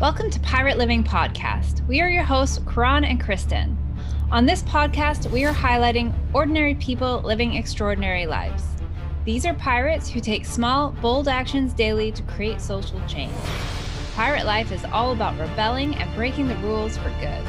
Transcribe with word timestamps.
Welcome 0.00 0.30
to 0.30 0.40
Pirate 0.40 0.78
Living 0.78 1.04
Podcast. 1.04 1.86
We 1.86 2.00
are 2.00 2.08
your 2.08 2.22
hosts, 2.22 2.58
Karan 2.66 3.04
and 3.04 3.20
Kristen. 3.20 3.76
On 4.30 4.46
this 4.46 4.62
podcast, 4.62 5.30
we 5.30 5.44
are 5.44 5.52
highlighting 5.52 6.14
ordinary 6.32 6.74
people 6.76 7.20
living 7.20 7.52
extraordinary 7.52 8.24
lives. 8.24 8.64
These 9.26 9.44
are 9.44 9.52
pirates 9.52 10.08
who 10.08 10.20
take 10.20 10.46
small, 10.46 10.92
bold 11.02 11.28
actions 11.28 11.74
daily 11.74 12.12
to 12.12 12.22
create 12.22 12.62
social 12.62 12.98
change. 13.06 13.34
Pirate 14.14 14.46
life 14.46 14.72
is 14.72 14.86
all 14.86 15.12
about 15.12 15.38
rebelling 15.38 15.94
and 15.96 16.14
breaking 16.14 16.48
the 16.48 16.56
rules 16.56 16.96
for 16.96 17.10
good. 17.20 17.44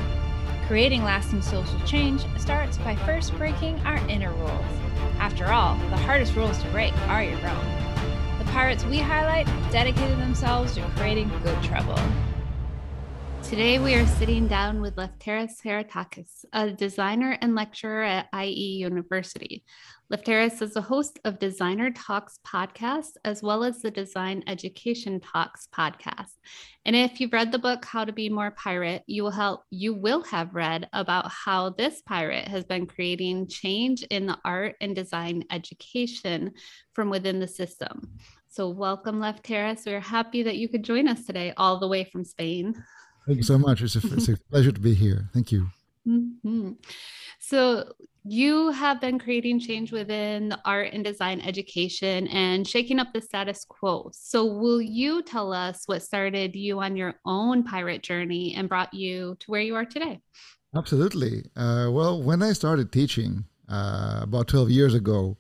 Creating 0.67 1.05
lasting 1.05 1.41
social 1.41 1.79
change 1.85 2.25
starts 2.37 2.77
by 2.79 2.97
first 2.97 3.33
breaking 3.37 3.79
our 3.85 4.05
inner 4.09 4.33
rules. 4.33 4.65
After 5.19 5.53
all, 5.53 5.75
the 5.89 5.95
hardest 5.95 6.35
rules 6.35 6.61
to 6.61 6.69
break 6.71 6.91
are 7.07 7.23
your 7.23 7.47
own. 7.47 7.65
The 8.39 8.51
pirates 8.51 8.83
we 8.83 8.99
highlight 8.99 9.47
dedicated 9.71 10.19
themselves 10.19 10.75
to 10.75 10.81
creating 10.97 11.31
good 11.45 11.63
trouble. 11.63 11.97
Today, 13.51 13.79
we 13.79 13.95
are 13.95 14.07
sitting 14.07 14.47
down 14.47 14.79
with 14.79 14.95
Lefteris 14.95 15.61
Heretakis, 15.61 16.45
a 16.53 16.71
designer 16.71 17.37
and 17.41 17.53
lecturer 17.53 18.01
at 18.01 18.29
IE 18.33 18.77
University. 18.77 19.65
Lefteris 20.09 20.61
is 20.61 20.77
a 20.77 20.81
host 20.81 21.19
of 21.25 21.37
Designer 21.37 21.91
Talks 21.91 22.39
podcast, 22.47 23.17
as 23.25 23.43
well 23.43 23.65
as 23.65 23.81
the 23.81 23.91
Design 23.91 24.41
Education 24.47 25.19
Talks 25.19 25.67
podcast. 25.75 26.31
And 26.85 26.95
if 26.95 27.19
you've 27.19 27.33
read 27.33 27.51
the 27.51 27.59
book 27.59 27.83
How 27.83 28.05
to 28.05 28.13
Be 28.13 28.29
More 28.29 28.51
Pirate, 28.51 29.03
you 29.05 29.21
will 29.21 29.31
help 29.31 29.65
you 29.69 29.95
will 29.95 30.23
have 30.23 30.55
read 30.55 30.87
about 30.93 31.29
how 31.29 31.71
this 31.71 32.01
pirate 32.03 32.47
has 32.47 32.63
been 32.63 32.85
creating 32.85 33.49
change 33.49 34.03
in 34.03 34.27
the 34.27 34.37
art 34.45 34.75
and 34.79 34.95
design 34.95 35.43
education 35.51 36.53
from 36.93 37.09
within 37.09 37.39
the 37.41 37.49
system. 37.49 38.17
So 38.47 38.69
welcome, 38.69 39.19
Lefteris. 39.19 39.85
We're 39.85 39.99
happy 39.99 40.43
that 40.43 40.55
you 40.55 40.69
could 40.69 40.85
join 40.85 41.09
us 41.09 41.25
today, 41.25 41.53
all 41.57 41.81
the 41.81 41.89
way 41.89 42.05
from 42.05 42.23
Spain. 42.23 42.81
Thank 43.25 43.37
you 43.37 43.43
so 43.43 43.57
much. 43.57 43.81
It's 43.81 43.95
a, 43.95 44.01
it's 44.13 44.29
a 44.29 44.37
pleasure 44.49 44.71
to 44.71 44.79
be 44.79 44.93
here. 44.93 45.29
Thank 45.33 45.51
you. 45.51 45.67
Mm-hmm. 46.07 46.71
So, 47.39 47.93
you 48.23 48.69
have 48.69 49.01
been 49.01 49.17
creating 49.17 49.59
change 49.59 49.91
within 49.91 50.49
the 50.49 50.59
art 50.63 50.93
and 50.93 51.03
design 51.03 51.41
education 51.41 52.27
and 52.27 52.67
shaking 52.67 52.99
up 52.99 53.07
the 53.13 53.21
status 53.21 53.65
quo. 53.65 54.11
So, 54.13 54.45
will 54.45 54.81
you 54.81 55.23
tell 55.23 55.53
us 55.53 55.83
what 55.87 56.03
started 56.03 56.55
you 56.55 56.79
on 56.79 56.95
your 56.95 57.15
own 57.25 57.63
pirate 57.63 58.03
journey 58.03 58.53
and 58.55 58.69
brought 58.69 58.93
you 58.93 59.37
to 59.39 59.51
where 59.51 59.61
you 59.61 59.75
are 59.75 59.85
today? 59.85 60.21
Absolutely. 60.75 61.43
Uh, 61.55 61.89
well, 61.91 62.21
when 62.21 62.41
I 62.41 62.53
started 62.53 62.91
teaching 62.91 63.45
uh, 63.67 64.19
about 64.21 64.47
12 64.47 64.69
years 64.69 64.93
ago, 64.93 65.37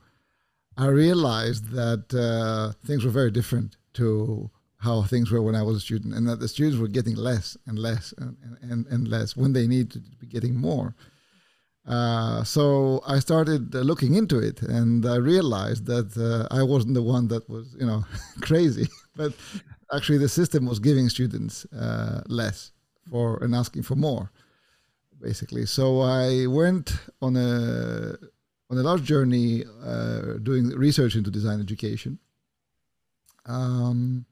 I 0.77 0.87
realized 0.87 1.69
that 1.71 2.13
uh, 2.13 2.73
things 2.85 3.05
were 3.05 3.11
very 3.11 3.31
different 3.31 3.77
to 3.93 4.49
how 4.81 5.03
things 5.03 5.29
were 5.29 5.41
when 5.41 5.55
I 5.55 5.61
was 5.61 5.77
a 5.77 5.79
student, 5.79 6.15
and 6.15 6.27
that 6.27 6.39
the 6.39 6.47
students 6.47 6.79
were 6.79 6.87
getting 6.87 7.15
less 7.15 7.55
and 7.67 7.77
less 7.77 8.13
and, 8.17 8.35
and, 8.61 8.87
and 8.87 9.07
less 9.07 9.37
when 9.37 9.53
they 9.53 9.67
need 9.67 9.91
to 9.91 9.99
be 10.19 10.27
getting 10.27 10.55
more. 10.55 10.95
Uh, 11.87 12.43
so 12.43 13.01
I 13.05 13.19
started 13.19 13.75
uh, 13.75 13.79
looking 13.79 14.15
into 14.15 14.39
it, 14.39 14.61
and 14.61 15.05
I 15.05 15.15
realized 15.15 15.85
that 15.85 16.09
uh, 16.17 16.53
I 16.53 16.63
wasn't 16.63 16.95
the 16.95 17.01
one 17.01 17.27
that 17.29 17.47
was, 17.49 17.75
you 17.79 17.85
know, 17.85 18.03
crazy, 18.41 18.87
but 19.15 19.33
actually 19.93 20.17
the 20.17 20.29
system 20.29 20.65
was 20.65 20.79
giving 20.79 21.09
students 21.09 21.65
uh, 21.73 22.21
less 22.27 22.71
for 23.09 23.43
and 23.43 23.53
asking 23.53 23.83
for 23.83 23.95
more, 23.95 24.31
basically. 25.19 25.65
So 25.65 26.01
I 26.01 26.47
went 26.47 26.93
on 27.21 27.35
a 27.35 28.15
on 28.71 28.77
a 28.77 28.83
large 28.83 29.03
journey 29.03 29.63
uh, 29.83 30.37
doing 30.41 30.69
research 30.69 31.15
into 31.15 31.29
design 31.29 31.59
education. 31.59 32.17
Um, 33.45 34.25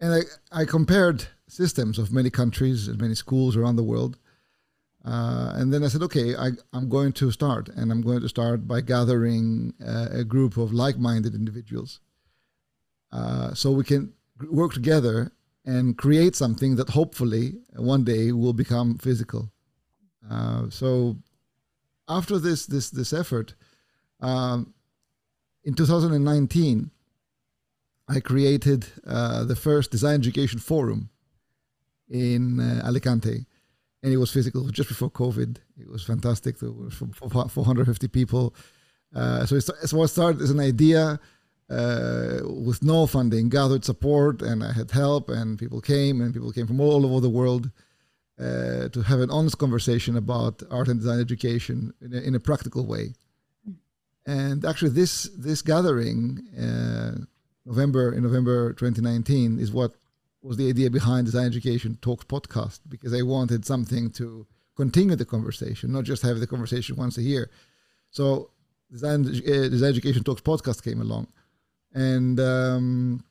and 0.00 0.14
I, 0.14 0.60
I 0.60 0.64
compared 0.64 1.26
systems 1.48 1.98
of 1.98 2.12
many 2.12 2.30
countries 2.30 2.88
and 2.88 3.00
many 3.00 3.14
schools 3.14 3.56
around 3.56 3.76
the 3.76 3.82
world. 3.82 4.18
Uh, 5.04 5.52
and 5.54 5.72
then 5.72 5.82
I 5.82 5.88
said, 5.88 6.02
okay, 6.02 6.36
I, 6.36 6.50
am 6.74 6.88
going 6.88 7.12
to 7.14 7.30
start. 7.30 7.68
And 7.70 7.90
I'm 7.90 8.02
going 8.02 8.20
to 8.20 8.28
start 8.28 8.68
by 8.68 8.80
gathering 8.80 9.72
uh, 9.84 10.08
a 10.10 10.24
group 10.24 10.56
of 10.56 10.72
like 10.72 10.98
minded 10.98 11.34
individuals 11.34 12.00
uh, 13.12 13.54
so 13.54 13.70
we 13.70 13.84
can 13.84 14.12
work 14.50 14.74
together 14.74 15.32
and 15.64 15.96
create 15.96 16.36
something 16.36 16.76
that 16.76 16.90
hopefully 16.90 17.54
one 17.76 18.04
day 18.04 18.32
will 18.32 18.52
become 18.52 18.98
physical. 18.98 19.50
Uh, 20.30 20.68
so 20.70 21.16
after 22.08 22.38
this, 22.38 22.66
this, 22.66 22.90
this 22.90 23.12
effort, 23.12 23.54
um, 24.20 24.74
in 25.64 25.74
2019, 25.74 26.90
I 28.08 28.20
created 28.20 28.86
uh, 29.06 29.44
the 29.44 29.56
first 29.56 29.90
design 29.90 30.20
education 30.20 30.58
forum 30.58 31.10
in 32.08 32.58
uh, 32.58 32.86
Alicante, 32.86 33.46
and 34.02 34.12
it 34.12 34.16
was 34.16 34.32
physical 34.32 34.68
just 34.70 34.88
before 34.88 35.10
COVID. 35.10 35.58
It 35.78 35.90
was 35.90 36.04
fantastic. 36.04 36.58
There 36.58 36.70
was 36.70 36.94
450 36.94 38.08
people. 38.08 38.54
Uh, 39.14 39.44
so, 39.44 39.58
so 39.58 40.02
it 40.02 40.08
started 40.08 40.40
as 40.40 40.50
an 40.50 40.60
idea 40.60 41.20
uh, 41.70 42.38
with 42.44 42.82
no 42.82 43.06
funding, 43.06 43.48
gathered 43.50 43.84
support, 43.84 44.40
and 44.40 44.64
I 44.64 44.72
had 44.72 44.90
help, 44.90 45.28
and 45.28 45.58
people 45.58 45.80
came, 45.80 46.20
and 46.20 46.32
people 46.32 46.52
came 46.52 46.66
from 46.66 46.80
all 46.80 47.04
over 47.04 47.20
the 47.20 47.28
world 47.28 47.70
uh, 48.40 48.88
to 48.88 49.02
have 49.02 49.20
an 49.20 49.30
honest 49.30 49.58
conversation 49.58 50.16
about 50.16 50.62
art 50.70 50.88
and 50.88 51.00
design 51.00 51.20
education 51.20 51.92
in 52.00 52.14
a, 52.14 52.20
in 52.20 52.34
a 52.34 52.40
practical 52.40 52.86
way. 52.86 53.12
Hmm. 53.64 53.72
And 54.26 54.64
actually, 54.64 54.90
this 54.90 55.24
this 55.36 55.60
gathering 55.60 56.40
uh, 56.58 57.24
November 57.68 58.12
in 58.12 58.22
November 58.22 58.72
2019 58.72 59.58
is 59.58 59.70
what 59.70 59.92
was 60.42 60.56
the 60.56 60.68
idea 60.68 60.90
behind 60.90 61.26
Design 61.26 61.46
Education 61.46 61.98
Talks 62.00 62.24
podcast 62.24 62.80
because 62.88 63.12
I 63.12 63.22
wanted 63.22 63.66
something 63.66 64.10
to 64.12 64.46
continue 64.74 65.16
the 65.16 65.26
conversation, 65.26 65.92
not 65.92 66.04
just 66.04 66.22
have 66.22 66.40
the 66.40 66.46
conversation 66.46 66.96
once 66.96 67.18
a 67.18 67.22
year. 67.22 67.50
So 68.10 68.50
Design, 68.90 69.26
uh, 69.26 69.68
Design 69.68 69.90
Education 69.90 70.24
Talks 70.24 70.40
podcast 70.40 70.82
came 70.82 71.00
along, 71.02 71.28
and 71.92 72.40
um, 72.40 73.22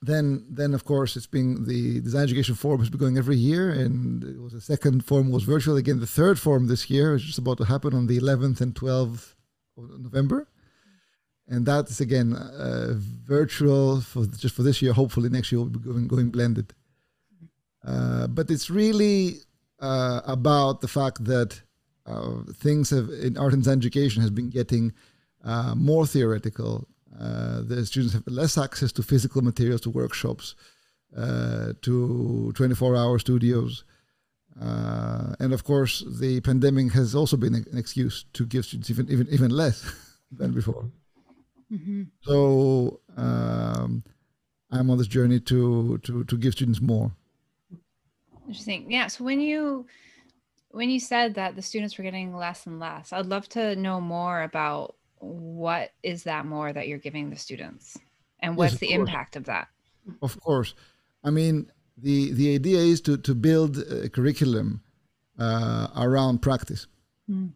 then 0.00 0.46
then 0.48 0.72
of 0.72 0.86
course 0.86 1.14
it's 1.16 1.26
been 1.26 1.66
the 1.66 2.00
Design 2.00 2.22
Education 2.22 2.54
Forum 2.54 2.80
has 2.80 2.88
been 2.88 3.00
going 3.00 3.18
every 3.18 3.36
year, 3.36 3.70
and 3.70 4.24
it 4.24 4.40
was 4.40 4.54
the 4.54 4.60
second 4.62 5.04
forum 5.04 5.30
was 5.30 5.42
virtual 5.42 5.76
again. 5.76 6.00
The 6.00 6.06
third 6.06 6.38
forum 6.38 6.66
this 6.66 6.88
year 6.88 7.14
is 7.14 7.22
just 7.22 7.38
about 7.38 7.58
to 7.58 7.64
happen 7.64 7.92
on 7.92 8.06
the 8.06 8.18
11th 8.18 8.62
and 8.62 8.74
12th 8.74 9.34
of 9.76 10.00
November 10.00 10.48
and 11.48 11.66
that 11.66 11.88
is 11.90 12.00
again 12.00 12.34
uh, 12.34 12.94
virtual 12.96 14.00
for 14.00 14.26
just 14.26 14.54
for 14.54 14.62
this 14.62 14.80
year. 14.80 14.92
Hopefully 14.92 15.28
next 15.28 15.52
year 15.52 15.60
we'll 15.60 15.70
be 15.70 15.78
going, 15.78 16.08
going 16.08 16.30
blended. 16.30 16.72
Uh, 17.84 18.26
but 18.28 18.50
it's 18.50 18.70
really 18.70 19.38
uh, 19.80 20.20
about 20.26 20.80
the 20.80 20.88
fact 20.88 21.24
that 21.24 21.60
uh, 22.06 22.42
things 22.54 22.90
have 22.90 23.08
in 23.10 23.36
art 23.36 23.52
and 23.52 23.62
design 23.62 23.78
education 23.78 24.22
has 24.22 24.30
been 24.30 24.50
getting 24.50 24.92
uh, 25.44 25.74
more 25.74 26.06
theoretical. 26.06 26.86
Uh, 27.18 27.62
the 27.62 27.84
students 27.84 28.14
have 28.14 28.26
less 28.26 28.56
access 28.56 28.92
to 28.92 29.02
physical 29.02 29.42
materials, 29.42 29.80
to 29.80 29.90
workshops, 29.90 30.54
to 31.14 32.52
24-hour 32.56 33.18
studios. 33.18 33.84
and 34.58 35.52
of 35.52 35.64
course, 35.64 36.04
the 36.20 36.40
pandemic 36.40 36.92
has 36.92 37.14
also 37.14 37.36
been 37.36 37.54
an 37.54 37.66
excuse 37.76 38.24
to 38.32 38.46
give 38.46 38.64
students 38.64 38.90
even 38.90 39.10
even 39.10 39.28
even 39.28 39.50
less 39.50 39.84
than 40.38 40.52
before. 40.52 40.90
Mm-hmm. 41.72 42.02
So 42.22 43.00
um, 43.16 44.04
I'm 44.70 44.90
on 44.90 44.98
this 44.98 45.06
journey 45.06 45.40
to 45.40 45.98
to 45.98 46.24
to 46.24 46.36
give 46.36 46.52
students 46.52 46.80
more. 46.80 47.12
Interesting. 48.46 48.90
Yeah. 48.90 49.06
So 49.06 49.24
when 49.24 49.40
you 49.40 49.86
when 50.70 50.90
you 50.90 51.00
said 51.00 51.34
that 51.34 51.56
the 51.56 51.62
students 51.62 51.96
were 51.96 52.04
getting 52.04 52.34
less 52.34 52.66
and 52.66 52.78
less, 52.78 53.12
I'd 53.12 53.26
love 53.26 53.48
to 53.50 53.76
know 53.76 54.00
more 54.00 54.42
about 54.42 54.96
what 55.18 55.92
is 56.02 56.24
that 56.24 56.44
more 56.46 56.72
that 56.72 56.88
you're 56.88 56.98
giving 56.98 57.30
the 57.30 57.36
students, 57.36 57.96
and 58.40 58.56
what's 58.56 58.74
yes, 58.74 58.80
the 58.80 58.88
course. 58.88 58.98
impact 58.98 59.36
of 59.36 59.44
that. 59.44 59.68
Of 60.20 60.40
course, 60.40 60.74
I 61.24 61.30
mean 61.30 61.70
the 61.96 62.32
the 62.32 62.54
idea 62.54 62.78
is 62.78 63.00
to 63.02 63.16
to 63.16 63.34
build 63.34 63.78
a 63.78 64.08
curriculum 64.08 64.82
uh, 65.38 65.88
around 65.96 66.42
practice. 66.42 66.86
Mm. 67.30 67.52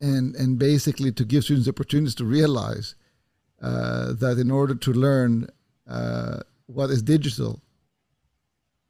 And, 0.00 0.36
and 0.36 0.60
basically 0.60 1.10
to 1.10 1.24
give 1.24 1.42
students 1.42 1.68
opportunities 1.68 2.14
to 2.16 2.24
realize 2.24 2.94
uh, 3.62 4.12
that 4.14 4.38
in 4.38 4.50
order 4.50 4.74
to 4.74 4.92
learn 4.92 5.48
uh, 5.88 6.40
what 6.66 6.90
is 6.90 7.02
digital, 7.02 7.60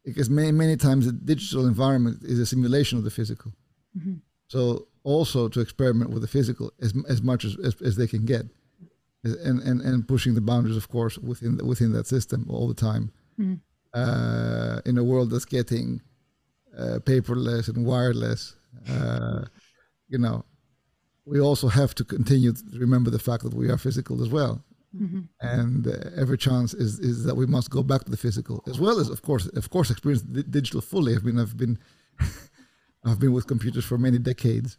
because 0.05 0.29
many 0.29 0.53
many 0.53 0.77
times 0.77 1.07
the 1.07 1.13
digital 1.13 1.67
environment 1.67 2.23
is 2.23 2.39
a 2.39 2.47
simulation 2.47 2.99
of 2.99 3.05
the 3.05 3.11
physical. 3.11 3.53
Mm-hmm. 3.97 4.15
So 4.49 4.89
also 5.05 5.49
to 5.49 5.61
experiment 5.61 6.11
with 6.11 6.23
the 6.23 6.29
physical 6.29 6.73
as 6.81 6.93
as 7.09 7.23
much 7.23 7.45
as, 7.45 7.57
as, 7.65 7.81
as, 7.83 7.97
they 7.97 8.07
can 8.07 8.25
get, 8.25 8.47
and, 9.25 9.61
and 9.61 9.81
and 9.81 10.07
pushing 10.07 10.35
the 10.35 10.41
boundaries, 10.41 10.77
of 10.77 10.89
course, 10.89 11.19
within 11.19 11.57
the, 11.57 11.65
within 11.65 11.93
that 11.93 12.07
system 12.07 12.47
all 12.49 12.69
the 12.69 12.75
time. 12.75 13.11
Mm-hmm. 13.39 13.55
Uh, 13.95 14.81
in 14.85 14.99
a 14.99 15.03
world 15.03 15.31
that's 15.31 15.47
getting 15.47 16.03
uh, 16.77 16.99
paperless 17.03 17.69
and 17.69 17.87
wireless, 17.87 18.55
uh, 18.91 19.45
you 20.09 20.19
know, 20.19 20.45
we 21.29 21.41
also 21.41 21.69
have 21.69 21.95
to 21.95 22.05
continue 22.05 22.53
to 22.53 22.79
remember 22.79 23.11
the 23.11 23.19
fact 23.19 23.43
that 23.45 23.55
we 23.55 23.69
are 23.71 23.79
physical 23.79 24.23
as 24.23 24.29
well. 24.29 24.65
Mm-hmm. 24.97 25.21
And 25.41 25.87
uh, 25.87 25.93
every 26.17 26.39
chance 26.39 26.73
is, 26.73 26.99
is 26.99 27.25
that 27.25 27.37
we 27.37 27.47
must 27.47 27.71
go 27.71 27.83
back 27.83 28.05
to 28.05 28.11
the 28.11 28.17
physical, 28.17 28.65
as 28.67 28.81
well 28.81 28.99
as, 28.99 29.11
of 29.11 29.21
course, 29.23 29.47
of 29.47 29.69
course, 29.69 29.91
experience 29.91 30.23
the 30.23 30.43
digital 30.43 30.81
fully. 30.81 31.15
I've 31.15 31.25
been, 31.25 31.39
I've 31.39 31.57
been, 31.57 31.79
I've 33.05 33.19
been 33.19 33.33
with 33.33 33.47
computers 33.47 33.85
for 33.85 33.99
many 33.99 34.19
decades, 34.19 34.79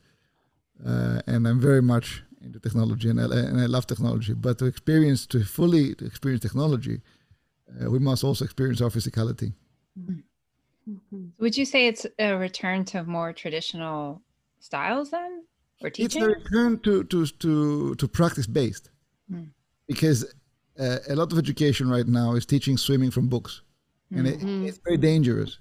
uh, 0.86 1.22
and 1.28 1.48
I'm 1.48 1.60
very 1.60 1.81
much 1.81 2.24
into 2.42 2.60
technology, 2.60 3.10
and 3.10 3.19
I, 3.19 3.25
and 3.25 3.62
I 3.62 3.68
love 3.68 3.86
technology. 3.86 4.34
But 4.34 4.57
to 4.60 4.66
experience, 4.66 5.28
to 5.28 5.44
fully 5.44 5.94
to 5.95 6.06
experience 6.06 6.42
technology, 6.42 7.02
uh, 7.80 7.90
we 7.92 8.00
must 8.00 8.24
also 8.24 8.45
experience 8.45 8.81
our 8.81 8.90
physicality. 8.90 9.54
Mm-hmm. 10.00 11.25
Would 11.38 11.56
you 11.56 11.66
say 11.66 11.86
it's 11.86 12.07
a 12.18 12.34
return 12.34 12.84
to 12.86 13.04
more 13.04 13.31
traditional 13.31 14.24
styles 14.60 15.12
then, 15.12 15.44
or 15.81 15.90
teaching? 15.90 16.24
It's 16.24 16.31
a 16.31 16.36
return 16.36 16.80
to 16.80 17.04
to 17.06 17.26
to 17.26 17.96
to 17.96 18.08
practice 18.08 18.48
based, 18.48 18.90
mm. 19.31 19.50
because 19.88 20.26
uh, 20.80 20.98
a 21.10 21.16
lot 21.16 21.31
of 21.31 21.38
education 21.38 21.90
right 21.90 22.08
now 22.08 22.34
is 22.34 22.46
teaching 22.46 22.78
swimming 22.78 23.12
from 23.12 23.28
books, 23.28 23.62
and 24.12 24.26
mm-hmm. 24.26 24.64
it, 24.64 24.68
it's 24.70 24.80
very 24.80 24.98
dangerous 24.98 25.60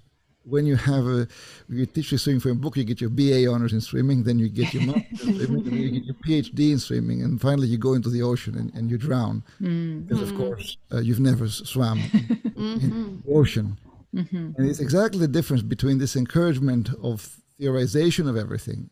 when 0.49 0.65
you 0.65 0.75
have 0.75 1.05
a 1.05 1.27
you 1.67 1.85
teach 1.85 2.11
you 2.11 2.17
swimming 2.17 2.39
from 2.39 2.51
a 2.51 2.55
book, 2.55 2.77
you 2.77 2.83
get 2.83 3.01
your 3.01 3.09
BA 3.09 3.47
honors 3.49 3.73
in 3.73 3.81
swimming, 3.81 4.23
then 4.23 4.39
you 4.39 4.49
get 4.49 4.73
your 4.73 4.83
master's 4.83 5.19
swimming, 5.19 5.63
then 5.63 5.73
you 5.77 5.91
get 5.91 6.03
your 6.05 6.15
PhD 6.15 6.71
in 6.71 6.79
swimming, 6.79 7.21
and 7.21 7.39
finally 7.39 7.67
you 7.67 7.77
go 7.77 7.93
into 7.93 8.09
the 8.09 8.21
ocean 8.21 8.57
and, 8.57 8.73
and 8.73 8.89
you 8.89 8.97
drown 8.97 9.43
mm-hmm. 9.61 10.01
because 10.01 10.29
of 10.29 10.35
course 10.37 10.77
uh, 10.91 10.99
you've 10.99 11.19
never 11.19 11.47
swam 11.47 11.99
mm-hmm. 11.99 12.57
in 12.57 13.21
the 13.25 13.33
ocean. 13.33 13.77
Mm-hmm. 14.15 14.51
And 14.57 14.69
it's 14.69 14.79
exactly 14.79 15.19
the 15.19 15.27
difference 15.27 15.61
between 15.61 15.99
this 15.99 16.15
encouragement 16.15 16.89
of 17.03 17.37
theorization 17.59 18.27
of 18.27 18.35
everything 18.35 18.89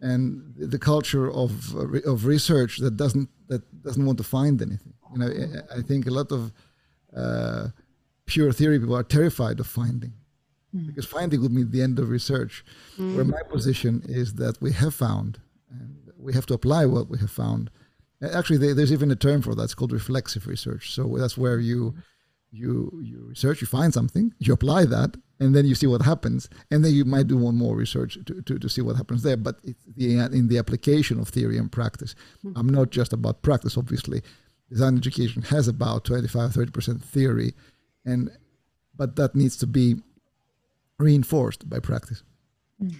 and 0.00 0.54
the 0.56 0.78
culture 0.78 1.30
of 1.30 1.74
uh, 1.74 2.10
of 2.10 2.26
research 2.26 2.78
that 2.78 2.96
doesn't 2.96 3.28
that 3.48 3.62
doesn't 3.82 4.04
want 4.04 4.18
to 4.18 4.24
find 4.24 4.60
anything. 4.60 4.94
You 5.12 5.18
know, 5.18 5.30
I 5.74 5.82
think 5.82 6.06
a 6.06 6.10
lot 6.10 6.30
of 6.32 6.52
uh, 7.16 7.68
pure 8.26 8.52
theory 8.52 8.78
people 8.78 8.96
are 8.96 9.02
terrified 9.02 9.58
of 9.60 9.66
finding 9.66 10.12
mm. 10.74 10.86
because 10.86 11.06
finding 11.06 11.40
would 11.42 11.52
mean 11.52 11.70
the 11.70 11.82
end 11.82 11.98
of 11.98 12.10
research. 12.10 12.64
Mm. 12.98 13.16
Where 13.16 13.24
my 13.24 13.42
position 13.50 14.02
is 14.06 14.34
that 14.34 14.60
we 14.60 14.72
have 14.72 14.94
found, 14.94 15.40
and 15.70 15.96
we 16.18 16.34
have 16.34 16.46
to 16.46 16.54
apply 16.54 16.86
what 16.86 17.08
we 17.08 17.18
have 17.18 17.30
found. 17.30 17.70
Actually, 18.20 18.72
there's 18.74 18.92
even 18.92 19.10
a 19.12 19.16
term 19.16 19.42
for 19.42 19.54
that. 19.54 19.62
It's 19.62 19.74
called 19.74 19.92
reflexive 19.92 20.46
research. 20.46 20.92
So 20.92 21.16
that's 21.18 21.38
where 21.38 21.60
you 21.60 21.94
you 22.50 23.00
you 23.02 23.26
research, 23.28 23.60
you 23.60 23.66
find 23.66 23.92
something, 23.92 24.32
you 24.38 24.52
apply 24.52 24.84
that, 24.86 25.16
and 25.40 25.54
then 25.54 25.66
you 25.66 25.74
see 25.74 25.86
what 25.86 26.02
happens, 26.02 26.48
and 26.70 26.84
then 26.84 26.92
you 26.92 27.04
might 27.04 27.28
do 27.28 27.36
one 27.36 27.56
more 27.56 27.76
research 27.76 28.18
to, 28.26 28.42
to, 28.42 28.58
to 28.58 28.68
see 28.68 28.80
what 28.80 28.96
happens 28.96 29.22
there. 29.22 29.36
But 29.36 29.56
it's 29.64 29.84
the, 29.96 30.18
in 30.18 30.48
the 30.48 30.58
application 30.58 31.20
of 31.20 31.28
theory 31.28 31.58
and 31.58 31.70
practice. 31.70 32.14
Mm-hmm. 32.44 32.58
I'm 32.58 32.68
not 32.68 32.90
just 32.90 33.12
about 33.12 33.42
practice, 33.42 33.76
obviously. 33.76 34.22
Design 34.70 34.96
education 34.96 35.42
has 35.42 35.68
about 35.68 36.04
25, 36.04 36.50
30% 36.50 37.02
theory, 37.02 37.54
and 38.04 38.30
but 38.96 39.16
that 39.16 39.34
needs 39.34 39.56
to 39.58 39.66
be 39.66 39.96
reinforced 40.98 41.68
by 41.68 41.78
practice. 41.78 42.22
Hmm. 42.78 42.96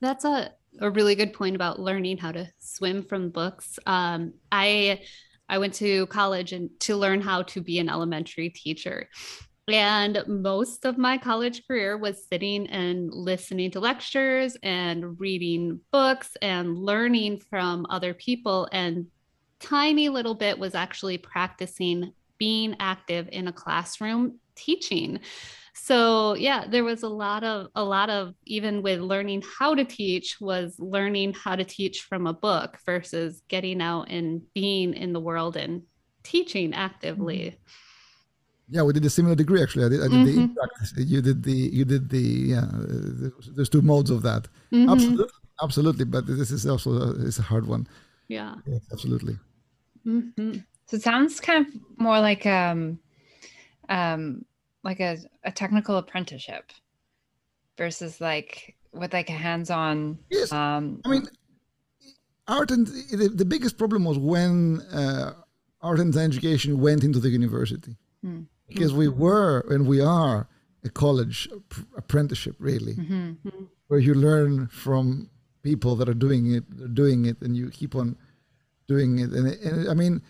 That's 0.00 0.24
a, 0.24 0.52
a 0.80 0.90
really 0.90 1.14
good 1.14 1.32
point 1.32 1.56
about 1.56 1.78
learning 1.78 2.18
how 2.18 2.32
to 2.32 2.50
swim 2.58 3.02
from 3.02 3.30
books. 3.30 3.78
Um, 3.86 4.34
I 4.50 5.00
I 5.48 5.58
went 5.58 5.74
to 5.74 6.06
college 6.06 6.52
and 6.52 6.70
to 6.80 6.96
learn 6.96 7.20
how 7.20 7.42
to 7.42 7.60
be 7.60 7.78
an 7.78 7.88
elementary 7.88 8.50
teacher. 8.50 9.08
And 9.68 10.22
most 10.28 10.84
of 10.84 10.96
my 10.96 11.18
college 11.18 11.66
career 11.66 11.96
was 11.96 12.26
sitting 12.26 12.68
and 12.68 13.12
listening 13.12 13.72
to 13.72 13.80
lectures 13.80 14.56
and 14.62 15.18
reading 15.18 15.80
books 15.90 16.36
and 16.40 16.78
learning 16.78 17.40
from 17.50 17.84
other 17.90 18.14
people. 18.14 18.68
And 18.70 19.06
tiny 19.58 20.08
little 20.08 20.34
bit 20.34 20.58
was 20.58 20.74
actually 20.74 21.18
practicing 21.18 22.12
being 22.38 22.76
active 22.78 23.28
in 23.32 23.48
a 23.48 23.52
classroom 23.52 24.38
teaching 24.54 25.20
so 25.74 26.34
yeah 26.34 26.64
there 26.66 26.84
was 26.84 27.02
a 27.02 27.08
lot 27.08 27.44
of 27.44 27.68
a 27.74 27.84
lot 27.84 28.08
of 28.08 28.34
even 28.44 28.82
with 28.82 29.00
learning 29.00 29.42
how 29.58 29.74
to 29.74 29.84
teach 29.84 30.40
was 30.40 30.74
learning 30.78 31.34
how 31.34 31.54
to 31.54 31.64
teach 31.64 32.02
from 32.02 32.26
a 32.26 32.32
book 32.32 32.78
versus 32.86 33.42
getting 33.48 33.80
out 33.82 34.10
and 34.10 34.42
being 34.54 34.94
in 34.94 35.12
the 35.12 35.20
world 35.20 35.56
and 35.56 35.82
teaching 36.22 36.72
actively 36.74 37.38
mm-hmm. 37.38 37.85
Yeah 38.68 38.82
we 38.82 38.92
did 38.92 39.04
a 39.04 39.10
similar 39.10 39.34
degree 39.34 39.62
actually 39.62 39.84
i 39.84 39.88
did, 39.88 40.00
I 40.00 40.08
did 40.08 40.12
mm-hmm. 40.12 40.40
the 40.40 40.54
practice 40.54 40.92
you 40.96 41.22
did 41.22 41.42
the 41.42 41.52
you 41.52 41.84
did 41.84 42.10
the 42.10 42.18
yeah 42.18 42.66
there's 43.54 43.68
two 43.68 43.82
modes 43.82 44.10
of 44.10 44.22
that 44.22 44.48
mm-hmm. 44.72 44.88
absolutely 44.88 45.26
absolutely 45.62 46.04
but 46.04 46.26
this 46.26 46.50
is 46.50 46.66
also 46.66 46.90
a, 46.92 47.26
it's 47.26 47.38
a 47.38 47.42
hard 47.42 47.66
one 47.66 47.86
yeah 48.28 48.54
absolutely 48.92 49.36
mm-hmm. 50.06 50.54
so 50.86 50.96
it 50.96 51.02
sounds 51.02 51.40
kind 51.40 51.66
of 51.66 51.72
more 51.98 52.20
like 52.20 52.44
um 52.46 52.98
um 53.88 54.44
like 54.82 55.00
a, 55.00 55.18
a 55.44 55.52
technical 55.52 55.96
apprenticeship 55.96 56.72
versus 57.76 58.20
like 58.20 58.74
with 58.92 59.12
like 59.12 59.30
a 59.30 59.32
hands-on 59.32 60.18
yes. 60.30 60.52
um 60.52 61.00
i 61.04 61.08
mean 61.08 61.28
art 62.48 62.70
and 62.70 62.86
the, 62.86 63.30
the 63.34 63.44
biggest 63.44 63.78
problem 63.78 64.04
was 64.04 64.18
when 64.18 64.80
uh, 64.92 65.32
art 65.82 66.00
and 66.00 66.16
education 66.16 66.80
went 66.80 67.04
into 67.04 67.18
the 67.18 67.28
university 67.28 67.96
mm. 68.24 68.46
Because 68.68 68.92
we 68.92 69.08
were 69.08 69.60
and 69.68 69.86
we 69.86 70.00
are 70.00 70.48
a 70.84 70.90
college 70.90 71.48
apprenticeship 71.96 72.56
really 72.58 72.94
mm-hmm. 72.94 73.64
where 73.88 74.00
you 74.00 74.14
learn 74.14 74.66
from 74.68 75.28
people 75.62 75.96
that 75.96 76.08
are 76.08 76.14
doing 76.14 76.54
it 76.54 76.94
doing 76.94 77.24
it 77.24 77.40
and 77.40 77.56
you 77.56 77.70
keep 77.70 77.94
on 77.94 78.16
doing 78.86 79.18
it 79.18 79.30
and, 79.30 79.46
and 79.46 79.88
i 79.88 79.94
mean 79.94 80.22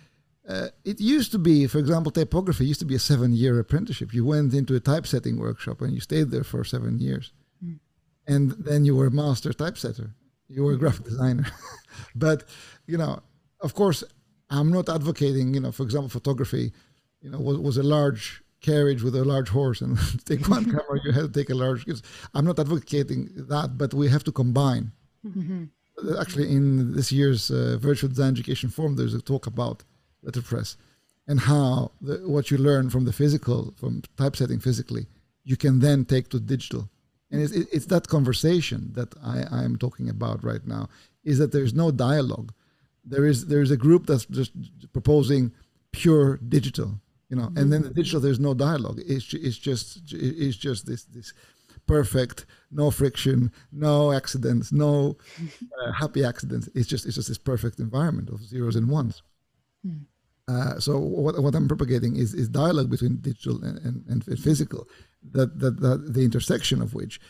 uh, 0.48 0.68
it 0.84 1.00
used 1.00 1.32
to 1.32 1.38
be, 1.38 1.66
for 1.66 1.78
example, 1.78 2.12
typography 2.12 2.64
used 2.64 2.78
to 2.78 2.86
be 2.86 2.94
a 2.94 3.00
seven-year 3.00 3.58
apprenticeship. 3.58 4.14
You 4.14 4.24
went 4.24 4.54
into 4.54 4.76
a 4.76 4.80
typesetting 4.80 5.38
workshop 5.38 5.80
and 5.80 5.92
you 5.92 6.00
stayed 6.00 6.30
there 6.30 6.44
for 6.44 6.62
seven 6.62 7.00
years, 7.00 7.32
mm. 7.64 7.78
and 8.28 8.52
then 8.52 8.84
you 8.84 8.94
were 8.94 9.06
a 9.06 9.10
master 9.10 9.52
typesetter. 9.52 10.14
You 10.48 10.62
were 10.62 10.74
a 10.74 10.78
graphic 10.78 11.04
designer. 11.04 11.46
but 12.14 12.44
you 12.86 12.96
know, 12.96 13.22
of 13.60 13.74
course, 13.74 14.04
I'm 14.48 14.70
not 14.70 14.88
advocating. 14.88 15.52
You 15.54 15.60
know, 15.60 15.72
for 15.72 15.82
example, 15.82 16.10
photography, 16.10 16.72
you 17.20 17.30
know, 17.30 17.40
was, 17.40 17.58
was 17.58 17.76
a 17.76 17.82
large 17.82 18.42
carriage 18.60 19.02
with 19.02 19.14
a 19.14 19.24
large 19.24 19.48
horse, 19.48 19.80
and 19.80 19.98
take 20.24 20.48
one 20.48 20.64
camera, 20.74 21.00
you 21.04 21.12
had 21.12 21.32
to 21.32 21.40
take 21.40 21.50
a 21.50 21.54
large. 21.54 21.84
I'm 22.34 22.44
not 22.44 22.58
advocating 22.58 23.30
that, 23.48 23.78
but 23.78 23.94
we 23.94 24.08
have 24.08 24.24
to 24.24 24.32
combine. 24.32 24.92
Mm-hmm. 25.26 25.64
Actually, 26.20 26.52
in 26.52 26.94
this 26.94 27.10
year's 27.10 27.50
uh, 27.50 27.78
virtual 27.80 28.10
design 28.10 28.32
education 28.32 28.68
forum, 28.68 28.96
there's 28.96 29.14
a 29.14 29.22
talk 29.22 29.46
about 29.46 29.82
letterpress 30.22 30.76
and 31.26 31.40
how 31.40 31.92
the, 32.00 32.16
what 32.26 32.50
you 32.50 32.58
learn 32.58 32.90
from 32.90 33.04
the 33.04 33.12
physical, 33.12 33.74
from 33.76 34.02
typesetting 34.17 34.60
physically, 34.60 35.06
you 35.44 35.56
can 35.56 35.81
then 35.81 36.05
take 36.05 36.29
to 36.29 36.41
digital. 36.41 36.88
And 37.31 37.43
it's, 37.43 37.52
it's 37.52 37.86
that 37.86 38.08
conversation 38.08 38.93
that 38.93 39.14
I, 39.22 39.44
I'm 39.50 39.76
talking 39.76 40.08
about 40.08 40.44
right 40.44 40.64
now, 40.67 40.88
is 41.24 41.38
that 41.38 41.52
there's 41.52 41.74
no 41.74 41.91
dialogue. 41.91 42.52
There 43.05 43.26
is 43.26 43.46
there's 43.46 43.70
a 43.70 43.76
group 43.76 44.06
that's 44.06 44.26
just 44.26 44.52
proposing 44.93 45.52
pure 45.93 46.38
digital, 46.48 47.00
you 47.28 47.36
know, 47.36 47.50
and 47.56 47.72
then 47.72 47.82
the 47.82 47.90
digital 47.90 48.20
there's 48.20 48.40
no 48.40 48.54
dialogue. 48.54 49.00
It's, 49.04 49.32
it's 49.34 49.58
just 49.58 50.12
it's 50.12 50.56
just 50.56 50.86
this 50.86 51.04
this 51.04 51.32
perfect, 51.86 52.46
no 52.70 52.90
friction, 52.90 53.52
no 53.72 54.12
accidents, 54.12 54.72
no 54.72 55.16
uh, 55.84 55.92
happy 55.92 56.24
accidents. 56.24 56.68
It's 56.74 56.88
just 56.88 57.06
it's 57.06 57.16
just 57.16 57.28
this 57.28 57.38
perfect 57.38 57.78
environment 57.80 58.28
of 58.30 58.42
zeros 58.44 58.76
and 58.76 58.88
ones. 58.88 59.22
Mm. 59.86 60.04
Uh, 60.48 60.78
so 60.78 60.96
what, 60.96 61.42
what 61.42 61.56
I'm 61.56 61.66
propagating 61.66 62.16
is, 62.16 62.32
is 62.32 62.48
dialogue 62.48 62.88
between 62.88 63.16
digital 63.16 63.64
and, 63.64 63.78
and, 63.78 64.04
and 64.06 64.38
physical, 64.38 64.86
that, 65.32 65.58
that, 65.58 65.80
that, 65.80 66.14
the 66.14 66.24
intersection 66.24 66.80
of 66.80 66.94
which 66.94 67.20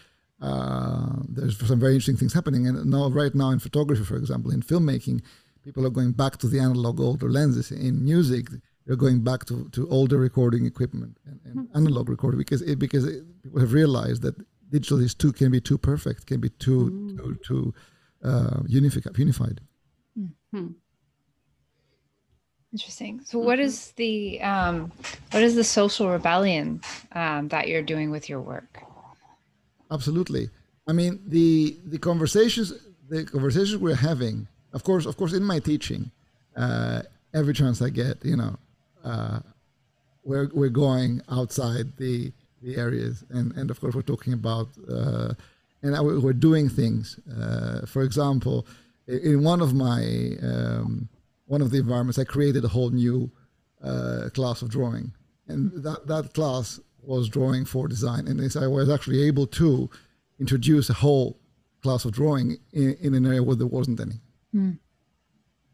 uh, 0.43 1.15
there's 1.27 1.59
some 1.67 1.81
very 1.81 1.93
interesting 1.93 2.17
things 2.19 2.35
happening. 2.35 2.67
And 2.67 2.91
now, 2.91 3.09
right 3.09 3.35
now, 3.35 3.51
in 3.51 3.59
photography, 3.59 4.05
for 4.05 4.17
example, 4.17 4.51
in 4.51 4.61
filmmaking, 4.61 5.23
people 5.65 5.87
are 5.87 5.91
going 5.91 6.13
back 6.13 6.37
to 6.39 6.47
the 6.47 6.59
analog 6.59 7.01
older 7.01 7.31
lenses. 7.31 7.71
In 7.71 8.05
music, 8.05 8.49
they're 8.87 8.97
going 8.97 9.23
back 9.23 9.45
to, 9.47 9.69
to 9.71 9.89
older 9.89 10.17
recording 10.17 10.65
equipment 10.65 11.19
and, 11.27 11.41
and 11.45 11.57
mm-hmm. 11.57 11.77
analog 11.77 12.09
recording 12.09 12.39
because 12.39 12.63
it, 12.63 12.79
because 12.79 13.05
it, 13.05 13.25
people 13.43 13.61
have 13.61 13.73
realized 13.73 14.23
that 14.23 14.35
digital 14.71 15.01
is 15.01 15.15
too 15.15 15.33
can 15.33 15.51
be 15.51 15.61
too 15.61 15.79
perfect, 15.79 16.27
can 16.27 16.41
be 16.41 16.51
too 16.51 16.91
mm-hmm. 16.91 17.17
too, 17.17 17.39
too 17.45 17.75
uh, 18.25 18.61
unified. 18.67 19.17
unified. 19.19 19.61
Mm-hmm. 20.19 20.69
Interesting. 22.73 23.21
So, 23.25 23.39
what 23.39 23.59
mm-hmm. 23.59 23.67
is 23.67 23.93
the 23.93 24.41
um, 24.43 24.93
what 25.31 25.43
is 25.43 25.55
the 25.55 25.65
social 25.65 26.11
rebellion 26.11 26.81
um, 27.13 27.49
that 27.49 27.69
you're 27.69 27.83
doing 27.83 28.11
with 28.11 28.29
your 28.29 28.41
work? 28.41 28.83
Absolutely. 29.91 30.51
I 30.87 30.93
mean, 30.93 31.21
the 31.27 31.79
the 31.87 31.99
conversations 31.99 32.73
the 33.09 33.25
conversations 33.25 33.77
we're 33.77 33.95
having. 33.95 34.49
Of 34.73 34.85
course, 34.85 35.07
of 35.07 35.17
course, 35.17 35.33
in 35.33 35.43
my 35.43 35.59
teaching, 35.59 36.11
uh, 36.57 37.03
every 37.33 37.55
chance 37.55 37.81
I 37.81 37.89
get, 37.89 38.23
you 38.25 38.37
know, 38.37 38.59
uh, 39.07 39.39
we're 40.25 40.51
we're 40.53 40.77
going 40.87 41.23
outside 41.31 41.97
the 41.97 42.33
the 42.63 42.77
areas, 42.77 43.25
and 43.31 43.53
and 43.53 43.71
of 43.71 43.81
course 43.81 43.95
we're 43.95 44.03
talking 44.03 44.33
about, 44.33 44.69
uh, 44.91 45.33
and 45.83 46.23
we're 46.23 46.33
doing 46.33 46.69
things. 46.69 47.19
Uh, 47.41 47.87
for 47.87 48.03
example, 48.03 48.67
in 49.07 49.45
one 49.45 49.61
of 49.61 49.73
my 49.75 50.01
um, 50.43 51.09
one 51.47 51.63
of 51.63 51.71
the 51.71 51.79
environments, 51.79 52.19
I 52.19 52.25
created 52.25 52.65
a 52.65 52.69
whole 52.69 52.91
new 52.91 53.31
uh, 53.83 54.29
class 54.35 54.63
of 54.63 54.69
drawing, 54.71 55.13
and 55.47 55.73
that 55.85 56.07
that 56.09 56.35
class 56.35 56.81
was 57.03 57.29
drawing 57.29 57.65
for 57.65 57.87
design, 57.87 58.27
and 58.27 58.41
this 58.41 58.57
I 58.57 58.67
was 58.67 58.91
actually 58.91 59.23
able 59.23 59.47
to 59.63 59.89
introduce 60.41 60.91
a 60.91 60.95
whole 60.95 61.39
class 61.83 62.05
of 62.05 62.13
drawing 62.13 62.59
in, 62.73 62.97
in 63.01 63.15
an 63.15 63.27
area 63.27 63.43
where 63.43 63.57
there 63.57 63.67
wasn't 63.67 64.01
any. 64.01 64.21
Mm. 64.55 64.79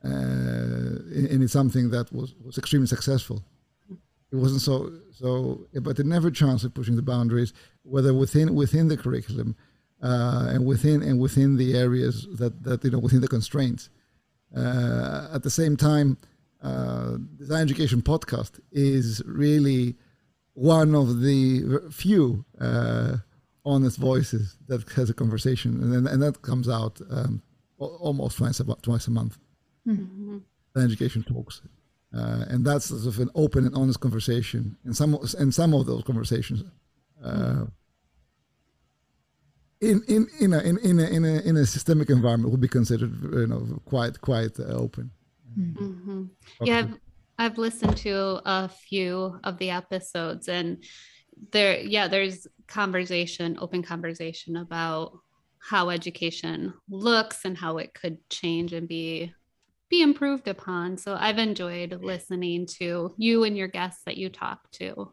Uh, 0.04 0.71
and 1.14 1.42
it's 1.42 1.52
something 1.52 1.90
that 1.90 2.12
was, 2.12 2.34
was 2.44 2.58
extremely 2.58 2.86
successful. 2.86 3.42
It 4.32 4.36
wasn't 4.36 4.62
so 4.62 4.90
so, 5.12 5.66
but 5.82 5.98
it 5.98 6.06
never 6.06 6.30
chance 6.30 6.64
of 6.64 6.74
pushing 6.74 6.96
the 6.96 7.02
boundaries, 7.02 7.52
whether 7.82 8.14
within 8.14 8.54
within 8.54 8.88
the 8.88 8.96
curriculum 8.96 9.56
uh, 10.02 10.46
and 10.50 10.66
within 10.66 11.02
and 11.02 11.20
within 11.20 11.56
the 11.56 11.76
areas 11.76 12.26
that 12.38 12.62
that 12.64 12.82
you 12.84 12.90
know 12.90 12.98
within 12.98 13.20
the 13.20 13.28
constraints. 13.28 13.90
Uh, 14.56 15.28
at 15.32 15.42
the 15.42 15.50
same 15.50 15.76
time, 15.76 16.18
uh, 16.62 17.16
Design 17.36 17.62
Education 17.62 18.02
podcast 18.02 18.60
is 18.70 19.22
really 19.24 19.96
one 20.54 20.94
of 20.94 21.20
the 21.20 21.88
few 21.90 22.44
uh, 22.60 23.16
honest 23.64 23.96
voices 23.98 24.56
that 24.68 24.88
has 24.90 25.08
a 25.08 25.14
conversation, 25.14 25.94
and 25.94 26.06
and 26.06 26.22
that 26.22 26.42
comes 26.42 26.68
out 26.68 27.00
um, 27.10 27.42
almost 27.78 28.38
twice 28.38 28.60
a, 28.60 28.64
twice 28.82 29.06
a 29.06 29.10
month. 29.10 29.38
Mm-hmm. 29.86 30.38
Education 30.76 31.22
talks, 31.22 31.62
uh, 32.16 32.44
and 32.48 32.64
that's 32.64 32.86
sort 32.86 33.06
of 33.06 33.18
an 33.18 33.30
open 33.34 33.66
and 33.66 33.74
honest 33.74 34.00
conversation. 34.00 34.76
And 34.84 34.96
some 34.96 35.18
and 35.38 35.54
some 35.54 35.74
of 35.74 35.86
those 35.86 36.02
conversations, 36.02 36.64
uh, 37.22 37.66
in 39.80 40.02
in 40.08 40.26
in 40.40 40.52
a, 40.54 40.60
in 40.60 40.78
in 40.78 40.98
a, 40.98 41.04
in 41.04 41.24
a, 41.24 41.40
in 41.40 41.56
a 41.56 41.66
systemic 41.66 42.08
environment, 42.08 42.50
would 42.50 42.60
be 42.60 42.68
considered 42.68 43.12
you 43.22 43.46
know 43.46 43.80
quite 43.84 44.20
quite 44.20 44.58
uh, 44.58 44.64
open. 44.64 45.10
Mm-hmm. 45.58 46.24
Yeah, 46.62 46.78
I've, 46.78 46.98
I've 47.38 47.58
listened 47.58 47.96
to 47.98 48.40
a 48.46 48.68
few 48.68 49.38
of 49.44 49.58
the 49.58 49.70
episodes, 49.70 50.48
and 50.48 50.82
there, 51.50 51.80
yeah, 51.80 52.08
there's 52.08 52.46
conversation, 52.66 53.58
open 53.60 53.82
conversation 53.82 54.56
about 54.56 55.18
how 55.58 55.90
education 55.90 56.74
looks 56.88 57.44
and 57.44 57.56
how 57.56 57.78
it 57.78 57.94
could 57.94 58.18
change 58.30 58.72
and 58.72 58.88
be 58.88 59.32
be 59.92 60.02
improved 60.02 60.48
upon. 60.48 60.96
So 60.96 61.16
I've 61.18 61.38
enjoyed 61.38 62.00
listening 62.02 62.66
to 62.78 63.14
you 63.18 63.44
and 63.44 63.56
your 63.56 63.68
guests 63.68 64.02
that 64.06 64.16
you 64.16 64.28
talk 64.30 64.70
to. 64.72 65.12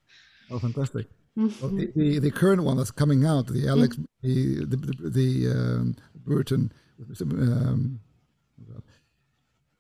Oh, 0.50 0.58
fantastic. 0.58 1.06
Well, 1.36 1.70
the, 1.70 1.92
the, 1.96 2.20
the, 2.20 2.32
current 2.32 2.64
one 2.64 2.78
that's 2.78 2.92
coming 2.92 3.24
out, 3.26 3.48
the 3.48 3.68
Alex, 3.68 3.96
mm-hmm. 3.96 4.70
the, 4.72 4.76
the, 4.76 5.10
the 5.10 5.52
um, 5.52 5.96
Burton, 6.26 6.72
um, 7.22 8.00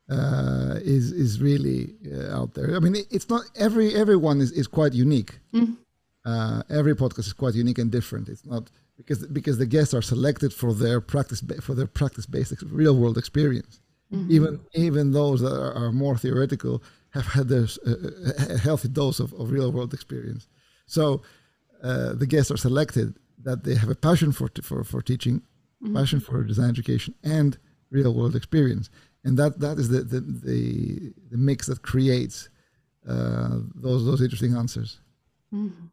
uh, 0.10 0.75
is 0.82 1.12
is 1.12 1.41
really 1.41 1.96
uh, 2.13 2.38
out 2.38 2.53
there. 2.53 2.75
I 2.75 2.79
mean, 2.79 2.96
it, 2.96 3.08
it's 3.12 3.29
not 3.29 3.44
every 3.56 3.94
everyone 3.94 4.41
is, 4.41 4.51
is 4.51 4.68
quite 4.68 4.94
unique. 4.94 5.39
Mm-hmm. 5.53 5.74
Uh, 6.25 6.62
every 6.70 6.96
podcast 6.96 7.27
is 7.27 7.34
quite 7.34 7.56
unique 7.56 7.77
and 7.77 7.91
different. 7.91 8.29
It's 8.29 8.46
not 8.46 8.72
because 8.96 9.20
because 9.27 9.58
the 9.58 9.65
guests 9.65 9.94
are 9.94 10.01
selected 10.01 10.53
for 10.53 10.74
their 10.74 11.01
practice 11.01 11.41
for 11.62 11.74
their 11.74 11.88
practice 11.88 12.25
based 12.25 12.62
real 12.63 12.96
world 12.96 13.18
experience. 13.18 13.82
Mm-hmm. 14.13 14.32
Even 14.32 14.60
even 14.74 15.12
those 15.12 15.42
that 15.42 15.54
are, 15.54 15.74
are 15.74 15.92
more 15.92 16.18
theoretical 16.18 16.84
have 17.12 17.25
had 17.25 17.48
this, 17.48 17.78
uh, 17.86 18.54
a 18.54 18.58
healthy 18.58 18.88
dose 18.88 19.20
of, 19.20 19.34
of 19.34 19.51
real 19.51 19.72
world 19.72 19.94
experience. 19.94 20.48
So 20.86 21.22
uh, 21.84 22.13
the 22.13 22.28
guests 22.28 22.51
are 22.51 22.58
selected 22.58 23.16
that 23.44 23.63
they 23.63 23.75
have 23.75 23.89
a 23.89 23.96
passion 23.96 24.32
for 24.32 24.50
for 24.63 24.84
for 24.84 25.01
teaching, 25.01 25.42
mm-hmm. 25.84 25.96
passion 25.96 26.20
for 26.20 26.44
design 26.44 26.70
education, 26.70 27.13
and 27.24 27.58
real 27.92 28.13
world 28.13 28.36
experience, 28.36 28.89
and 29.24 29.38
that 29.38 29.60
that 29.60 29.78
is 29.78 29.89
the 29.89 30.01
the 30.01 30.22
the, 30.22 31.13
the 31.32 31.38
mix 31.38 31.68
that 31.68 31.84
creates 31.84 32.50
uh, 33.08 33.60
those 33.75 34.06
those 34.06 34.22
interesting 34.22 34.56
answers. 34.56 35.00
Mm-hmm. 35.54 35.86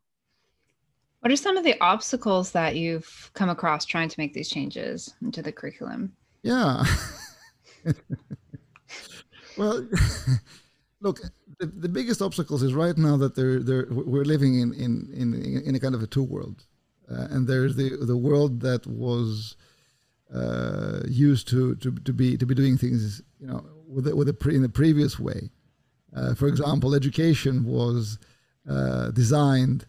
What 1.20 1.32
are 1.32 1.37
some 1.37 1.56
of 1.56 1.64
the 1.64 1.78
obstacles 1.80 2.52
that 2.52 2.76
you've 2.76 3.30
come 3.35 3.49
across 3.49 3.85
trying 3.85 4.08
to 4.08 4.20
make 4.20 4.32
these 4.32 4.49
changes 4.49 5.14
into 5.23 5.42
the 5.42 5.52
curriculum? 5.52 6.12
Yeah. 6.42 6.85
well, 9.56 9.86
look, 11.00 11.20
the, 11.58 11.66
the 11.66 11.88
biggest 11.88 12.22
obstacles 12.22 12.62
is 12.62 12.74
right 12.74 12.96
now 12.96 13.16
that 13.16 13.34
they're, 13.34 13.60
they're, 13.60 13.86
we're 13.90 14.24
living 14.24 14.60
in, 14.60 14.72
in, 14.74 15.10
in, 15.14 15.62
in 15.64 15.74
a 15.74 15.80
kind 15.80 15.94
of 15.94 16.02
a 16.02 16.06
two 16.06 16.22
world. 16.22 16.64
Uh, 17.10 17.28
and 17.30 17.46
there's 17.46 17.76
the, 17.76 17.96
the 18.00 18.16
world 18.16 18.60
that 18.60 18.86
was 18.86 19.56
uh, 20.34 21.00
used 21.06 21.48
to, 21.48 21.76
to, 21.76 21.92
to, 21.92 22.12
be, 22.12 22.36
to 22.36 22.44
be 22.44 22.54
doing 22.54 22.76
things, 22.76 23.22
you 23.40 23.46
know, 23.46 23.64
with, 23.88 24.12
with 24.12 24.28
a 24.28 24.34
pre, 24.34 24.56
in 24.56 24.64
a 24.64 24.68
previous 24.68 25.18
way. 25.18 25.50
Uh, 26.14 26.34
for 26.34 26.48
example, 26.48 26.94
education 26.94 27.64
was 27.64 28.18
uh, 28.68 29.10
designed 29.10 29.86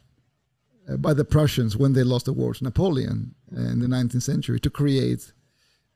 uh, 0.87 0.97
by 0.97 1.13
the 1.13 1.25
Prussians 1.25 1.75
when 1.75 1.93
they 1.93 2.03
lost 2.03 2.25
the 2.25 2.33
war 2.33 2.53
to 2.53 2.63
Napoleon 2.63 3.33
in 3.51 3.79
the 3.79 3.87
19th 3.87 4.21
century 4.21 4.59
to 4.59 4.69
create 4.69 5.31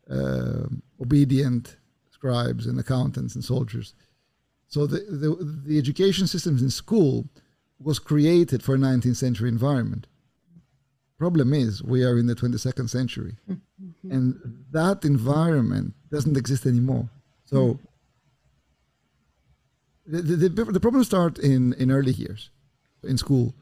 uh, 0.09 0.63
obedient 0.99 1.77
scribes 2.21 2.67
and 2.67 2.79
accountants 2.79 3.33
and 3.33 3.43
soldiers. 3.43 3.95
So 4.67 4.85
the, 4.85 4.99
the, 5.09 5.29
the 5.65 5.77
education 5.79 6.27
systems 6.27 6.61
in 6.61 6.69
school 6.69 7.25
was 7.79 7.97
created 7.97 8.61
for 8.61 8.75
a 8.75 8.77
19th 8.77 9.15
century 9.15 9.49
environment. 9.49 10.05
Problem 11.17 11.51
is, 11.53 11.83
we 11.83 12.03
are 12.03 12.17
in 12.17 12.27
the 12.27 12.35
22nd 12.35 12.89
century, 12.89 13.37
mm-hmm. 13.49 14.11
and 14.11 14.39
that 14.71 15.03
environment 15.03 15.93
doesn't 16.11 16.37
exist 16.37 16.65
anymore. 16.65 17.09
So 17.45 17.79
mm-hmm. 20.07 20.27
the, 20.27 20.49
the, 20.49 20.65
the 20.65 20.79
problems 20.79 21.07
start 21.07 21.39
in, 21.39 21.73
in 21.73 21.89
early 21.91 22.13
years, 22.13 22.51
in 23.03 23.17
school. 23.17 23.55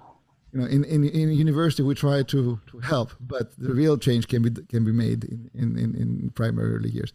You 0.52 0.60
know, 0.60 0.66
in, 0.66 0.84
in, 0.84 1.04
in 1.06 1.32
university 1.32 1.84
we 1.84 1.96
try 1.96 2.24
to, 2.24 2.60
to 2.72 2.80
help, 2.80 3.12
but 3.20 3.58
the 3.58 3.74
real 3.74 3.98
change 3.98 4.28
can 4.28 4.42
be 4.42 4.50
can 4.74 4.84
be 4.84 4.92
made 4.92 5.24
in, 5.54 5.78
in, 5.78 5.96
in 6.02 6.32
primary 6.34 6.74
early 6.76 6.90
years. 6.90 7.14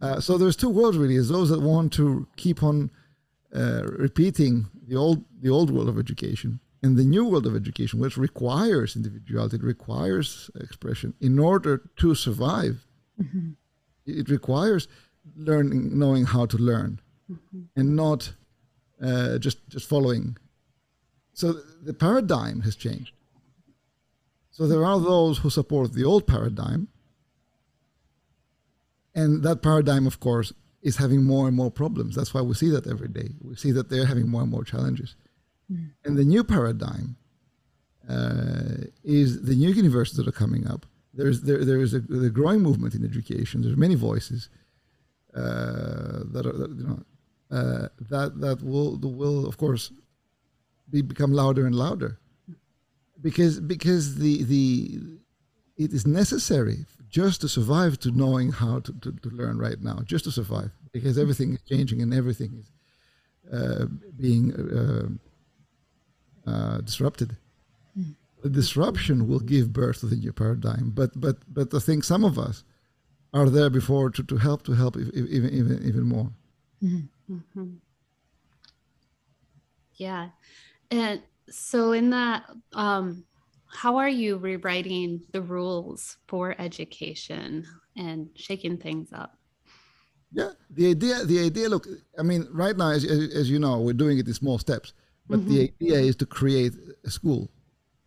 Uh, 0.00 0.20
so 0.20 0.36
there's 0.36 0.56
two 0.56 0.68
worlds 0.68 0.98
really. 0.98 1.16
Is 1.16 1.28
those 1.28 1.48
that 1.50 1.60
want 1.60 1.92
to 1.94 2.26
keep 2.36 2.62
on 2.62 2.90
uh, 3.54 3.84
repeating 3.84 4.66
the 4.86 4.96
old 4.96 5.24
the 5.40 5.50
old 5.50 5.70
world 5.70 5.88
of 5.88 5.98
education 5.98 6.60
and 6.82 6.96
the 6.96 7.04
new 7.04 7.24
world 7.24 7.46
of 7.46 7.54
education, 7.54 8.00
which 8.00 8.16
requires 8.16 8.96
individuality, 8.96 9.56
it 9.56 9.62
requires 9.62 10.50
expression 10.60 11.14
in 11.20 11.38
order 11.38 11.82
to 11.96 12.14
survive. 12.14 12.86
Mm-hmm. 13.20 13.50
It 14.06 14.28
requires 14.30 14.88
learning, 15.36 15.98
knowing 15.98 16.24
how 16.24 16.46
to 16.46 16.56
learn, 16.56 17.00
mm-hmm. 17.30 17.62
and 17.76 17.94
not 17.94 18.32
uh, 19.02 19.38
just 19.38 19.58
just 19.68 19.88
following. 19.88 20.36
So 21.32 21.52
the 21.82 21.94
paradigm 21.94 22.62
has 22.62 22.76
changed. 22.76 23.14
So 24.50 24.66
there 24.66 24.84
are 24.84 24.98
those 24.98 25.38
who 25.38 25.50
support 25.50 25.92
the 25.92 26.04
old 26.04 26.26
paradigm 26.26 26.88
and 29.20 29.42
that 29.42 29.62
paradigm, 29.62 30.06
of 30.06 30.16
course, 30.20 30.52
is 30.82 30.96
having 30.96 31.24
more 31.24 31.46
and 31.48 31.56
more 31.56 31.70
problems. 31.70 32.14
That's 32.16 32.32
why 32.34 32.42
we 32.42 32.54
see 32.54 32.70
that 32.70 32.86
every 32.86 33.08
day. 33.08 33.28
We 33.42 33.54
see 33.56 33.72
that 33.72 33.90
they're 33.90 34.06
having 34.06 34.28
more 34.28 34.42
and 34.42 34.50
more 34.50 34.64
challenges. 34.64 35.14
Mm. 35.70 35.90
And 36.04 36.18
the 36.18 36.24
new 36.24 36.42
paradigm 36.42 37.16
uh, 38.08 38.88
is 39.04 39.42
the 39.42 39.54
new 39.54 39.70
universities 39.70 40.16
that 40.18 40.28
are 40.28 40.40
coming 40.44 40.66
up. 40.66 40.86
There's 41.12 41.42
there 41.42 41.64
there 41.64 41.80
is 41.80 41.92
a, 41.92 42.02
a 42.28 42.30
growing 42.30 42.60
movement 42.60 42.94
in 42.94 43.04
education. 43.04 43.62
There's 43.62 43.76
many 43.76 43.96
voices 43.96 44.48
uh, 45.34 46.24
that 46.32 46.44
are 46.46 46.56
that, 46.60 46.70
you 46.78 46.86
know 46.88 47.00
uh, 47.50 47.88
that 48.12 48.40
that 48.40 48.62
will 48.62 48.96
will 48.98 49.46
of 49.46 49.56
course 49.58 49.92
be 50.88 51.02
become 51.02 51.32
louder 51.32 51.66
and 51.66 51.74
louder 51.74 52.18
because 53.20 53.60
because 53.60 54.16
the 54.16 54.44
the 54.44 55.19
it 55.80 55.94
is 55.94 56.06
necessary 56.06 56.84
just 57.08 57.40
to 57.40 57.48
survive 57.48 57.98
to 58.00 58.10
knowing 58.10 58.52
how 58.52 58.80
to, 58.80 58.92
to, 59.00 59.12
to, 59.12 59.30
learn 59.30 59.56
right 59.58 59.80
now, 59.80 59.98
just 60.04 60.24
to 60.24 60.30
survive, 60.30 60.70
because 60.92 61.16
everything 61.16 61.54
is 61.54 61.62
changing 61.62 62.02
and 62.02 62.12
everything 62.12 62.52
is 62.60 62.70
uh, 63.52 63.86
being 64.18 64.52
uh, 64.54 65.08
uh, 66.50 66.78
disrupted. 66.82 67.34
Mm. 67.98 68.14
The 68.42 68.50
disruption 68.50 69.26
will 69.26 69.40
give 69.40 69.72
birth 69.72 70.00
to 70.00 70.06
the 70.06 70.16
new 70.16 70.32
paradigm, 70.32 70.92
but 70.94 71.18
but 71.18 71.36
but 71.48 71.72
I 71.74 71.78
think 71.78 72.04
some 72.04 72.24
of 72.24 72.38
us 72.38 72.62
are 73.32 73.48
there 73.48 73.70
before 73.70 74.10
to, 74.10 74.22
to 74.22 74.36
help 74.36 74.62
to 74.64 74.72
help 74.72 74.96
even 74.98 75.50
even 75.60 75.80
even 75.82 76.02
more. 76.02 76.30
Mm-hmm. 76.82 77.34
mm-hmm. 77.34 77.74
Yeah, 79.96 80.28
and 80.90 81.22
so 81.48 81.92
in 81.92 82.10
that. 82.10 82.44
Um, 82.74 83.24
how 83.72 83.96
are 83.96 84.08
you 84.08 84.36
rewriting 84.36 85.22
the 85.32 85.42
rules 85.42 86.16
for 86.26 86.54
education 86.58 87.66
and 87.96 88.28
shaking 88.34 88.76
things 88.76 89.12
up? 89.12 89.36
Yeah, 90.32 90.50
the 90.70 90.90
idea, 90.90 91.24
the 91.24 91.44
idea. 91.44 91.68
Look, 91.68 91.86
I 92.18 92.22
mean, 92.22 92.46
right 92.52 92.76
now, 92.76 92.90
as, 92.90 93.04
as 93.04 93.50
you 93.50 93.58
know, 93.58 93.80
we're 93.80 93.92
doing 93.94 94.18
it 94.18 94.26
in 94.26 94.34
small 94.34 94.58
steps, 94.58 94.92
but 95.28 95.40
mm-hmm. 95.40 95.48
the 95.48 95.60
idea 95.62 95.98
is 96.00 96.16
to 96.16 96.26
create 96.26 96.72
a 97.04 97.10
school. 97.10 97.50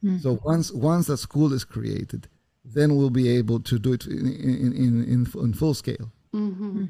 Mm-hmm. 0.04 0.20
So 0.20 0.40
once 0.44 0.72
once 0.72 1.08
that 1.08 1.18
school 1.18 1.54
is 1.54 1.64
created, 1.66 2.28
then 2.64 2.96
we'll 2.96 3.10
be 3.10 3.30
able 3.30 3.60
to 3.62 3.80
do 3.80 3.94
it 3.94 4.06
in 4.06 4.28
in 4.28 4.74
in, 4.74 5.04
in, 5.04 5.28
in 5.36 5.54
full 5.54 5.74
scale. 5.74 6.12
Mm-hmm. 6.34 6.86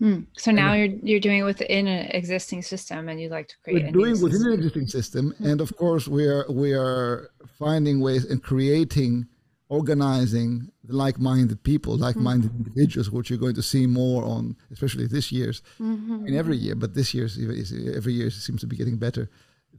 Mm. 0.00 0.26
So 0.36 0.50
now 0.50 0.72
you're 0.72 0.94
you're 1.02 1.20
doing 1.20 1.40
it 1.40 1.42
within 1.42 1.86
an 1.86 2.06
existing 2.12 2.62
system, 2.62 3.08
and 3.08 3.20
you'd 3.20 3.30
like 3.30 3.48
to 3.48 3.56
create. 3.62 3.84
We're 3.84 3.92
doing 3.92 4.22
within 4.22 4.46
an 4.46 4.54
existing 4.54 4.86
system, 4.86 5.34
and 5.40 5.60
of 5.60 5.76
course 5.76 6.08
we 6.08 6.26
are 6.26 6.46
we 6.50 6.72
are 6.72 7.30
finding 7.58 8.00
ways 8.00 8.24
and 8.24 8.42
creating, 8.42 9.26
organizing 9.68 10.70
the 10.84 10.96
like-minded 10.96 11.62
people, 11.64 11.98
like-minded 11.98 12.50
mm-hmm. 12.50 12.64
individuals, 12.64 13.10
which 13.10 13.28
you're 13.28 13.38
going 13.38 13.54
to 13.54 13.62
see 13.62 13.86
more 13.86 14.24
on, 14.24 14.56
especially 14.72 15.06
this 15.06 15.30
year's, 15.30 15.60
mm-hmm. 15.78 16.26
in 16.26 16.34
every 16.34 16.56
year. 16.56 16.74
But 16.74 16.94
this 16.94 17.12
year's 17.12 17.38
every 17.38 18.14
year 18.14 18.30
seems 18.30 18.62
to 18.62 18.66
be 18.66 18.76
getting 18.76 18.96
better. 18.96 19.28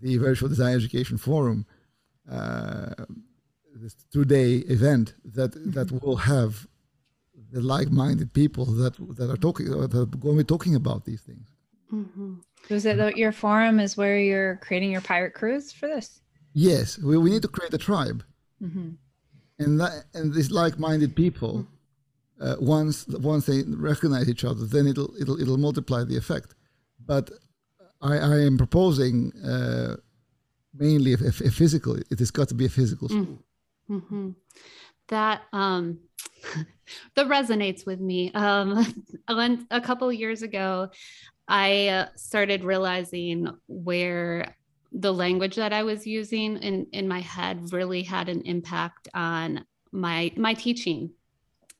The 0.01 0.17
Virtual 0.17 0.49
Design 0.49 0.75
Education 0.75 1.17
Forum, 1.17 1.65
uh, 2.29 2.93
this 3.75 3.95
two-day 4.13 4.57
event 4.69 5.15
that 5.25 5.53
that 5.73 5.87
mm-hmm. 5.87 6.05
will 6.05 6.17
have 6.17 6.67
the 7.51 7.61
like-minded 7.61 8.33
people 8.33 8.65
that 8.65 8.93
that 9.17 9.29
are 9.29 9.37
talking 9.37 9.69
that 9.69 9.93
are 9.93 10.05
going 10.05 10.37
to 10.37 10.43
be 10.43 10.47
talking 10.47 10.75
about 10.75 11.05
these 11.05 11.21
things. 11.21 11.47
Mm-hmm. 11.93 12.35
is 12.69 12.85
it 12.85 13.17
your 13.17 13.33
forum 13.33 13.79
is 13.79 13.97
where 13.97 14.17
you're 14.17 14.55
creating 14.57 14.91
your 14.91 15.01
pirate 15.01 15.33
crews 15.33 15.73
for 15.73 15.87
this? 15.87 16.21
Yes, 16.53 16.97
we, 16.97 17.17
we 17.17 17.29
need 17.29 17.41
to 17.41 17.49
create 17.49 17.73
a 17.73 17.77
tribe, 17.77 18.23
mm-hmm. 18.63 18.91
and 19.59 19.79
that 19.79 20.05
and 20.13 20.33
these 20.33 20.51
like-minded 20.51 21.15
people, 21.15 21.67
uh, 22.39 22.55
once 22.59 23.07
once 23.07 23.45
they 23.45 23.63
recognize 23.63 24.29
each 24.29 24.45
other, 24.45 24.65
then 24.65 24.87
it'll 24.87 25.13
it'll 25.19 25.39
it'll 25.41 25.57
multiply 25.57 26.03
the 26.03 26.17
effect. 26.17 26.55
But 27.05 27.31
I, 28.01 28.17
I 28.17 28.37
am 28.39 28.57
proposing 28.57 29.33
uh, 29.43 29.97
mainly 30.73 31.13
a, 31.13 31.17
a, 31.17 31.51
physical. 31.51 31.95
It 31.95 32.19
has 32.19 32.31
got 32.31 32.47
to 32.49 32.55
be 32.55 32.65
a 32.65 32.69
physical 32.69 33.09
school. 33.09 33.39
Mm-hmm. 33.89 34.29
That 35.09 35.41
um 35.51 35.99
that 37.15 37.27
resonates 37.27 37.85
with 37.85 37.99
me. 37.99 38.31
Um, 38.33 38.85
a 39.71 39.81
couple 39.81 40.11
years 40.11 40.41
ago, 40.41 40.89
I 41.47 41.87
uh, 41.87 42.05
started 42.15 42.63
realizing 42.63 43.47
where 43.67 44.55
the 44.91 45.13
language 45.13 45.55
that 45.55 45.73
I 45.73 45.83
was 45.83 46.05
using 46.05 46.57
in, 46.57 46.87
in 46.91 47.07
my 47.07 47.21
head 47.21 47.71
really 47.71 48.03
had 48.03 48.29
an 48.29 48.41
impact 48.41 49.07
on 49.13 49.65
my 49.91 50.31
my 50.35 50.53
teaching. 50.53 51.11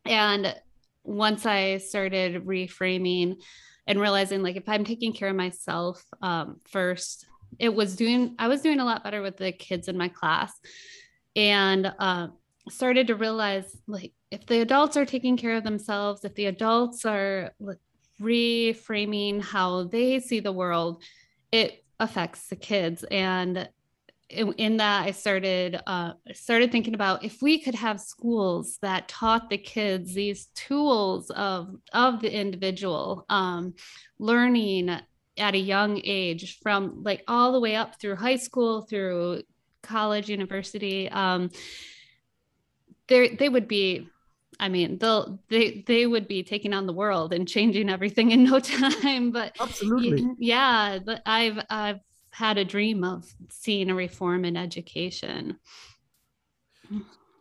And 0.06 0.56
once 1.03 1.46
I 1.46 1.77
started 1.77 2.46
reframing 2.46 3.41
and 3.88 4.00
realizing 4.00 4.44
like 4.44 4.56
if 4.56 4.68
I'm 4.68 4.84
taking 4.84 5.13
care 5.13 5.30
of 5.30 5.36
myself 5.36 6.03
um, 6.22 6.60
first, 6.70 7.25
it 7.60 7.74
was 7.74 7.96
doing 7.96 8.36
I 8.39 8.48
was 8.48 8.62
doing 8.62 8.80
a 8.80 8.86
lot 8.86 9.03
better 9.03 9.22
with 9.22 9.38
the 9.38 9.51
kids 9.51 9.88
in 9.88 9.98
my 9.98 10.08
class. 10.08 10.53
And 11.36 11.91
uh, 12.00 12.27
started 12.72 13.08
to 13.08 13.16
realize 13.16 13.78
like 13.88 14.13
if 14.32 14.46
the 14.46 14.62
adults 14.62 14.98
are 14.98 15.06
taking 15.06 15.38
care 15.38 15.56
of 15.56 15.63
themselves, 15.63 16.24
if 16.24 16.36
the 16.36 16.46
adults 16.46 17.06
are 17.06 17.54
reframing 18.22 19.42
how 19.42 19.84
they 19.84 20.20
see 20.20 20.40
the 20.40 20.51
world, 20.51 21.04
it 21.51 21.84
affects 22.00 22.48
the 22.48 22.56
kids. 22.56 23.04
And 23.12 23.70
in, 24.30 24.54
in 24.54 24.78
that, 24.78 25.06
I 25.06 25.12
started 25.12 25.80
uh, 25.86 26.13
started 26.34 26.72
thinking 26.72 26.94
about 26.94 27.24
if 27.24 27.42
we 27.42 27.60
could 27.60 27.75
have 27.75 28.00
schools 28.00 28.80
that 28.82 29.10
taught 29.10 29.50
the 29.50 29.58
kids 29.58 30.13
these 30.13 30.46
tools 30.56 31.30
of 31.32 31.75
of 31.92 32.22
the 32.22 32.34
individual, 32.34 33.25
um, 33.30 33.74
learning 34.20 34.90
at 35.38 35.56
a 35.56 35.58
young 35.58 36.00
age 36.04 36.60
from 36.62 37.04
like 37.04 37.24
all 37.28 37.51
the 37.51 37.60
way 37.60 37.75
up 37.75 38.00
through 38.00 38.16
high 38.16 38.36
school 38.36 38.82
through 38.82 39.42
college 39.82 40.30
university 40.30 41.10
um, 41.10 41.50
they 43.12 43.36
they 43.36 43.50
would 43.50 43.68
be 43.68 44.08
I 44.60 44.70
mean, 44.70 44.98
they'll 45.00 45.39
they 45.50 45.84
they 45.88 46.06
would 46.06 46.27
be 46.27 46.44
taking 46.44 46.74
on 46.74 46.86
the 46.86 46.94
world 46.94 47.34
and 47.34 47.48
changing 47.48 47.89
everything 47.89 48.32
in 48.32 48.44
no 48.44 48.60
time. 48.75 49.32
But 49.32 49.56
absolutely, 49.60 50.25
yeah. 50.39 51.00
But 51.03 51.22
I've 51.25 51.60
I've 51.70 52.00
had 52.32 52.58
a 52.58 52.65
dream 52.65 53.03
of 53.03 53.25
seeing 53.50 53.89
a 53.89 53.96
reform 53.96 54.46
in 54.46 54.56
education. 54.56 55.58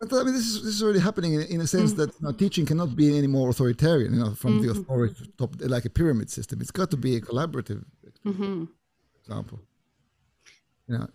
But 0.00 0.12
I 0.14 0.22
mean, 0.24 0.34
this 0.34 0.46
is 0.46 0.62
this 0.62 0.74
is 0.76 0.82
already 0.82 1.00
happening 1.00 1.34
in, 1.34 1.42
in 1.42 1.60
a 1.60 1.66
sense 1.66 1.90
mm-hmm. 1.92 2.00
that 2.00 2.10
you 2.20 2.26
know, 2.26 2.32
teaching 2.32 2.64
cannot 2.64 2.96
be 2.96 3.16
any 3.18 3.26
more 3.26 3.50
authoritarian, 3.50 4.14
you 4.14 4.20
know, 4.20 4.34
from 4.34 4.52
mm-hmm. 4.54 4.66
the 4.66 4.70
authority 4.72 5.32
top, 5.36 5.54
like 5.60 5.84
a 5.84 5.90
pyramid 5.90 6.30
system. 6.30 6.60
It's 6.60 6.70
got 6.70 6.90
to 6.90 6.96
be 6.96 7.16
a 7.16 7.20
collaborative 7.20 7.84
mm-hmm. 8.24 8.64
example. 9.20 9.60
You 10.88 10.98
know, 10.98 11.08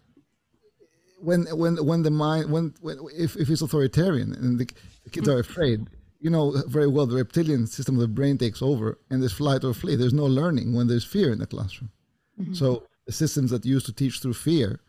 when 1.20 1.46
when 1.58 1.84
when 1.86 2.04
the 2.04 2.12
mind 2.12 2.52
when, 2.52 2.74
when 2.82 3.00
if, 3.16 3.36
if 3.36 3.50
it's 3.50 3.62
authoritarian 3.62 4.34
and 4.34 4.60
the, 4.60 4.68
the 5.04 5.10
kids 5.10 5.28
are 5.28 5.40
afraid 5.40 5.88
you 6.20 6.30
know 6.30 6.52
very 6.68 6.88
well 6.88 7.06
the 7.06 7.16
reptilian 7.16 7.68
system 7.68 7.96
of 7.96 8.02
the 8.02 8.08
brain 8.08 8.38
takes 8.38 8.62
over 8.62 8.98
and 9.10 9.22
there's 9.22 9.34
flight 9.34 9.64
or 9.64 9.74
flee. 9.74 9.96
There's 9.96 10.14
no 10.14 10.26
learning 10.26 10.74
when 10.74 10.88
there's 10.88 11.06
fear 11.06 11.32
in 11.32 11.40
the 11.40 11.48
classroom. 11.48 11.92
Mm-hmm. 12.40 12.54
so 12.54 12.84
the 13.06 13.14
systems 13.14 13.50
that 13.52 13.66
used 13.66 13.86
to 13.86 13.94
teach 13.94 14.20
through 14.20 14.34
fear 14.34 14.82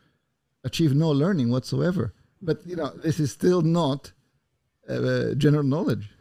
achieve 0.65 0.93
no 0.93 1.09
learning 1.11 1.49
whatsoever. 1.49 2.13
But 2.41 2.65
you 2.65 2.75
know 2.75 2.89
this 3.03 3.19
is 3.19 3.31
still 3.31 3.61
not 3.61 4.11
uh, 4.89 5.33
general 5.35 5.63
knowledge. 5.63 6.09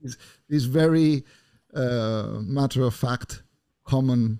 These, 0.00 0.16
these, 0.48 0.64
very 0.66 1.24
uh, 1.74 2.38
matter 2.40 2.84
of 2.84 2.94
fact 2.94 3.42
common 3.84 4.38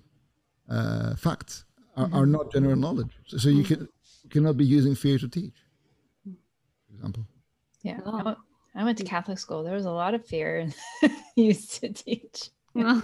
uh, 0.69 1.17
facts 1.17 1.65
are, 1.97 2.05
mm-hmm. 2.05 2.15
are, 2.15 2.25
not 2.25 2.53
general 2.53 2.77
knowledge. 2.77 3.11
So, 3.27 3.37
so 3.39 3.49
you 3.49 3.65
can 3.65 3.89
cannot 4.29 4.57
be 4.57 4.65
using 4.65 4.95
fear 4.95 5.17
to 5.17 5.27
teach. 5.27 5.55
For 6.23 6.95
example. 6.95 7.25
Yeah. 7.83 7.99
Oh. 8.05 8.35
I 8.75 8.83
went 8.83 8.97
to 8.99 9.03
Catholic 9.03 9.39
school. 9.39 9.63
There 9.63 9.75
was 9.75 9.85
a 9.85 9.91
lot 9.91 10.13
of 10.13 10.25
fear 10.25 10.69
used 11.35 11.81
to 11.81 11.91
teach. 11.91 12.49
well, 12.73 13.01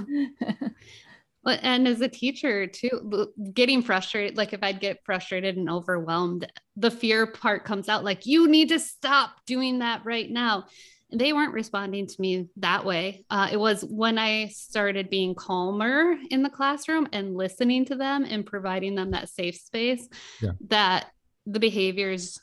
and 1.45 1.87
as 1.87 2.01
a 2.01 2.07
teacher 2.07 2.67
too, 2.67 3.33
getting 3.53 3.81
frustrated, 3.81 4.37
like 4.37 4.53
if 4.53 4.63
I'd 4.63 4.79
get 4.79 5.03
frustrated 5.03 5.57
and 5.57 5.69
overwhelmed, 5.69 6.51
the 6.77 6.91
fear 6.91 7.27
part 7.27 7.65
comes 7.65 7.89
out 7.89 8.03
like, 8.03 8.25
you 8.25 8.47
need 8.47 8.69
to 8.69 8.79
stop 8.79 9.45
doing 9.45 9.79
that 9.79 10.05
right 10.05 10.29
now. 10.29 10.65
And 11.11 11.21
they 11.21 11.33
weren't 11.33 11.53
responding 11.53 12.07
to 12.07 12.21
me 12.21 12.47
that 12.57 12.83
way. 12.83 13.25
Uh, 13.29 13.49
it 13.51 13.57
was 13.57 13.83
when 13.83 14.17
I 14.17 14.47
started 14.47 15.09
being 15.09 15.35
calmer 15.35 16.15
in 16.29 16.41
the 16.41 16.49
classroom 16.49 17.07
and 17.11 17.35
listening 17.35 17.85
to 17.85 17.95
them 17.95 18.23
and 18.23 18.45
providing 18.45 18.95
them 18.95 19.11
that 19.11 19.29
safe 19.29 19.55
space 19.55 20.07
yeah. 20.41 20.51
that 20.67 21.07
the 21.45 21.59
behaviors 21.59 22.39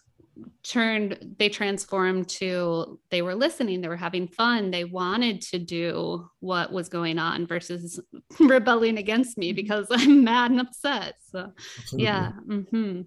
turned 0.62 1.34
they 1.38 1.48
transformed 1.48 2.28
to 2.28 2.98
they 3.10 3.20
were 3.20 3.34
listening 3.34 3.80
they 3.80 3.88
were 3.88 3.96
having 3.96 4.26
fun 4.26 4.70
they 4.70 4.84
wanted 4.84 5.42
to 5.42 5.58
do 5.58 6.26
what 6.40 6.72
was 6.72 6.88
going 6.88 7.18
on 7.18 7.46
versus 7.46 8.00
rebelling 8.40 8.96
against 8.96 9.36
me 9.36 9.52
because 9.52 9.86
i'm 9.90 10.24
mad 10.24 10.50
and 10.50 10.60
upset. 10.60 11.14
So 11.30 11.52
absolutely. 11.78 12.04
yeah 12.04 12.32
mm-hmm. 12.46 13.00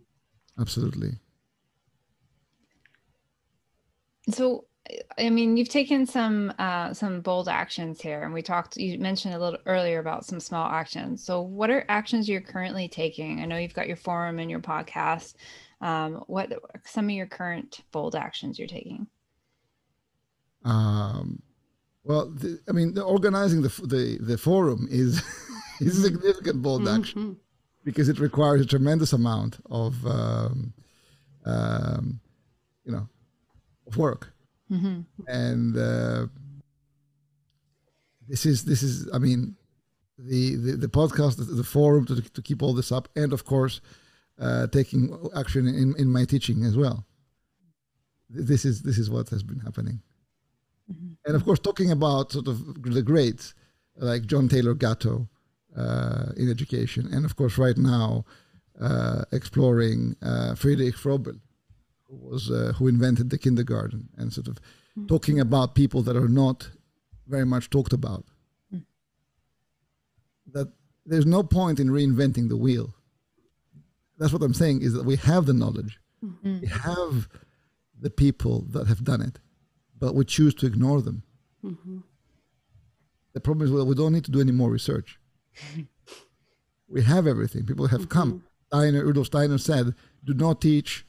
absolutely. 0.60 1.12
So 4.30 4.66
i 5.18 5.30
mean 5.32 5.58
you've 5.58 5.70
taken 5.70 6.06
some 6.06 6.54
uh, 6.60 6.94
some 6.94 7.22
bold 7.22 7.48
actions 7.48 8.00
here 8.02 8.22
and 8.22 8.34
we 8.34 8.44
talked 8.44 8.78
you 8.78 9.00
mentioned 9.00 9.34
a 9.34 9.40
little 9.40 9.60
earlier 9.66 10.00
about 10.00 10.26
some 10.26 10.40
small 10.40 10.70
actions. 10.70 11.26
So 11.26 11.42
what 11.42 11.72
are 11.72 11.86
actions 11.90 12.30
you're 12.30 12.42
currently 12.42 12.88
taking? 12.88 13.42
I 13.42 13.46
know 13.46 13.58
you've 13.58 13.74
got 13.74 13.88
your 13.88 13.98
forum 13.98 14.38
and 14.38 14.52
your 14.52 14.60
podcast 14.60 15.34
um, 15.86 16.24
what 16.26 16.52
some 16.84 17.06
of 17.06 17.12
your 17.12 17.28
current 17.28 17.82
bold 17.92 18.16
actions 18.16 18.58
you're 18.58 18.68
taking? 18.68 19.06
Um, 20.64 21.44
well, 22.04 22.32
the, 22.32 22.60
I 22.68 22.72
mean, 22.72 22.96
the 22.96 23.04
organizing 23.04 23.62
the 23.62 23.70
the 23.84 24.18
the 24.20 24.38
forum 24.38 24.88
is 24.90 25.22
is 25.80 26.00
a 26.00 26.02
significant 26.02 26.64
bold 26.64 26.82
mm-hmm. 26.82 27.02
action 27.02 27.38
because 27.84 28.10
it 28.10 28.20
requires 28.20 28.62
a 28.62 28.66
tremendous 28.66 29.14
amount 29.14 29.60
of 29.70 30.04
um, 30.08 30.74
um, 31.46 32.20
you 32.84 32.92
know 32.92 33.08
of 33.86 33.96
work, 33.96 34.34
mm-hmm. 34.72 35.02
and 35.28 35.78
uh, 35.78 36.26
this 38.28 38.48
is 38.48 38.66
this 38.66 38.82
is 38.82 39.08
I 39.14 39.20
mean 39.20 39.56
the 40.18 40.56
the, 40.56 40.72
the 40.78 40.88
podcast, 40.88 41.38
the, 41.38 41.44
the 41.44 41.64
forum 41.64 42.08
to, 42.08 42.24
to 42.24 42.42
keep 42.42 42.64
all 42.64 42.74
this 42.74 42.92
up, 42.92 43.08
and 43.16 43.32
of 43.32 43.46
course 43.46 43.82
uh, 44.40 44.68
taking 44.68 45.18
action 45.36 45.68
in, 45.68 45.96
in 45.98 46.12
my 46.12 46.26
teaching 46.26 46.64
as 46.64 46.76
well. 46.76 47.06
This 48.30 48.66
is 48.66 48.82
this 48.82 48.98
is 48.98 49.10
what 49.10 49.30
has 49.30 49.44
been 49.44 49.60
happening, 49.60 50.02
mm-hmm. 50.92 51.14
and 51.26 51.36
of 51.36 51.46
course, 51.46 51.60
talking 51.60 51.92
about 51.92 52.32
sort 52.32 52.48
of 52.48 52.84
the 52.84 53.04
greats 53.04 53.54
like 53.98 54.26
John 54.26 54.50
Taylor 54.50 54.74
Gatto 54.74 55.30
uh, 55.78 56.32
in 56.36 56.50
education, 56.50 57.08
and 57.14 57.24
of 57.24 57.36
course, 57.36 57.58
right 57.58 57.78
now 57.78 58.26
uh, 58.82 59.24
exploring 59.32 60.16
uh, 60.22 60.56
Friedrich 60.56 60.96
Froebel, 60.96 61.40
who 62.04 62.16
was 62.16 62.50
uh, 62.50 62.74
who 62.78 62.88
invented 62.88 63.30
the 63.30 63.38
kindergarten, 63.38 64.10
and 64.18 64.34
sort 64.34 64.48
of 64.48 64.56
mm-hmm. 64.56 65.06
talking 65.06 65.40
about 65.40 65.76
people 65.76 66.02
that 66.02 66.18
are 66.18 66.28
not 66.28 66.70
very 67.28 67.46
much 67.46 67.70
talked 67.70 67.94
about. 67.94 68.26
Mm-hmm. 68.74 68.80
That 70.52 70.74
there's 71.06 71.26
no 71.26 71.44
point 71.44 71.80
in 71.80 71.90
reinventing 71.90 72.50
the 72.50 72.58
wheel 72.58 72.96
that's 74.18 74.34
what 74.34 74.44
I'm 74.44 74.54
saying 74.54 74.82
is 74.82 74.94
that 74.94 75.06
we 75.06 75.16
have 75.18 75.46
the 75.46 75.54
knowledge, 75.54 76.00
mm-hmm. 76.24 76.62
we 76.62 76.68
have 76.68 77.28
the 78.00 78.10
people 78.10 78.66
that 78.70 78.88
have 78.88 79.04
done 79.04 79.22
it, 79.22 79.40
but 79.98 80.16
we 80.16 80.26
choose 80.26 80.54
to 80.56 80.66
ignore 80.66 81.02
them. 81.02 81.24
Mm-hmm. 81.64 82.00
The 83.34 83.42
problem 83.42 83.66
is 83.66 83.72
well, 83.72 83.86
we 83.86 83.96
don't 83.96 84.14
need 84.14 84.26
to 84.26 84.32
do 84.32 84.42
any 84.42 84.52
more 84.52 84.70
research. 84.70 85.20
we 86.88 87.02
have 87.04 87.28
everything. 87.28 87.66
People 87.66 87.88
have 87.88 88.10
come. 88.10 88.32
Mm-hmm. 88.32 88.46
Steiner, 88.68 89.06
Rudolf 89.06 89.28
Steiner 89.28 89.58
said, 89.58 89.94
"Do 90.24 90.34
not 90.34 90.62
teach 90.62 91.06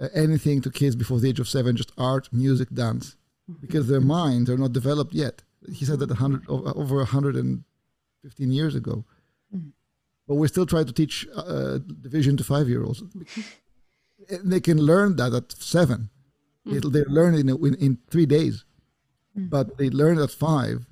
uh, 0.00 0.08
anything 0.14 0.60
to 0.62 0.70
kids 0.70 0.96
before 0.96 1.20
the 1.20 1.28
age 1.28 1.40
of 1.40 1.48
seven. 1.48 1.76
Just 1.76 1.92
art, 1.96 2.28
music, 2.32 2.68
dance, 2.72 3.16
because 3.60 3.88
their 3.88 4.00
minds 4.00 4.50
are 4.50 4.58
not 4.58 4.72
developed 4.72 5.14
yet." 5.14 5.42
He 5.72 5.84
said 5.84 6.00
that 6.00 6.08
100, 6.10 6.44
o- 6.48 6.72
over 6.74 6.96
115 6.96 8.52
years 8.52 8.74
ago. 8.74 9.04
But 10.28 10.36
we 10.36 10.48
still 10.48 10.66
try 10.66 10.84
to 10.84 10.92
teach 10.92 11.26
uh, 11.34 11.78
division 12.00 12.36
to 12.38 12.44
five-year-olds. 12.44 13.02
They 14.44 14.60
can 14.60 14.78
learn 14.78 15.16
that 15.16 15.32
at 15.34 15.50
7 15.52 16.08
It'll- 16.64 16.90
They 16.90 17.02
learn 17.08 17.34
it 17.34 17.40
in, 17.40 17.74
in 17.74 17.98
three 18.08 18.24
days, 18.26 18.64
but 19.34 19.78
they 19.78 19.90
learn 19.90 20.18
at 20.18 20.30
five, 20.30 20.86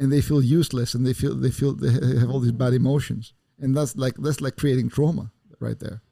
and 0.00 0.10
they 0.12 0.20
feel 0.20 0.42
useless, 0.42 0.94
and 0.94 1.06
they 1.06 1.12
feel 1.12 1.34
they 1.36 1.52
feel 1.52 1.74
they 1.76 1.92
have 2.18 2.28
all 2.28 2.40
these 2.40 2.50
bad 2.64 2.74
emotions, 2.74 3.32
and 3.60 3.72
that's 3.76 3.94
like 3.94 4.16
that's 4.16 4.40
like 4.40 4.56
creating 4.56 4.88
trauma 4.90 5.30
right 5.60 5.78
there. 5.78 6.02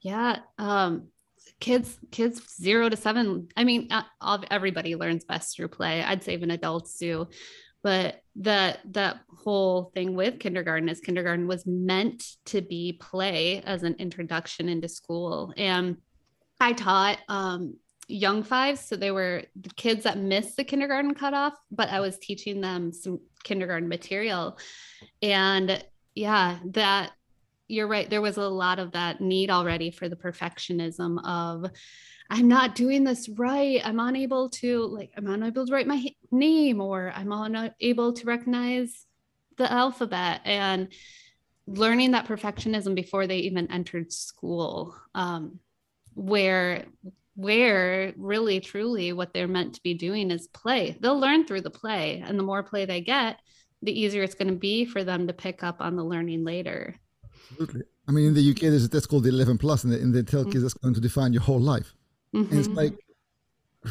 Yeah. 0.00 0.38
Um, 0.58 1.08
kids, 1.60 1.98
kids 2.10 2.40
zero 2.60 2.88
to 2.88 2.96
seven. 2.96 3.48
I 3.56 3.64
mean, 3.64 3.88
uh, 3.90 4.38
everybody 4.50 4.96
learns 4.96 5.24
best 5.24 5.54
through 5.54 5.68
play. 5.68 6.02
I'd 6.02 6.24
say 6.24 6.32
even 6.32 6.50
adults 6.50 6.96
do. 6.98 7.28
But 7.82 8.22
that 8.36 8.80
that 8.92 9.20
whole 9.42 9.90
thing 9.94 10.14
with 10.14 10.38
kindergarten 10.38 10.88
is 10.88 11.00
kindergarten 11.00 11.46
was 11.46 11.66
meant 11.66 12.36
to 12.46 12.62
be 12.62 12.94
play 12.94 13.62
as 13.62 13.82
an 13.82 13.96
introduction 13.98 14.68
into 14.68 14.88
school. 14.88 15.52
And 15.56 15.96
I 16.60 16.72
taught 16.72 17.18
um, 17.28 17.76
young 18.08 18.42
fives, 18.42 18.80
so 18.80 18.96
they 18.96 19.10
were 19.10 19.42
the 19.60 19.70
kids 19.70 20.04
that 20.04 20.18
missed 20.18 20.56
the 20.56 20.64
kindergarten 20.64 21.14
cutoff, 21.14 21.54
but 21.70 21.88
I 21.88 22.00
was 22.00 22.18
teaching 22.18 22.60
them 22.60 22.92
some 22.92 23.20
kindergarten 23.42 23.88
material. 23.88 24.58
And 25.20 25.84
yeah, 26.14 26.58
that 26.66 27.12
you're 27.68 27.86
right. 27.86 28.08
There 28.08 28.20
was 28.20 28.36
a 28.36 28.48
lot 28.48 28.78
of 28.78 28.92
that 28.92 29.20
need 29.20 29.50
already 29.50 29.90
for 29.90 30.08
the 30.08 30.16
perfectionism 30.16 31.24
of, 31.24 31.70
I'm 32.30 32.48
not 32.48 32.74
doing 32.74 33.04
this 33.04 33.28
right. 33.28 33.80
I'm 33.84 34.00
unable 34.00 34.50
to, 34.50 34.86
like, 34.86 35.12
I'm 35.16 35.26
unable 35.26 35.66
to 35.66 35.72
write 35.72 35.86
my 35.86 36.04
name 36.30 36.80
or 36.80 37.12
I'm 37.14 37.32
unable 37.32 38.12
to 38.14 38.26
recognize 38.26 39.06
the 39.56 39.70
alphabet 39.70 40.40
and 40.44 40.88
learning 41.66 42.12
that 42.12 42.26
perfectionism 42.26 42.94
before 42.94 43.26
they 43.26 43.38
even 43.38 43.70
entered 43.70 44.12
school, 44.12 44.96
um, 45.14 45.58
where 46.14 46.86
where 47.34 48.12
really 48.18 48.60
truly 48.60 49.12
what 49.12 49.32
they're 49.32 49.48
meant 49.48 49.74
to 49.74 49.82
be 49.82 49.94
doing 49.94 50.30
is 50.30 50.48
play 50.48 50.98
they'll 51.00 51.18
learn 51.18 51.46
through 51.46 51.62
the 51.62 51.70
play 51.70 52.22
and 52.24 52.38
the 52.38 52.42
more 52.42 52.62
play 52.62 52.84
they 52.84 53.00
get 53.00 53.38
the 53.80 54.00
easier 54.00 54.22
it's 54.22 54.34
going 54.34 54.48
to 54.48 54.54
be 54.54 54.84
for 54.84 55.02
them 55.02 55.26
to 55.26 55.32
pick 55.32 55.62
up 55.62 55.80
on 55.80 55.96
the 55.96 56.04
learning 56.04 56.44
later 56.44 56.94
Absolutely. 57.52 57.82
I 58.08 58.12
mean, 58.12 58.26
in 58.28 58.34
the 58.34 58.50
UK, 58.50 58.60
there's 58.62 58.84
a 58.84 58.88
test 58.88 59.08
called 59.08 59.24
the 59.24 59.28
11 59.30 59.58
plus, 59.58 59.84
and 59.84 59.92
they, 59.92 60.00
and 60.00 60.14
they 60.14 60.22
tell 60.22 60.44
kids 60.44 60.62
that's 60.62 60.74
going 60.74 60.94
to 60.94 61.00
define 61.00 61.32
your 61.32 61.42
whole 61.42 61.60
life. 61.60 61.94
And 62.32 62.52
it's 62.52 62.68
Mhm. 62.68 62.76
like, 62.76 62.98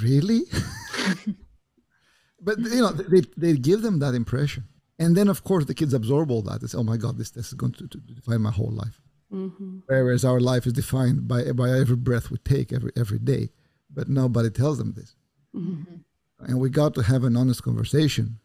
really? 0.01 0.41
but 2.41 2.57
you 2.59 2.81
know, 2.81 2.91
they 2.91 3.21
they 3.37 3.53
give 3.57 3.81
them 3.83 3.99
that 3.99 4.15
impression, 4.15 4.63
and 4.99 5.15
then 5.15 5.27
of 5.27 5.43
course 5.43 5.65
the 5.65 5.73
kids 5.75 5.93
absorb 5.93 6.31
all 6.31 6.41
that. 6.43 6.63
It's 6.63 6.73
oh 6.75 6.83
my 6.83 6.97
god, 6.97 7.17
this 7.17 7.31
test 7.31 7.47
is 7.49 7.53
going 7.53 7.73
to, 7.73 7.87
to 7.87 7.97
define 7.99 8.41
my 8.41 8.51
whole 8.51 8.71
life. 8.71 8.99
Mhm. 9.31 9.83
Whereas 9.85 10.25
our 10.25 10.39
life 10.39 10.65
is 10.65 10.73
defined 10.73 11.27
by 11.27 11.51
by 11.51 11.69
every 11.69 11.95
breath 11.95 12.31
we 12.31 12.37
take 12.37 12.73
every 12.73 12.91
every 12.95 13.19
day, 13.19 13.51
but 13.89 14.09
nobody 14.09 14.49
tells 14.49 14.77
them 14.79 14.93
this. 14.93 15.15
Mhm. 15.55 16.03
And 16.39 16.59
we 16.59 16.69
got 16.69 16.95
to 16.95 17.03
have 17.03 17.23
an 17.23 17.37
honest 17.37 17.61
conversation 17.63 18.39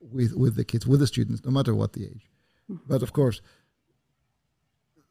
with 0.00 0.32
with 0.34 0.54
the 0.54 0.64
kids, 0.64 0.86
with 0.86 1.00
the 1.00 1.06
students, 1.08 1.44
no 1.44 1.50
matter 1.50 1.74
what 1.74 1.92
the 1.94 2.04
age. 2.06 2.30
But 2.86 3.02
of 3.02 3.12
course, 3.12 3.42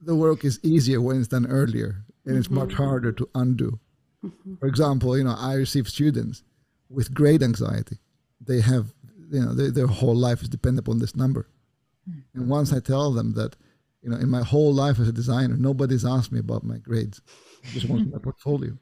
the 0.01 0.15
work 0.15 0.45
is 0.45 0.59
easier 0.63 1.01
when 1.01 1.19
it's 1.19 1.27
done 1.27 1.47
earlier, 1.47 2.03
and 2.25 2.37
it's 2.37 2.49
much 2.49 2.69
mm-hmm. 2.69 2.83
harder 2.83 3.11
to 3.11 3.29
undo. 3.35 3.79
Mm-hmm. 4.23 4.55
For 4.55 4.67
example, 4.67 5.17
you 5.17 5.23
know, 5.23 5.35
I 5.37 5.53
receive 5.53 5.87
students 5.87 6.43
with 6.89 7.13
grade 7.13 7.43
anxiety. 7.43 7.97
They 8.41 8.61
have, 8.61 8.93
you 9.31 9.41
know, 9.41 9.53
their, 9.53 9.71
their 9.71 9.87
whole 9.87 10.15
life 10.15 10.41
is 10.41 10.49
dependent 10.49 10.87
upon 10.87 10.99
this 10.99 11.15
number. 11.15 11.47
And 12.33 12.49
once 12.49 12.73
I 12.73 12.79
tell 12.79 13.11
them 13.11 13.33
that, 13.33 13.55
you 14.01 14.09
know, 14.09 14.17
in 14.17 14.29
my 14.29 14.41
whole 14.41 14.73
life 14.73 14.99
as 14.99 15.07
a 15.07 15.13
designer, 15.13 15.55
nobody's 15.57 16.05
asked 16.05 16.31
me 16.31 16.39
about 16.39 16.63
my 16.63 16.77
grades. 16.77 17.21
I 17.63 17.67
just 17.69 17.89
want 17.89 18.11
my 18.11 18.19
portfolio. 18.19 18.77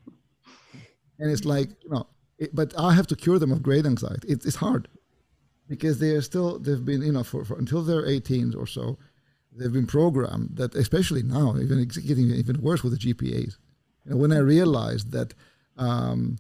And 1.20 1.32
it's 1.32 1.46
like, 1.46 1.70
you 1.84 1.90
know, 1.90 2.08
it, 2.38 2.54
but 2.54 2.74
I 2.78 2.94
have 2.94 3.08
to 3.08 3.16
cure 3.16 3.40
them 3.40 3.52
of 3.52 3.64
grade 3.64 3.86
anxiety. 3.86 4.28
It, 4.28 4.46
it's 4.46 4.56
hard 4.56 4.88
because 5.68 6.00
they 6.00 6.12
are 6.12 6.22
still, 6.22 6.60
they've 6.60 6.84
been, 6.84 7.02
you 7.02 7.12
know, 7.12 7.24
for, 7.24 7.44
for 7.44 7.58
until 7.58 7.82
they're 7.82 8.06
18 8.06 8.54
or 8.56 8.68
so, 8.68 8.98
they've 9.58 9.74
been 9.74 9.88
programmed 9.88 10.58
that, 10.58 10.76
especially 10.76 11.24
now, 11.24 11.56
even 11.58 11.80
it's 11.80 11.98
getting 11.98 12.32
even 12.32 12.62
worse 12.62 12.84
with 12.84 13.00
the 13.00 13.14
GPAs. 13.14 13.58
You 14.06 14.12
know, 14.12 14.18
when 14.18 14.32
I 14.32 14.40
realized 14.40 15.12
that 15.12 15.34
um, 15.78 16.38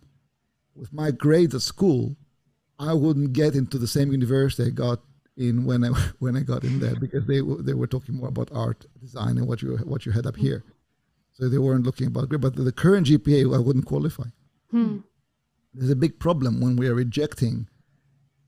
with 0.75 0.93
my 0.93 1.11
grades 1.11 1.55
at 1.55 1.61
school, 1.61 2.15
I 2.79 2.93
wouldn't 2.93 3.33
get 3.33 3.55
into 3.55 3.77
the 3.77 3.87
same 3.87 4.11
university 4.11 4.69
I 4.69 4.71
got 4.71 4.99
in 5.35 5.65
when 5.65 5.83
I 5.83 5.89
when 6.19 6.35
I 6.35 6.41
got 6.41 6.63
in 6.63 6.79
there 6.79 6.95
because 6.95 7.25
they 7.25 7.41
they 7.41 7.73
were 7.73 7.87
talking 7.87 8.15
more 8.15 8.29
about 8.29 8.49
art 8.53 8.85
design 8.99 9.37
and 9.37 9.47
what 9.47 9.61
you 9.61 9.77
what 9.77 10.05
you 10.05 10.11
had 10.11 10.25
up 10.25 10.35
here, 10.35 10.63
so 11.33 11.49
they 11.49 11.57
weren't 11.57 11.85
looking 11.85 12.07
about 12.07 12.29
grade. 12.29 12.41
But 12.41 12.55
the 12.55 12.71
current 12.71 13.07
GPA, 13.07 13.55
I 13.55 13.59
wouldn't 13.59 13.85
qualify. 13.85 14.25
Hmm. 14.71 14.99
There's 15.73 15.91
a 15.91 15.95
big 15.95 16.19
problem 16.19 16.59
when 16.59 16.75
we 16.75 16.87
are 16.87 16.95
rejecting 16.95 17.67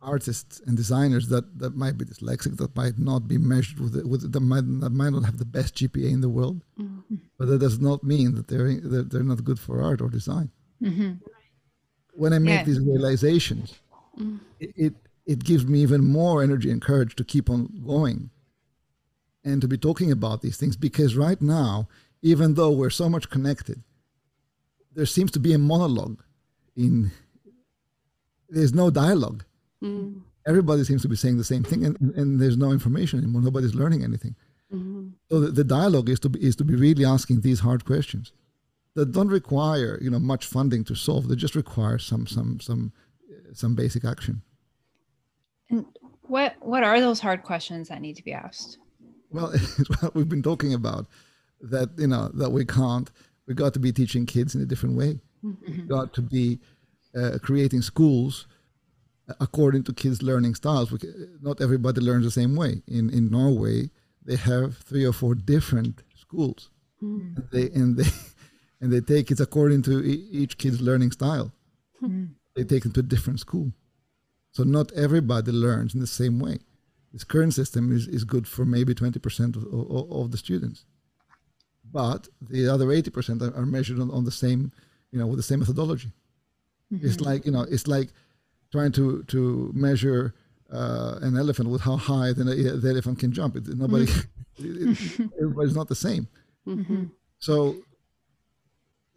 artists 0.01 0.61
and 0.65 0.77
designers 0.77 1.27
that, 1.27 1.59
that 1.59 1.75
might 1.75 1.97
be 1.97 2.05
dyslexic, 2.05 2.57
that 2.57 2.75
might 2.75 2.97
not 2.97 3.27
be 3.27 3.37
measured 3.37 3.79
with, 3.79 3.93
the, 3.93 4.07
with 4.07 4.31
that 4.31 4.39
might 4.39 4.65
that 4.79 4.91
might 4.91 5.11
not 5.11 5.25
have 5.25 5.37
the 5.37 5.45
best 5.45 5.75
GPA 5.75 6.11
in 6.11 6.21
the 6.21 6.29
world, 6.29 6.61
mm-hmm. 6.79 7.15
but 7.37 7.47
that 7.47 7.59
does 7.59 7.79
not 7.79 8.03
mean 8.03 8.35
that 8.35 8.47
they're 8.47 8.73
that 8.79 9.11
they're 9.11 9.23
not 9.23 9.43
good 9.43 9.59
for 9.59 9.81
art 9.81 10.01
or 10.01 10.09
design. 10.09 10.49
Mm-hmm. 10.81 11.13
When 12.13 12.33
I 12.33 12.39
make 12.39 12.59
Yeah. 12.59 12.63
these 12.63 12.79
realizations, 12.79 13.79
mm-hmm. 14.17 14.37
it, 14.59 14.73
it 14.75 14.93
it 15.25 15.43
gives 15.43 15.65
me 15.65 15.79
even 15.81 16.03
more 16.05 16.41
energy 16.41 16.71
and 16.71 16.81
courage 16.81 17.15
to 17.15 17.23
keep 17.23 17.49
on 17.49 17.81
going 17.85 18.29
and 19.43 19.61
to 19.61 19.67
be 19.67 19.77
talking 19.77 20.11
about 20.11 20.41
these 20.41 20.57
things 20.57 20.75
because 20.75 21.15
right 21.15 21.41
now, 21.41 21.87
even 22.21 22.55
though 22.55 22.71
we're 22.71 22.89
so 22.89 23.09
much 23.09 23.29
connected, 23.29 23.83
there 24.93 25.05
seems 25.05 25.31
to 25.31 25.39
be 25.39 25.53
a 25.53 25.57
monologue 25.57 26.23
in 26.75 27.11
there's 28.49 28.73
no 28.73 28.89
dialogue 28.89 29.43
Mm. 29.83 30.21
everybody 30.45 30.83
seems 30.83 31.01
to 31.03 31.07
be 31.07 31.15
saying 31.15 31.37
the 31.37 31.43
same 31.43 31.63
thing 31.63 31.85
and, 31.85 31.95
and 32.19 32.39
there's 32.41 32.57
no 32.57 32.71
information 32.71 33.19
anymore 33.19 33.41
nobody's 33.41 33.75
learning 33.75 34.03
anything 34.03 34.35
Mhm. 34.73 35.13
so 35.29 35.39
the, 35.39 35.51
the 35.51 35.63
dialogue 35.63 36.09
is 36.09 36.19
to 36.19 36.29
be 36.29 36.39
is 36.49 36.55
to 36.57 36.63
be 36.65 36.75
really 36.75 37.05
asking 37.05 37.41
these 37.41 37.61
hard 37.61 37.85
questions 37.85 38.33
that 38.95 39.11
don't 39.13 39.29
require 39.29 39.97
you 40.01 40.09
know 40.11 40.19
much 40.19 40.45
funding 40.45 40.83
to 40.83 40.95
solve 40.95 41.27
they 41.29 41.35
just 41.35 41.55
require 41.55 41.97
some 41.97 42.27
some 42.27 42.59
some 42.59 42.91
uh, 43.31 43.53
some 43.53 43.73
basic 43.73 44.03
action 44.03 44.41
And 45.71 45.85
what 46.23 46.55
what 46.61 46.83
are 46.83 46.99
those 46.99 47.19
hard 47.19 47.41
questions 47.43 47.87
that 47.89 48.01
need 48.01 48.15
to 48.17 48.23
be 48.23 48.33
asked? 48.33 48.77
well 49.31 49.49
it's 49.53 49.89
what 50.01 50.13
we've 50.15 50.29
been 50.35 50.43
talking 50.43 50.73
about 50.73 51.05
that 51.61 51.89
you 51.97 52.07
know 52.07 52.27
that 52.33 52.49
we 52.51 52.65
can't 52.65 53.09
we 53.47 53.53
got 53.53 53.73
to 53.73 53.79
be 53.79 53.91
teaching 53.91 54.25
kids 54.25 54.55
in 54.55 54.61
a 54.61 54.65
different 54.65 54.95
way 54.97 55.19
we 55.41 55.73
got 55.87 56.13
to 56.13 56.21
be 56.21 56.59
uh, 57.15 57.37
creating 57.41 57.81
schools 57.81 58.45
according 59.39 59.83
to 59.83 59.93
kids 59.93 60.21
learning 60.21 60.55
styles 60.55 60.93
not 61.41 61.61
everybody 61.61 62.01
learns 62.01 62.25
the 62.25 62.31
same 62.31 62.55
way. 62.55 62.81
In 62.87 63.09
in 63.09 63.29
norway 63.29 63.89
they 64.25 64.35
have 64.35 64.77
three 64.77 65.05
or 65.05 65.13
four 65.13 65.35
different 65.35 66.03
schools. 66.15 66.69
Mm. 67.01 67.37
and 67.37 67.47
they 67.51 67.69
and 67.79 67.97
they 67.97 68.09
and 68.81 68.91
they 68.91 69.01
take 69.01 69.31
it 69.31 69.39
according 69.39 69.81
to 69.83 70.03
each 70.41 70.57
kid's 70.57 70.81
learning 70.81 71.11
style. 71.11 71.51
They 72.55 72.63
take 72.63 72.83
them 72.83 72.93
to 72.93 73.01
a 73.01 73.03
different 73.03 73.39
school. 73.39 73.71
So 74.51 74.63
not 74.63 74.91
everybody 74.93 75.51
learns 75.51 75.93
in 75.93 75.99
the 75.99 76.07
same 76.07 76.39
way. 76.39 76.59
This 77.13 77.23
current 77.23 77.53
system 77.53 77.91
is, 77.91 78.07
is 78.07 78.23
good 78.23 78.47
for 78.47 78.65
maybe 78.65 78.93
20% 78.93 79.55
of, 79.55 79.63
of, 79.73 80.11
of 80.11 80.31
the 80.31 80.37
students. 80.37 80.85
But 81.91 82.27
the 82.41 82.67
other 82.67 82.87
80% 82.87 83.41
are, 83.41 83.55
are 83.55 83.65
measured 83.65 83.99
on, 83.99 84.11
on 84.11 84.23
the 84.25 84.31
same 84.31 84.71
you 85.11 85.19
know 85.19 85.27
with 85.27 85.37
the 85.37 85.43
same 85.43 85.59
methodology. 85.59 86.11
It's 86.91 87.21
like 87.21 87.45
you 87.45 87.51
know 87.51 87.65
it's 87.69 87.87
like 87.87 88.09
trying 88.71 88.91
to 88.93 89.23
to 89.23 89.71
measure 89.73 90.33
uh, 90.71 91.17
an 91.21 91.35
elephant 91.37 91.69
with 91.69 91.81
how 91.81 91.95
high 91.97 92.31
the, 92.33 92.43
the 92.43 92.89
elephant 92.89 93.17
can 93.19 93.31
jump. 93.31 93.55
It, 93.55 93.67
nobody 93.67 94.03
it- 94.57 94.99
it- 95.19 95.31
everybody's 95.41 95.75
not 95.75 95.87
the 95.87 95.95
same. 95.95 96.27
Mhm. 96.67 97.11
so 97.39 97.75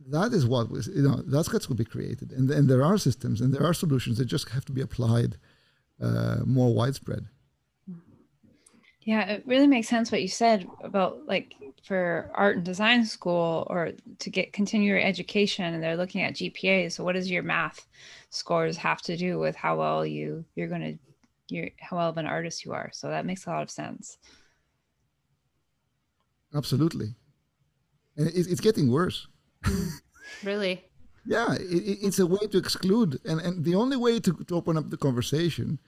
that 0.08 0.32
is 0.32 0.46
what 0.46 0.70
was 0.70 0.88
you 0.88 1.02
know 1.02 1.22
that's 1.26 1.48
got 1.48 1.62
to 1.62 1.74
be 1.74 1.84
created. 1.84 2.32
And, 2.32 2.50
and 2.50 2.68
there 2.68 2.82
are 2.82 2.98
systems 2.98 3.40
and 3.40 3.52
there 3.54 3.64
are 3.64 3.74
solutions 3.74 4.18
that 4.18 4.24
just 4.24 4.48
have 4.50 4.64
to 4.66 4.72
be 4.72 4.80
applied 4.80 5.36
uh, 6.00 6.38
more 6.44 6.74
widespread 6.74 7.26
Yeah, 9.04 9.22
it 9.24 9.42
really 9.46 9.66
makes 9.66 9.88
sense 9.88 10.12
what 10.12 10.22
you 10.22 10.28
said 10.28 10.66
about 10.82 11.26
like 11.26 11.54
for 11.84 12.30
art 12.34 12.56
and 12.56 12.64
design 12.64 13.04
school 13.04 13.66
or 13.68 13.90
to 14.20 14.30
get 14.30 14.52
continue 14.52 14.88
your 14.88 15.00
education 15.00 15.74
and 15.74 15.82
they're 15.82 15.96
looking 15.96 16.22
at 16.22 16.34
GPA. 16.34 16.92
So 16.92 17.02
what 17.02 17.14
does 17.14 17.30
your 17.30 17.42
math 17.42 17.86
scores 18.30 18.76
have 18.76 19.02
to 19.02 19.16
do 19.16 19.38
with 19.38 19.56
how 19.56 19.76
well 19.76 20.06
you 20.06 20.44
you're 20.54 20.68
going 20.68 20.82
to 20.82 20.98
you 21.52 21.70
how 21.80 21.96
well 21.96 22.08
of 22.08 22.16
an 22.16 22.26
artist 22.26 22.64
you 22.64 22.72
are. 22.72 22.90
So 22.92 23.08
that 23.08 23.26
makes 23.26 23.46
a 23.46 23.50
lot 23.50 23.62
of 23.62 23.70
sense. 23.70 24.18
Absolutely, 26.54 27.14
and 28.16 28.28
it, 28.28 28.46
it's 28.46 28.60
getting 28.60 28.90
worse. 28.90 29.26
really? 30.44 30.84
Yeah, 31.24 31.54
it, 31.54 31.98
it's 32.02 32.18
a 32.18 32.26
way 32.26 32.46
to 32.50 32.58
exclude, 32.58 33.20
and 33.24 33.40
and 33.40 33.64
the 33.64 33.74
only 33.74 33.96
way 33.96 34.20
to, 34.20 34.32
to 34.32 34.54
open 34.54 34.76
up 34.76 34.90
the 34.90 34.96
conversation 34.96 35.78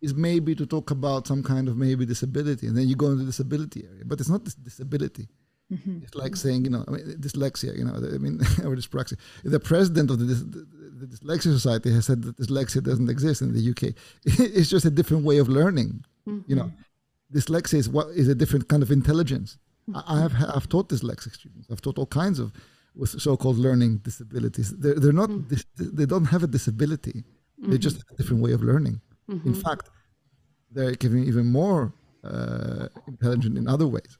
is 0.00 0.14
maybe 0.14 0.54
to 0.54 0.66
talk 0.66 0.90
about 0.90 1.26
some 1.26 1.42
kind 1.42 1.68
of 1.68 1.76
maybe 1.76 2.06
disability, 2.06 2.66
and 2.66 2.76
then 2.76 2.88
you 2.88 2.96
go 2.96 3.06
into 3.06 3.20
the 3.20 3.26
disability 3.26 3.84
area. 3.84 4.04
But 4.04 4.20
it's 4.20 4.28
not 4.28 4.44
this 4.44 4.54
disability. 4.54 5.28
Mm-hmm. 5.72 5.98
It's 6.02 6.14
like 6.14 6.34
saying, 6.36 6.64
you 6.64 6.70
know, 6.70 6.84
I 6.88 6.92
mean, 6.92 7.04
dyslexia, 7.20 7.76
you 7.76 7.84
know, 7.84 7.94
I 7.94 8.18
mean, 8.18 8.40
or 8.64 8.74
dyspraxia. 8.74 9.18
The 9.44 9.60
president 9.60 10.10
of 10.10 10.18
the, 10.18 10.24
the, 10.24 10.66
the, 11.00 11.06
Dyslexia 11.06 11.52
Society 11.52 11.92
has 11.92 12.06
said 12.06 12.22
that 12.22 12.36
dyslexia 12.36 12.82
doesn't 12.82 13.10
exist 13.10 13.42
in 13.42 13.52
the 13.52 13.70
UK. 13.70 13.94
it's 14.24 14.70
just 14.70 14.86
a 14.86 14.90
different 14.90 15.24
way 15.24 15.38
of 15.38 15.48
learning. 15.48 16.04
Mm-hmm. 16.26 16.50
You 16.50 16.56
know, 16.56 16.72
dyslexia 17.34 17.74
is 17.74 17.88
what 17.88 18.08
is 18.08 18.28
a 18.28 18.34
different 18.34 18.68
kind 18.68 18.82
of 18.82 18.90
intelligence. 18.90 19.58
Mm-hmm. 19.90 20.00
I 20.10 20.20
have 20.20 20.34
I've 20.56 20.68
taught 20.68 20.88
dyslexic 20.88 21.34
students. 21.34 21.68
I've 21.70 21.82
taught 21.82 21.98
all 21.98 22.06
kinds 22.06 22.38
of 22.38 22.52
with 22.94 23.10
so-called 23.20 23.58
learning 23.58 23.98
disabilities. 23.98 24.74
They're, 24.76 24.94
they're 24.94 25.12
not 25.12 25.28
mm-hmm. 25.28 25.96
they 25.96 26.06
don't 26.06 26.24
have 26.24 26.42
a 26.42 26.46
disability. 26.46 27.24
They 27.60 27.76
just 27.76 27.96
have 27.96 28.06
a 28.12 28.16
different 28.16 28.42
way 28.42 28.52
of 28.52 28.62
learning. 28.62 29.00
In 29.28 29.54
fact, 29.54 29.90
they're 30.70 30.94
giving 30.94 31.24
even 31.24 31.46
more 31.46 31.92
uh, 32.24 32.88
intelligent 33.06 33.58
in 33.58 33.68
other 33.68 33.86
ways. 33.86 34.18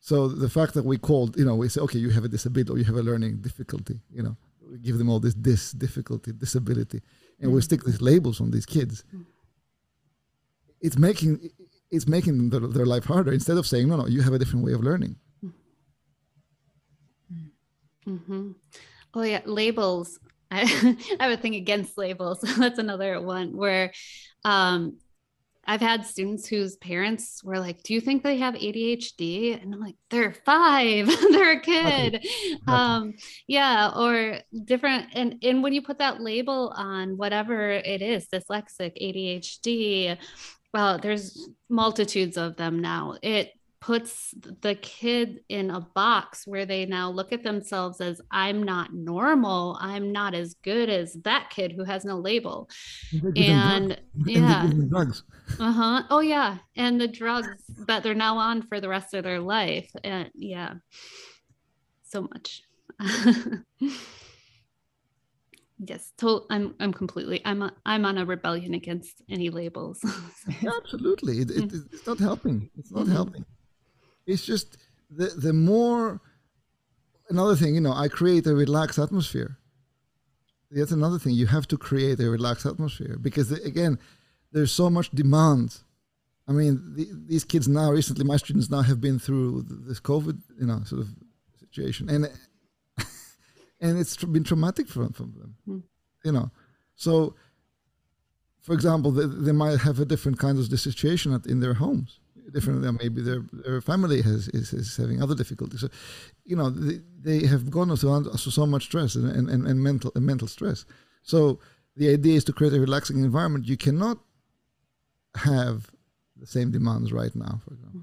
So 0.00 0.28
the 0.28 0.48
fact 0.48 0.74
that 0.74 0.84
we 0.84 0.96
called, 0.96 1.36
you 1.36 1.44
know, 1.44 1.56
we 1.56 1.68
say, 1.68 1.80
okay, 1.82 1.98
you 1.98 2.10
have 2.10 2.24
a 2.24 2.28
disability 2.28 2.72
or 2.72 2.78
you 2.78 2.84
have 2.84 2.96
a 2.96 3.02
learning 3.02 3.38
difficulty, 3.42 4.00
you 4.12 4.22
know, 4.22 4.36
we 4.70 4.78
give 4.78 4.98
them 4.98 5.10
all 5.10 5.20
this 5.20 5.34
this 5.34 5.72
difficulty, 5.72 6.32
disability, 6.32 7.00
and 7.40 7.52
we 7.52 7.60
stick 7.60 7.84
these 7.84 8.00
labels 8.00 8.40
on 8.40 8.50
these 8.50 8.66
kids. 8.66 9.04
It's 10.80 10.96
making 10.96 11.50
it's 11.90 12.06
making 12.06 12.50
their, 12.50 12.60
their 12.60 12.86
life 12.86 13.04
harder 13.04 13.32
instead 13.32 13.58
of 13.58 13.66
saying, 13.66 13.88
no, 13.88 13.96
no, 13.96 14.06
you 14.06 14.22
have 14.22 14.32
a 14.32 14.38
different 14.38 14.64
way 14.64 14.72
of 14.72 14.82
learning. 14.82 15.16
Mm-hmm. 18.06 18.52
Oh 19.14 19.22
yeah, 19.22 19.42
labels. 19.44 20.18
I, 20.50 20.62
I 21.20 21.22
have 21.24 21.38
a 21.38 21.40
thing 21.40 21.54
against 21.54 21.96
labels. 21.98 22.40
That's 22.58 22.78
another 22.78 23.20
one 23.20 23.56
where 23.56 23.92
um, 24.44 24.98
I've 25.64 25.80
had 25.80 26.06
students 26.06 26.46
whose 26.46 26.76
parents 26.76 27.44
were 27.44 27.58
like, 27.58 27.82
Do 27.82 27.94
you 27.94 28.00
think 28.00 28.22
they 28.22 28.38
have 28.38 28.54
ADHD? 28.54 29.60
And 29.60 29.74
I'm 29.74 29.80
like, 29.80 29.96
They're 30.10 30.32
five, 30.32 31.06
they're 31.30 31.58
a 31.58 31.60
kid. 31.60 32.26
Um, 32.66 33.14
yeah, 33.46 33.92
or 33.94 34.40
different. 34.64 35.08
And, 35.14 35.36
and 35.42 35.62
when 35.62 35.72
you 35.72 35.82
put 35.82 35.98
that 35.98 36.20
label 36.20 36.72
on 36.76 37.16
whatever 37.16 37.70
it 37.70 38.02
is, 38.02 38.26
dyslexic, 38.28 38.96
ADHD, 39.00 40.18
well, 40.72 40.98
there's 40.98 41.48
multitudes 41.68 42.36
of 42.36 42.56
them 42.56 42.80
now. 42.80 43.16
It 43.22 43.52
puts 43.80 44.34
the 44.60 44.74
kid 44.74 45.40
in 45.48 45.70
a 45.70 45.80
box 45.80 46.46
where 46.46 46.66
they 46.66 46.84
now 46.84 47.10
look 47.10 47.32
at 47.32 47.42
themselves 47.42 48.00
as 48.00 48.20
I'm 48.30 48.62
not 48.62 48.92
normal. 48.92 49.78
I'm 49.80 50.12
not 50.12 50.34
as 50.34 50.54
good 50.62 50.90
as 50.90 51.14
that 51.24 51.48
kid 51.50 51.72
who 51.72 51.84
has 51.84 52.04
no 52.04 52.18
label. 52.18 52.68
And 53.36 53.98
yeah. 54.26 54.70
Uh-huh. 55.58 56.02
Oh 56.10 56.20
yeah. 56.20 56.58
And 56.76 57.00
the 57.00 57.08
drugs 57.08 57.64
that 57.86 58.02
they're 58.02 58.14
now 58.14 58.36
on 58.36 58.62
for 58.62 58.80
the 58.80 58.88
rest 58.88 59.14
of 59.14 59.24
their 59.24 59.40
life. 59.40 59.90
And 60.04 60.30
yeah. 60.34 60.74
So 62.04 62.28
much. 62.30 62.62
yes 65.86 66.12
to- 66.18 66.44
i'm 66.50 66.74
i'm 66.78 66.92
completely 66.92 67.40
i'm 67.44 67.62
a, 67.62 67.72
i'm 67.86 68.04
on 68.04 68.18
a 68.18 68.26
rebellion 68.26 68.74
against 68.74 69.22
any 69.30 69.48
labels 69.48 69.98
absolutely 70.78 71.38
it, 71.38 71.50
it, 71.50 71.72
it's 71.92 72.06
not 72.06 72.18
helping 72.18 72.68
it's 72.78 72.92
not 72.92 73.04
mm-hmm. 73.04 73.12
helping 73.12 73.44
it's 74.30 74.46
just 74.46 74.76
the 75.10 75.26
the 75.26 75.52
more 75.52 76.20
another 77.28 77.56
thing, 77.56 77.74
you 77.74 77.80
know, 77.80 77.92
I 77.92 78.08
create 78.08 78.46
a 78.46 78.54
relaxed 78.54 78.98
atmosphere. 78.98 79.58
That's 80.70 80.92
another 80.92 81.18
thing. 81.18 81.34
You 81.34 81.46
have 81.46 81.66
to 81.68 81.76
create 81.76 82.20
a 82.20 82.30
relaxed 82.30 82.66
atmosphere 82.66 83.16
because 83.20 83.50
again, 83.50 83.98
there's 84.52 84.72
so 84.72 84.88
much 84.88 85.10
demand. 85.10 85.78
I 86.48 86.52
mean, 86.52 86.94
the, 86.96 87.08
these 87.26 87.44
kids 87.44 87.68
now, 87.68 87.90
recently, 87.90 88.24
my 88.24 88.36
students 88.36 88.70
now 88.70 88.82
have 88.82 89.00
been 89.00 89.18
through 89.18 89.64
this 89.88 90.00
COVID, 90.00 90.38
you 90.60 90.66
know, 90.66 90.80
sort 90.84 91.02
of 91.02 91.08
situation, 91.58 92.08
and 92.08 92.28
and 93.80 93.98
it's 93.98 94.16
been 94.16 94.44
traumatic 94.44 94.88
for, 94.88 95.08
for 95.10 95.24
them, 95.24 95.56
mm. 95.68 95.82
you 96.24 96.32
know. 96.32 96.50
So, 96.94 97.34
for 98.60 98.74
example, 98.74 99.10
they, 99.10 99.26
they 99.26 99.52
might 99.52 99.78
have 99.80 99.98
a 100.00 100.04
different 100.04 100.38
kind 100.38 100.58
of 100.58 100.66
situation 100.78 101.32
at, 101.32 101.46
in 101.46 101.60
their 101.60 101.74
homes 101.74 102.19
different 102.52 102.82
maybe 103.00 103.22
their, 103.22 103.42
their 103.52 103.80
family 103.80 104.22
has 104.22 104.48
is, 104.48 104.72
is 104.72 104.96
having 104.96 105.22
other 105.22 105.34
difficulties. 105.34 105.80
So, 105.80 105.88
you 106.44 106.56
know, 106.56 106.70
they, 106.70 107.00
they 107.20 107.46
have 107.46 107.70
gone 107.70 107.94
through 107.96 108.36
so 108.36 108.66
much 108.66 108.84
stress 108.84 109.14
and, 109.14 109.30
and, 109.30 109.66
and, 109.66 109.82
mental 109.82 110.12
and 110.14 110.24
mental 110.24 110.48
stress. 110.48 110.84
So 111.22 111.60
the 111.96 112.10
idea 112.10 112.34
is 112.34 112.44
to 112.44 112.52
create 112.52 112.72
a 112.72 112.80
relaxing 112.80 113.18
environment. 113.18 113.66
You 113.66 113.76
cannot 113.76 114.18
have 115.36 115.90
the 116.36 116.46
same 116.46 116.70
demands 116.70 117.12
right 117.12 117.34
now, 117.34 117.60
for 117.64 117.74
example. 117.74 118.00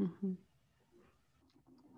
Mm-hmm. 0.00 0.32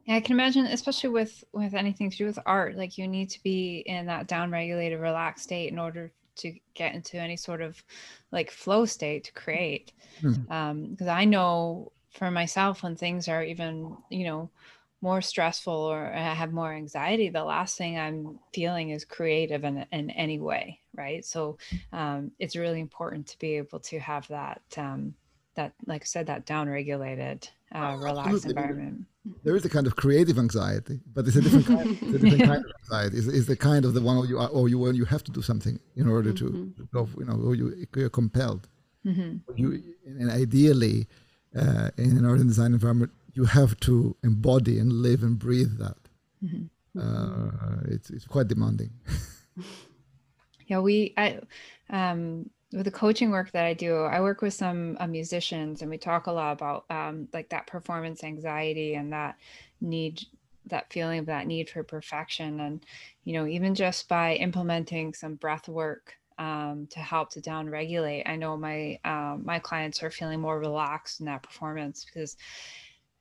Yeah, 0.06 0.16
I 0.16 0.20
can 0.20 0.32
imagine, 0.32 0.66
especially 0.66 1.10
with 1.10 1.44
with 1.52 1.74
anything 1.74 2.10
to 2.10 2.16
do 2.16 2.26
with 2.26 2.38
art, 2.44 2.76
like 2.76 2.98
you 2.98 3.08
need 3.08 3.30
to 3.30 3.42
be 3.42 3.82
in 3.86 4.06
that 4.06 4.26
down-regulated, 4.26 5.00
relaxed 5.00 5.44
state 5.44 5.72
in 5.72 5.78
order 5.78 6.12
to 6.36 6.54
get 6.74 6.94
into 6.94 7.16
any 7.18 7.36
sort 7.36 7.60
of 7.60 7.82
like 8.32 8.50
flow 8.50 8.84
state 8.84 9.24
to 9.24 9.32
create. 9.32 9.92
Because 10.20 10.38
mm-hmm. 10.38 10.52
um, 10.52 10.96
i 11.08 11.24
know 11.24 11.92
for 12.10 12.30
myself 12.30 12.82
when 12.82 12.96
things 12.96 13.28
are 13.28 13.42
even 13.42 13.96
you 14.10 14.24
know 14.24 14.50
more 15.00 15.20
stressful 15.20 15.74
or 15.74 16.12
i 16.14 16.32
have 16.32 16.52
more 16.52 16.72
anxiety 16.72 17.28
the 17.28 17.44
last 17.44 17.76
thing 17.76 17.98
i'm 17.98 18.38
feeling 18.54 18.90
is 18.90 19.04
creative 19.04 19.64
in, 19.64 19.84
in 19.92 20.10
any 20.10 20.38
way 20.38 20.80
right? 20.96 21.24
So 21.24 21.58
um, 21.92 22.30
it's 22.38 22.56
really 22.56 22.80
important 22.80 23.26
to 23.28 23.38
be 23.38 23.56
able 23.56 23.80
to 23.80 23.98
have 23.98 24.26
that 24.28 24.62
um, 24.76 25.14
that 25.54 25.72
like 25.86 26.02
i 26.02 26.04
said 26.04 26.26
that 26.26 26.46
down 26.46 26.68
regulated 26.68 27.48
uh, 27.72 27.96
relaxed 28.00 28.44
environment 28.44 29.04
there 29.42 29.56
is 29.56 29.64
a 29.64 29.68
kind 29.68 29.86
of 29.86 29.96
creative 29.96 30.38
anxiety, 30.38 31.00
but 31.14 31.26
it's 31.26 31.36
a 31.36 31.40
different 31.40 31.66
kind, 31.66 31.90
it's 31.90 32.02
a 32.02 32.18
different 32.18 32.44
kind 32.44 32.64
of 32.64 32.72
anxiety. 32.84 33.16
It's, 33.16 33.26
it's, 33.26 33.46
the 33.46 33.56
kind 33.56 33.84
of 33.84 33.94
the 33.94 34.02
one 34.02 34.18
where 34.18 34.26
you 34.26 34.38
are, 34.38 34.48
or 34.48 34.68
you 34.68 34.78
when 34.78 34.94
you 34.94 35.04
have 35.06 35.24
to 35.24 35.32
do 35.32 35.40
something 35.40 35.78
in 35.96 36.08
order 36.08 36.32
to, 36.32 36.44
mm-hmm. 36.44 37.20
you 37.20 37.26
know, 37.26 37.34
or 37.34 37.54
you 37.54 37.86
you're 37.96 38.10
compelled. 38.10 38.68
Mm-hmm. 39.06 39.38
You 39.56 39.82
and 40.06 40.30
ideally, 40.30 41.06
uh, 41.56 41.90
in 41.96 42.16
an 42.18 42.26
art 42.26 42.40
and 42.40 42.48
design 42.48 42.72
environment, 42.72 43.12
you 43.34 43.44
have 43.44 43.78
to 43.80 44.16
embody 44.22 44.78
and 44.78 44.92
live 44.92 45.22
and 45.22 45.38
breathe 45.38 45.78
that. 45.78 45.96
Mm-hmm. 46.44 46.98
Uh, 46.98 47.80
it's 47.86 48.10
it's 48.10 48.26
quite 48.26 48.48
demanding. 48.48 48.90
yeah, 50.66 50.80
we 50.80 51.14
I 51.16 51.40
um 51.90 52.50
with 52.74 52.84
the 52.84 52.90
coaching 52.90 53.30
work 53.30 53.52
that 53.52 53.64
I 53.64 53.72
do, 53.72 54.02
I 54.02 54.20
work 54.20 54.42
with 54.42 54.52
some 54.52 54.96
uh, 54.98 55.06
musicians 55.06 55.80
and 55.80 55.90
we 55.90 55.96
talk 55.96 56.26
a 56.26 56.32
lot 56.32 56.52
about 56.52 56.84
um, 56.90 57.28
like 57.32 57.48
that 57.50 57.68
performance 57.68 58.24
anxiety 58.24 58.94
and 58.94 59.12
that 59.12 59.36
need, 59.80 60.22
that 60.66 60.92
feeling 60.92 61.20
of 61.20 61.26
that 61.26 61.46
need 61.46 61.70
for 61.70 61.84
perfection. 61.84 62.60
And, 62.60 62.84
you 63.22 63.34
know, 63.34 63.46
even 63.46 63.74
just 63.76 64.08
by 64.08 64.34
implementing 64.34 65.14
some 65.14 65.36
breath 65.36 65.68
work 65.68 66.14
um, 66.36 66.88
to 66.90 66.98
help 66.98 67.30
to 67.30 67.40
down 67.40 67.70
regulate, 67.70 68.24
I 68.26 68.34
know 68.34 68.56
my, 68.56 68.98
um, 69.04 69.42
my 69.44 69.60
clients 69.60 70.02
are 70.02 70.10
feeling 70.10 70.40
more 70.40 70.58
relaxed 70.58 71.20
in 71.20 71.26
that 71.26 71.44
performance 71.44 72.04
because 72.04 72.36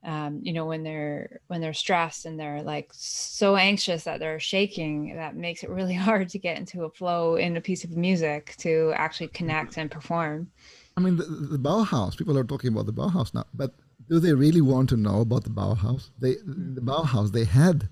um, 0.06 0.40
you 0.44 0.52
know 0.52 0.66
when 0.66 0.84
they're 0.84 1.40
when 1.48 1.62
they're 1.62 1.74
stressed 1.74 2.26
and 2.26 2.40
they're 2.40 2.62
like 2.62 2.90
so 2.94 3.56
anxious 3.56 4.04
that 4.04 4.20
they're 4.20 4.40
shaking 4.40 5.16
that 5.16 5.36
makes 5.36 5.64
it 5.64 5.70
really 5.70 5.94
hard 6.08 6.30
to 6.30 6.40
get 6.40 6.58
into 6.58 6.84
a 6.84 6.90
flow 6.90 7.36
in 7.36 7.56
a 7.56 7.62
piece 7.62 7.84
of 7.84 7.92
music 7.92 8.56
to 8.58 8.94
actually 8.96 9.30
connect 9.30 9.78
and 9.78 9.90
perform. 9.90 10.52
I 10.98 11.02
mean 11.02 11.18
the, 11.18 11.24
the 11.24 11.58
bauhaus 11.58 12.18
people 12.18 12.38
are 12.38 12.44
talking 12.44 12.72
about 12.74 12.86
the 12.86 12.94
bauhaus 12.94 13.34
now 13.34 13.46
but 13.54 13.74
do 14.10 14.20
they 14.20 14.34
really 14.34 14.62
want 14.62 14.90
to 14.90 14.98
know 14.98 15.22
about 15.22 15.44
the 15.46 15.50
bauhaus? 15.50 16.10
They 16.20 16.36
the 16.46 16.82
bauhaus 16.82 17.32
they 17.32 17.46
had 17.46 17.90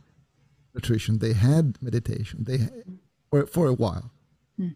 nutrition 0.74 1.20
they 1.20 1.34
had 1.34 1.82
meditation 1.82 2.44
they 2.44 2.58
had, 2.58 2.84
for, 3.30 3.46
for 3.46 3.68
a 3.68 3.74
while. 3.74 4.12
Mm. 4.60 4.76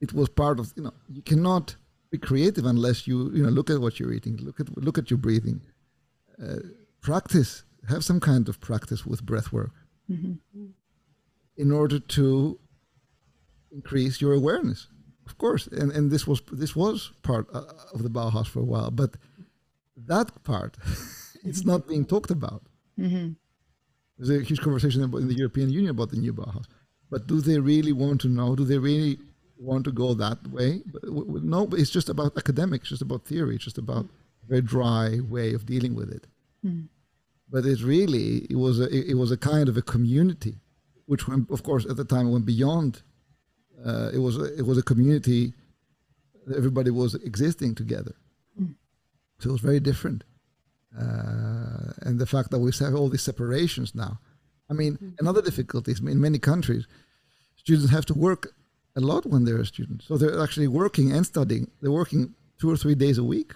it 0.00 0.12
was 0.12 0.28
part 0.28 0.58
of 0.58 0.72
you 0.76 0.82
know 0.82 0.94
you 1.08 1.22
cannot 1.22 1.76
be 2.10 2.18
creative 2.18 2.66
unless 2.66 3.06
you 3.06 3.30
you 3.32 3.42
know 3.44 3.48
look 3.48 3.70
at 3.70 3.80
what 3.80 3.98
you're 3.98 4.12
eating 4.12 4.36
look 4.38 4.58
at 4.60 4.76
look 4.76 4.98
at 4.98 5.10
your 5.10 5.18
breathing 5.18 5.60
uh, 6.42 6.56
practice, 7.00 7.64
have 7.88 8.04
some 8.04 8.20
kind 8.20 8.48
of 8.48 8.60
practice 8.60 9.06
with 9.06 9.24
breath 9.24 9.52
work 9.52 9.72
mm-hmm. 10.10 10.66
in 11.56 11.72
order 11.72 11.98
to 11.98 12.58
increase 13.72 14.20
your 14.20 14.32
awareness. 14.32 14.88
Of 15.26 15.38
course, 15.38 15.66
and, 15.68 15.90
and 15.92 16.10
this 16.10 16.26
was 16.26 16.42
this 16.52 16.76
was 16.76 17.12
part 17.22 17.46
uh, 17.54 17.62
of 17.94 18.02
the 18.02 18.10
Bauhaus 18.10 18.46
for 18.46 18.60
a 18.60 18.64
while, 18.64 18.90
but 18.90 19.16
that 19.96 20.42
part 20.44 20.76
it's 21.44 21.64
not 21.64 21.88
being 21.88 22.04
talked 22.04 22.30
about. 22.30 22.62
Mm-hmm. 22.98 23.32
There's 24.18 24.30
a 24.30 24.44
huge 24.44 24.60
conversation 24.60 25.02
in 25.02 25.28
the 25.28 25.34
European 25.34 25.70
Union 25.70 25.90
about 25.90 26.10
the 26.10 26.18
new 26.18 26.34
Bauhaus, 26.34 26.66
but 27.10 27.26
do 27.26 27.40
they 27.40 27.58
really 27.58 27.92
want 27.92 28.20
to 28.20 28.28
know? 28.28 28.54
Do 28.54 28.64
they 28.64 28.78
really 28.78 29.18
want 29.58 29.84
to 29.84 29.92
go 29.92 30.14
that 30.14 30.46
way. 30.48 30.82
But 30.86 31.02
w- 31.02 31.26
w- 31.26 31.46
no, 31.46 31.68
it's 31.72 31.90
just 31.90 32.08
about 32.08 32.36
academics, 32.36 32.88
just 32.88 33.02
about 33.02 33.24
theory, 33.24 33.58
just 33.58 33.78
about 33.78 34.04
a 34.04 34.08
very 34.48 34.62
dry 34.62 35.20
way 35.20 35.54
of 35.54 35.66
dealing 35.66 35.94
with 35.94 36.10
it. 36.10 36.26
Mm. 36.64 36.88
But 37.50 37.64
it 37.66 37.82
really 37.82 38.46
it 38.50 38.56
was 38.56 38.80
a 38.80 38.88
it 38.90 39.14
was 39.14 39.30
a 39.30 39.36
kind 39.36 39.68
of 39.68 39.76
a 39.76 39.82
community, 39.82 40.56
which 41.06 41.28
went, 41.28 41.50
of 41.50 41.62
course 41.62 41.84
at 41.86 41.96
the 41.96 42.04
time 42.04 42.30
went 42.30 42.46
beyond. 42.46 43.02
Uh, 43.84 44.10
it 44.12 44.18
was 44.18 44.36
a, 44.38 44.46
it 44.58 44.66
was 44.66 44.78
a 44.78 44.82
community. 44.82 45.52
that 46.46 46.56
Everybody 46.56 46.90
was 46.90 47.14
existing 47.14 47.74
together, 47.74 48.14
so 49.38 49.50
it 49.50 49.52
was 49.52 49.60
very 49.60 49.80
different. 49.80 50.24
Uh, 50.98 51.92
and 52.02 52.18
the 52.18 52.26
fact 52.26 52.50
that 52.50 52.60
we 52.60 52.70
have 52.78 52.94
all 52.94 53.08
these 53.08 53.22
separations 53.22 53.94
now. 53.94 54.18
I 54.70 54.72
mean, 54.72 55.14
another 55.18 55.42
difficulty 55.42 55.92
is 55.92 56.00
in 56.00 56.20
many 56.20 56.38
countries, 56.38 56.86
students 57.56 57.90
have 57.90 58.06
to 58.06 58.14
work 58.14 58.54
a 58.96 59.00
lot 59.00 59.26
when 59.26 59.44
they're 59.44 59.60
a 59.60 59.66
student. 59.66 60.02
So 60.02 60.16
they're 60.16 60.40
actually 60.40 60.68
working 60.68 61.12
and 61.12 61.26
studying. 61.26 61.70
They're 61.80 61.90
working 61.90 62.34
two 62.58 62.70
or 62.70 62.76
three 62.76 62.94
days 62.94 63.18
a 63.18 63.24
week. 63.24 63.54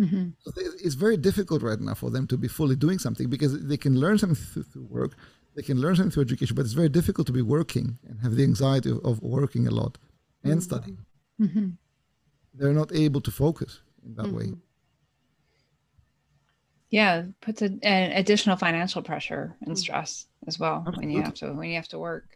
Mhm. 0.00 0.32
So 0.42 0.50
it's 0.86 0.94
very 1.06 1.16
difficult 1.28 1.60
right 1.62 1.80
now 1.80 1.94
for 1.94 2.10
them 2.10 2.26
to 2.28 2.36
be 2.38 2.48
fully 2.48 2.76
doing 2.76 2.98
something 2.98 3.28
because 3.28 3.52
they 3.70 3.76
can 3.76 3.94
learn 4.04 4.16
something 4.18 4.42
through, 4.52 4.62
through 4.70 4.88
work, 5.00 5.12
they 5.54 5.62
can 5.62 5.78
learn 5.80 5.94
something 5.96 6.10
through 6.12 6.22
education, 6.30 6.54
but 6.56 6.64
it's 6.64 6.72
very 6.82 6.88
difficult 6.88 7.26
to 7.26 7.32
be 7.32 7.42
working 7.42 7.98
and 8.08 8.20
have 8.20 8.34
the 8.36 8.42
anxiety 8.44 8.90
of, 8.90 8.98
of 9.04 9.22
working 9.22 9.66
a 9.66 9.70
lot 9.80 9.98
and 10.42 10.62
studying. 10.62 10.98
Mhm. 11.38 11.76
They're 12.54 12.72
not 12.82 12.90
able 12.92 13.20
to 13.20 13.30
focus 13.30 13.82
in 14.04 14.14
that 14.14 14.32
way. 14.32 14.54
Yeah, 16.90 17.26
puts 17.40 17.62
a, 17.62 17.70
an 17.82 18.12
additional 18.12 18.56
financial 18.56 19.02
pressure 19.02 19.56
and 19.60 19.72
Mm. 19.76 19.78
stress 19.78 20.26
as 20.48 20.58
well 20.58 20.82
when 20.96 21.10
you 21.10 21.22
have 21.22 21.34
to 21.34 21.52
when 21.52 21.68
you 21.68 21.76
have 21.76 21.88
to 21.88 21.98
work. 21.98 22.26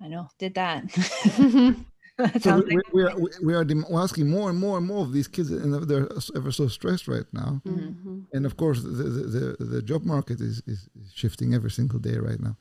I 0.00 0.08
know, 0.08 0.28
did 0.38 0.54
that. 0.54 0.82
That 2.22 2.42
So 2.44 2.56
we, 2.56 2.76
like 2.76 2.92
we, 2.92 3.02
we 3.02 3.02
are, 3.08 3.16
we- 3.24 3.38
we 3.48 3.54
are 3.54 3.64
dem- 3.64 3.86
we're 3.90 4.02
asking 4.08 4.28
more 4.36 4.48
and 4.50 4.58
more 4.58 4.76
and 4.78 4.86
more 4.92 5.02
of 5.06 5.12
these 5.16 5.28
kids, 5.28 5.50
and 5.50 5.68
they're 5.90 6.08
ever 6.38 6.52
so 6.60 6.66
stressed 6.78 7.06
right 7.08 7.28
now. 7.42 7.50
Mhm. 7.66 8.24
and 8.34 8.42
of 8.46 8.54
course 8.62 8.78
the 8.82 8.88
the, 9.16 9.22
the, 9.58 9.64
the 9.74 9.82
job 9.90 10.02
market 10.14 10.38
is, 10.40 10.54
is 10.72 10.80
is 11.00 11.06
shifting 11.22 11.48
every 11.58 11.70
single 11.78 11.98
day 12.08 12.16
right 12.28 12.40
now. 12.48 12.54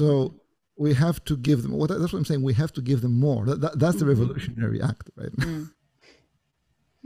So 0.00 0.06
we 0.84 0.90
have 1.04 1.18
to 1.30 1.34
give 1.48 1.58
them 1.64 1.72
what 1.78 1.88
that's 1.90 2.12
what 2.12 2.18
i'm 2.22 2.24
saying 2.30 2.42
we 2.42 2.54
have 2.62 2.72
to 2.78 2.82
give 2.90 3.00
them 3.04 3.14
more. 3.28 3.40
That, 3.48 3.58
that, 3.64 3.74
that's 3.82 3.98
the 4.00 4.06
revolutionary 4.14 4.80
act 4.92 5.06
right 5.22 5.34
now. 5.38 5.46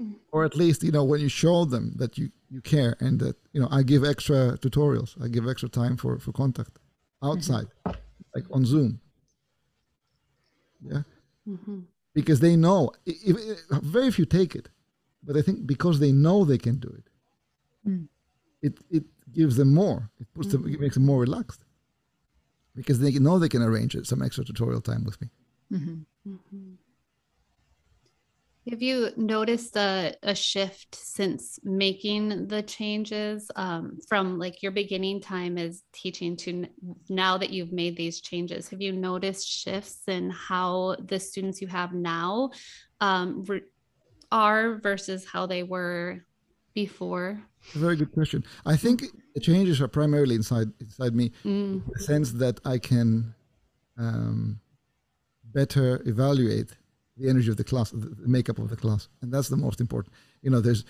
Mm. 0.00 0.14
or 0.32 0.40
at 0.48 0.54
least 0.62 0.78
you 0.86 0.92
know 0.96 1.04
when 1.10 1.20
you 1.20 1.28
show 1.44 1.58
them 1.74 1.84
that 2.00 2.12
you 2.18 2.26
you 2.54 2.60
care 2.74 2.92
and 3.04 3.14
that 3.24 3.36
you 3.52 3.60
know 3.60 3.68
i 3.78 3.80
give 3.92 4.02
extra 4.12 4.40
tutorials 4.64 5.10
i 5.24 5.26
give 5.34 5.44
extra 5.52 5.68
time 5.68 5.94
for 6.02 6.12
for 6.24 6.32
contact 6.42 6.74
outside 7.30 7.66
like 8.34 8.46
on 8.56 8.62
zoom. 8.72 8.90
Yeah 10.90 11.02
Mhm. 11.48 11.80
because 12.18 12.40
they 12.40 12.54
know 12.56 12.80
if, 13.06 13.36
if- 13.52 13.82
very 13.98 14.10
few 14.16 14.26
take 14.38 14.52
it 14.60 14.66
but 15.26 15.34
i 15.38 15.42
think 15.46 15.56
because 15.74 15.96
they 16.02 16.12
know 16.24 16.36
they 16.44 16.58
can 16.66 16.76
do 16.86 16.90
it 17.00 17.06
Mm. 17.88 18.08
it 18.66 18.74
it 18.96 19.04
gives 19.38 19.54
them 19.60 19.70
more 19.82 20.00
it 20.22 20.26
puts 20.36 20.48
them 20.52 20.62
it 20.74 20.80
makes 20.84 20.94
them 20.98 21.06
more 21.10 21.20
relaxed 21.26 21.62
because 22.78 22.98
they 23.02 23.12
know 23.26 23.38
they 23.38 23.48
can 23.54 23.62
arrange 23.68 23.92
it, 23.98 24.04
some 24.06 24.20
extra 24.26 24.44
tutorial 24.44 24.82
time 24.90 25.02
with 25.08 25.16
me 25.22 25.28
Mhm. 25.78 26.04
Have 28.70 28.82
you 28.82 29.10
noticed 29.16 29.76
a, 29.76 30.14
a 30.22 30.34
shift 30.34 30.94
since 30.94 31.58
making 31.64 32.48
the 32.48 32.62
changes 32.62 33.50
um, 33.56 33.98
from 34.08 34.38
like 34.38 34.62
your 34.62 34.72
beginning 34.72 35.20
time 35.20 35.56
as 35.56 35.82
teaching 35.92 36.36
to 36.38 36.66
now 37.08 37.38
that 37.38 37.50
you've 37.50 37.72
made 37.72 37.96
these 37.96 38.20
changes? 38.20 38.68
Have 38.68 38.82
you 38.82 38.92
noticed 38.92 39.48
shifts 39.48 40.02
in 40.06 40.30
how 40.30 40.96
the 41.02 41.18
students 41.18 41.62
you 41.62 41.68
have 41.68 41.94
now 41.94 42.50
um, 43.00 43.44
re- 43.44 43.62
are 44.30 44.78
versus 44.78 45.24
how 45.24 45.46
they 45.46 45.62
were 45.62 46.24
before? 46.74 47.42
very 47.74 47.96
good 47.96 48.12
question 48.12 48.42
i 48.64 48.76
think 48.76 49.02
the 49.34 49.40
changes 49.40 49.80
are 49.80 49.88
primarily 49.88 50.34
inside 50.36 50.68
inside 50.80 51.14
me 51.14 51.32
Mm, 51.44 51.72
in 51.74 51.82
the 51.92 51.98
sense 51.98 52.32
that 52.32 52.58
i 52.64 52.78
can 52.78 53.34
um, 53.98 54.60
better 55.44 56.00
evaluate 56.06 56.70
the 57.18 57.28
energy 57.28 57.50
of 57.50 57.56
the 57.56 57.64
class 57.64 57.90
the 57.90 58.28
makeup 58.28 58.58
of 58.58 58.68
the 58.70 58.76
class. 58.76 59.08
And 59.22 59.32
that's 59.32 59.48
the 59.48 59.56
most 59.56 59.80
important. 59.80 60.14
You 60.42 60.50
know 60.50 60.60
there's 60.60 60.84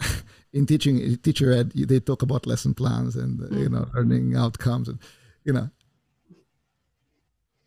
in 0.52 0.66
teaching 0.66 0.98
in 0.98 1.16
teacher 1.18 1.52
ed 1.52 1.72
they 1.72 2.00
talk 2.00 2.22
about 2.22 2.46
lesson 2.46 2.74
plans 2.74 3.16
and 3.16 3.40
uh, 3.42 3.56
you 3.56 3.68
know 3.68 3.86
learning 3.94 4.36
outcomes 4.36 4.88
and 4.88 4.98
you 5.44 5.52
know. 5.52 5.70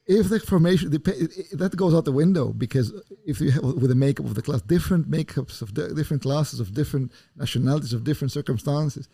If 0.08 0.30
the 0.30 0.40
formation 0.40 0.90
the, 0.90 1.00
pa- 1.00 1.12
it- 1.12 1.38
it- 1.38 1.58
that 1.60 1.76
goes 1.76 1.94
out 1.94 2.06
the 2.06 2.12
window 2.12 2.52
because 2.52 2.88
if 3.26 3.40
you 3.40 3.52
have 3.52 3.64
with 3.64 3.90
the 3.90 3.96
makeup 3.96 4.26
of 4.26 4.34
the 4.36 4.42
class 4.42 4.62
different 4.64 5.10
makeups 5.10 5.62
of 5.62 5.74
di- 5.76 5.94
different 5.94 6.24
classes 6.24 6.60
of 6.60 6.74
different 6.74 7.12
nationalities 7.36 7.94
of 7.94 8.04
different 8.04 8.32
circumstances 8.32 9.08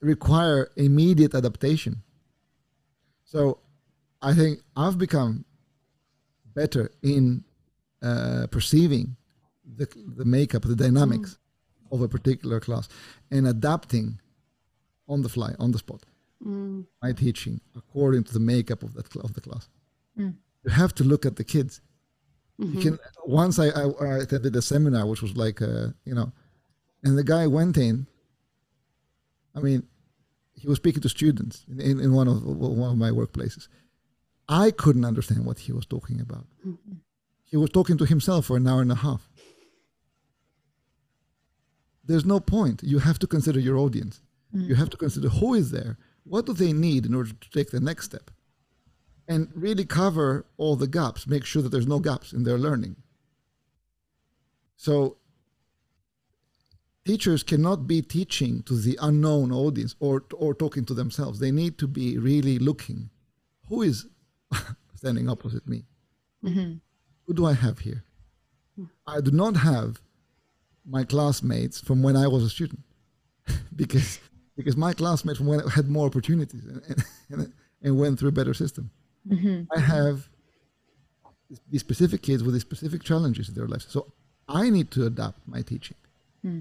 require 0.00 0.70
immediate 0.76 1.34
adaptation. 1.34 2.02
So 3.24 3.58
i 4.22 4.32
think 4.32 4.60
i've 4.76 4.96
become 4.96 5.44
better 6.54 6.90
in 7.02 7.44
uh, 8.08 8.46
perceiving 8.56 9.06
the, 9.78 9.86
the 10.20 10.24
makeup 10.36 10.62
the 10.62 10.76
dynamics 10.86 11.30
of 11.94 11.98
a 12.02 12.08
particular 12.16 12.58
class 12.66 12.84
and 13.34 13.42
adapting 13.54 14.06
on 15.12 15.18
the 15.24 15.28
fly 15.36 15.50
on 15.64 15.70
the 15.74 15.78
spot 15.86 16.02
mm, 16.46 16.84
my 17.02 17.12
teaching 17.24 17.56
according 17.82 18.22
to 18.28 18.32
the 18.38 18.44
makeup 18.54 18.80
of 18.86 18.90
that 18.96 19.06
of 19.26 19.32
the 19.36 19.40
class. 19.46 19.64
Mm. 20.18 20.34
You 20.64 20.70
have 20.82 20.92
to 20.98 21.04
look 21.04 21.24
at 21.26 21.36
the 21.36 21.44
kids. 21.54 21.80
You 22.70 22.78
mhm, 22.78 22.82
can 22.84 22.94
once 23.42 23.56
I, 23.64 23.68
I, 23.82 23.84
I 24.10 24.12
attended 24.24 24.54
a 24.56 24.62
seminar 24.62 25.04
which 25.10 25.22
was 25.26 25.34
like 25.44 25.58
uh, 25.70 25.88
you 26.08 26.14
know, 26.18 26.28
and 27.04 27.12
the 27.20 27.24
guy 27.34 27.44
went 27.58 27.76
in. 27.88 28.06
I 29.54 29.60
mean, 29.60 29.80
he 30.54 30.66
was 30.68 30.76
speaking 30.76 31.02
to 31.02 31.08
students 31.08 31.64
in, 31.70 31.80
in, 31.80 32.00
in 32.00 32.10
one 32.20 32.28
of 32.28 32.42
one 32.44 32.90
of 32.90 32.98
my 33.06 33.10
workplaces. 33.10 33.68
I 34.48 34.70
couldn't 34.70 35.04
understand 35.12 35.44
what 35.44 35.58
he 35.66 35.72
was 35.72 35.86
talking 35.86 36.20
about. 36.20 36.46
mhm, 36.66 36.98
He 37.50 37.56
was 37.56 37.70
talking 37.70 37.96
to 37.98 38.04
himself 38.04 38.46
for 38.46 38.56
an 38.56 38.66
hour 38.66 38.82
and 38.82 38.92
a 38.92 38.96
half. 38.96 39.28
There's 42.04 42.24
no 42.24 42.38
point. 42.40 42.82
You 42.82 42.98
have 43.00 43.18
to 43.20 43.26
consider 43.26 43.58
your 43.60 43.78
audience. 43.78 44.20
You 44.52 44.74
have 44.76 44.90
to 44.90 44.96
consider 44.96 45.28
who 45.28 45.54
is 45.54 45.70
there, 45.70 45.98
what 46.24 46.46
do 46.46 46.52
they 46.54 46.72
need 46.72 47.04
in 47.04 47.14
order 47.14 47.32
to 47.32 47.50
take 47.50 47.70
the 47.70 47.80
next 47.80 48.06
step, 48.06 48.30
and 49.28 49.48
really 49.54 49.84
cover 49.84 50.46
all 50.56 50.76
the 50.76 50.86
gaps. 50.86 51.26
Make 51.26 51.44
sure 51.44 51.60
that 51.62 51.68
there's 51.68 51.86
no 51.86 51.98
gaps 51.98 52.32
in 52.32 52.44
their 52.44 52.56
learning. 52.56 52.96
So, 54.76 55.18
teachers 57.04 57.42
cannot 57.42 57.86
be 57.86 58.00
teaching 58.02 58.62
to 58.62 58.76
the 58.78 58.98
unknown 59.02 59.52
audience 59.52 59.94
or 60.00 60.24
or 60.34 60.54
talking 60.54 60.84
to 60.86 60.94
themselves. 60.94 61.38
They 61.38 61.50
need 61.50 61.76
to 61.78 61.86
be 61.88 62.16
really 62.16 62.58
looking, 62.58 63.10
who 63.68 63.82
is 63.82 64.06
standing 64.94 65.28
opposite 65.28 65.66
me 65.68 65.84
Mhm. 66.42 66.80
Who 67.26 67.34
do 67.34 67.44
I 67.46 67.52
have 67.54 67.78
here? 67.80 68.04
I 69.06 69.20
do 69.20 69.30
not 69.30 69.56
have 69.56 70.00
my 70.84 71.04
classmates 71.04 71.80
from 71.80 72.02
when 72.02 72.16
I 72.16 72.26
was 72.28 72.42
a 72.44 72.50
student, 72.50 72.82
because 73.76 74.18
because 74.56 74.76
my 74.76 74.92
classmates 74.92 75.38
from 75.38 75.46
when 75.46 75.60
I 75.60 75.70
had 75.70 75.88
more 75.88 76.06
opportunities 76.06 76.64
and, 76.64 77.04
and, 77.30 77.52
and 77.82 77.98
went 77.98 78.18
through 78.18 78.30
a 78.30 78.32
better 78.40 78.54
system. 78.54 78.90
Mhm. 79.28 79.66
I 79.76 79.80
have 79.80 80.28
these 81.70 81.80
specific 81.80 82.22
kids 82.22 82.42
with 82.42 82.54
these 82.54 82.62
specific 82.62 83.02
challenges 83.02 83.48
in 83.48 83.54
their 83.54 83.68
lives, 83.68 83.86
so 83.88 84.12
I 84.48 84.70
need 84.70 84.90
to 84.92 85.06
adapt 85.06 85.38
my 85.46 85.62
teaching, 85.62 85.96
Hmm. 86.42 86.60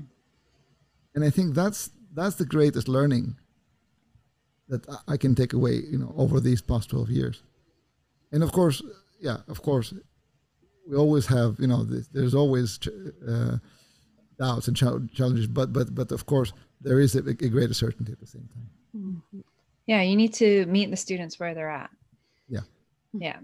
and 1.14 1.24
I 1.24 1.30
think 1.30 1.54
that's 1.56 1.90
that's 2.14 2.36
the 2.38 2.46
greatest 2.46 2.88
learning 2.88 3.36
that 4.70 4.88
I- 4.90 5.14
I 5.14 5.18
can 5.18 5.36
take 5.36 5.54
away, 5.54 5.76
you 5.92 5.98
know, 5.98 6.14
over 6.18 6.40
these 6.40 6.62
past 6.62 6.90
twelve 6.90 7.10
years. 7.10 7.44
And 8.32 8.42
of 8.44 8.52
course, 8.52 8.82
yeah, 9.20 9.38
of 9.48 9.62
course, 9.62 9.94
we 10.88 10.96
always 10.96 11.26
have, 11.28 11.56
you 11.60 11.68
know, 11.68 11.84
there's 12.14 12.36
always 12.36 12.80
uh, 13.28 13.58
doubts 14.40 14.68
and 14.68 14.78
challenges, 14.78 15.48
but 15.48 15.74
but 15.74 15.94
but 15.96 16.12
of 16.12 16.26
course, 16.26 16.54
there 16.82 17.00
is 17.00 17.16
a, 17.16 17.20
a 17.20 17.34
greater 17.34 17.74
certainty 17.74 18.12
at 18.12 18.20
the 18.20 18.28
same 18.28 18.48
time. 18.54 18.70
mhm. 19.34 19.44
Yeah, 19.88 20.02
you 20.02 20.16
need 20.16 20.34
to 20.36 20.66
meet 20.66 20.90
the 20.90 20.98
students 20.98 21.40
where 21.40 21.54
they're 21.54 21.70
at. 21.70 21.92
Yeah. 22.48 22.62
Yeah. 23.14 23.40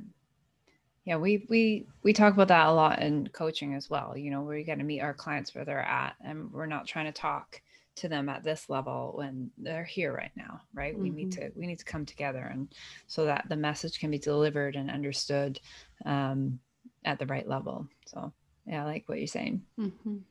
Yeah, 1.05 1.17
we 1.17 1.45
we 1.49 1.87
we 2.03 2.13
talk 2.13 2.33
about 2.33 2.49
that 2.49 2.67
a 2.67 2.71
lot 2.71 3.01
in 3.01 3.27
coaching 3.29 3.73
as 3.73 3.89
well. 3.89 4.15
You 4.15 4.29
know, 4.31 4.41
we 4.41 4.63
got 4.63 4.77
to 4.77 4.83
meet 4.83 5.01
our 5.01 5.13
clients 5.13 5.53
where 5.55 5.65
they're 5.65 5.81
at, 5.81 6.15
and 6.23 6.51
we're 6.51 6.67
not 6.67 6.87
trying 6.87 7.05
to 7.05 7.11
talk 7.11 7.59
to 7.95 8.07
them 8.07 8.29
at 8.29 8.43
this 8.43 8.69
level 8.69 9.13
when 9.15 9.51
they're 9.57 9.83
here 9.83 10.13
right 10.13 10.31
now, 10.35 10.61
right? 10.73 10.97
We 10.97 11.09
need 11.09 11.31
to 11.33 11.51
we 11.55 11.65
need 11.67 11.79
to 11.79 11.85
come 11.85 12.05
together 12.05 12.49
and 12.51 12.73
so 13.07 13.25
that 13.25 13.45
the 13.49 13.55
message 13.55 13.99
can 13.99 14.11
be 14.11 14.19
delivered 14.19 14.75
and 14.75 14.89
understood 14.91 15.59
um, 16.05 16.59
at 17.05 17.19
the 17.19 17.25
right 17.25 17.47
level. 17.47 17.87
So 18.05 18.31
yeah, 18.65 18.83
I 18.83 18.85
like 18.85 19.07
what 19.07 19.17
you're 19.17 19.27
saying. 19.27 19.61
Mhm. 19.79 20.21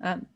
Um, 0.00 0.26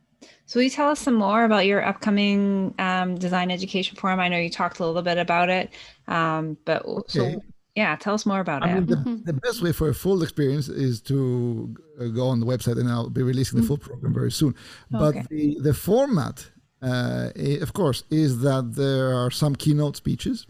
so 0.46 0.58
will 0.58 0.64
you 0.64 0.70
tell 0.70 0.90
us 0.90 1.00
some 1.00 1.14
more 1.14 1.44
about 1.44 1.66
your 1.66 1.84
upcoming 1.84 2.74
um, 2.78 3.16
design 3.16 3.50
education 3.50 3.96
forum? 3.96 4.18
I 4.20 4.28
know 4.28 4.38
you 4.38 4.50
talked 4.50 4.78
a 4.80 4.86
little 4.86 5.02
bit 5.02 5.18
about 5.18 5.48
it, 5.50 5.70
um, 6.06 6.56
but 6.64 6.84
Okay. 6.84 7.18
so 7.34 7.42
Yeah, 7.76 7.94
tell 7.94 8.14
us 8.14 8.26
more 8.26 8.40
about 8.40 8.64
I 8.64 8.70
it. 8.70 8.74
mean, 8.74 8.86
the, 8.86 8.96
Mhm. 8.96 9.24
the 9.24 9.34
best 9.34 9.62
way 9.62 9.70
for 9.72 9.88
a 9.88 9.94
full 9.94 10.22
experience 10.24 10.68
is 10.68 11.00
to 11.02 11.76
uh, 12.00 12.06
go 12.08 12.26
on 12.26 12.40
the 12.40 12.46
website, 12.46 12.76
and 12.80 12.88
I'll 12.88 13.08
be 13.10 13.22
releasing 13.22 13.60
the 13.60 13.66
full 13.66 13.78
program 13.78 14.12
very 14.12 14.32
soon. 14.32 14.54
But 14.90 15.14
Okay. 15.14 15.24
the 15.30 15.60
the 15.68 15.74
format, 15.74 16.36
uh, 16.82 17.30
i- 17.36 17.60
of 17.66 17.70
course, 17.74 18.02
is 18.10 18.40
that 18.40 18.64
there 18.74 19.14
are 19.14 19.30
some 19.30 19.54
keynote 19.54 19.96
speeches. 19.96 20.46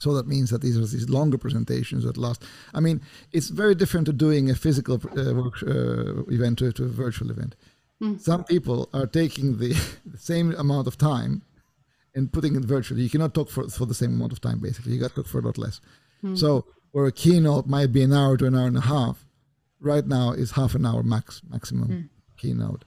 So 0.00 0.14
that 0.14 0.26
means 0.26 0.50
that 0.50 0.62
these 0.62 0.76
are 0.76 0.86
these 0.86 1.08
longer 1.08 1.38
presentations 1.38 2.04
that 2.04 2.16
last. 2.16 2.42
I 2.74 2.80
mean, 2.80 3.00
it's 3.32 3.50
very 3.50 3.74
different 3.74 4.06
to 4.06 4.12
doing 4.12 4.50
a 4.50 4.54
physical 4.54 4.94
uh, 4.94 5.34
work, 5.34 5.62
uh, 5.62 6.24
event 6.32 6.58
to, 6.60 6.72
to 6.72 6.84
a 6.84 6.88
virtual 6.88 7.30
event. 7.30 7.54
Some 8.18 8.44
people 8.44 8.88
are 8.94 9.06
taking 9.06 9.58
the, 9.58 9.74
the 10.06 10.16
same 10.30 10.54
amount 10.54 10.86
of 10.86 10.96
time 10.96 11.42
and 12.14 12.32
putting 12.32 12.56
it 12.56 12.64
virtually. 12.64 13.02
You 13.02 13.10
cannot 13.10 13.34
talk 13.34 13.50
for, 13.50 13.68
for 13.68 13.84
the 13.84 13.94
same 13.94 14.14
amount 14.14 14.32
of 14.32 14.40
time, 14.40 14.58
basically. 14.58 14.92
You 14.92 15.00
got 15.00 15.10
to 15.10 15.16
talk 15.16 15.26
for 15.26 15.38
a 15.38 15.42
lot 15.42 15.58
less. 15.58 15.80
So, 16.34 16.64
where 16.92 17.06
a 17.06 17.12
keynote 17.12 17.66
might 17.66 17.92
be 17.92 18.02
an 18.02 18.12
hour 18.12 18.36
to 18.38 18.46
an 18.46 18.54
hour 18.54 18.66
and 18.66 18.76
a 18.76 18.82
half, 18.82 19.26
right 19.80 20.06
now 20.06 20.32
is 20.32 20.52
half 20.52 20.74
an 20.74 20.84
hour 20.86 21.02
max, 21.02 21.42
maximum 21.48 21.88
keynote. 22.36 22.84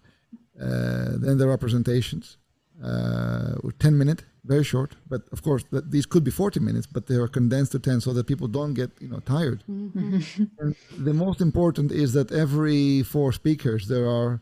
Uh, 0.59 1.17
then 1.17 1.37
there 1.37 1.49
are 1.49 1.57
presentations, 1.57 2.37
uh, 2.83 3.55
10 3.79 3.97
minute, 3.97 4.23
very 4.43 4.63
short. 4.63 4.95
But 5.07 5.21
of 5.31 5.41
course, 5.41 5.63
that 5.71 5.91
these 5.91 6.05
could 6.05 6.23
be 6.23 6.31
40 6.31 6.59
minutes, 6.59 6.85
but 6.85 7.07
they 7.07 7.15
are 7.15 7.27
condensed 7.27 7.71
to 7.73 7.79
10 7.79 8.01
so 8.01 8.13
that 8.13 8.27
people 8.27 8.47
don't 8.47 8.73
get 8.73 8.91
you 8.99 9.07
know 9.07 9.19
tired. 9.19 9.63
And 9.67 10.75
the 10.97 11.13
most 11.13 11.41
important 11.41 11.91
is 11.91 12.13
that 12.13 12.31
every 12.31 13.03
four 13.03 13.31
speakers 13.31 13.87
there 13.87 14.07
are 14.07 14.41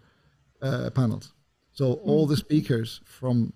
uh, 0.62 0.90
panels. 0.92 1.34
So 1.72 1.94
all 2.04 2.28
the 2.28 2.38
speakers 2.38 3.02
from 3.06 3.54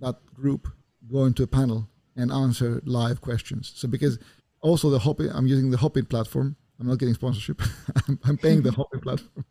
that 0.00 0.16
group 0.34 0.68
go 1.10 1.24
into 1.24 1.42
a 1.42 1.46
panel 1.46 1.88
and 2.16 2.30
answer 2.30 2.82
live 2.84 3.20
questions. 3.20 3.72
So 3.74 3.88
because 3.88 4.18
also 4.60 4.90
the 4.90 4.98
Hopin, 4.98 5.30
I'm 5.32 5.46
using 5.46 5.70
the 5.70 5.78
Hopin 5.78 6.06
platform. 6.06 6.56
I'm 6.80 6.86
not 6.86 6.98
getting 6.98 7.14
sponsorship. 7.14 7.60
I'm, 8.08 8.18
I'm 8.24 8.36
paying 8.36 8.62
the 8.62 8.72
Hopin 8.72 9.00
platform. 9.00 9.44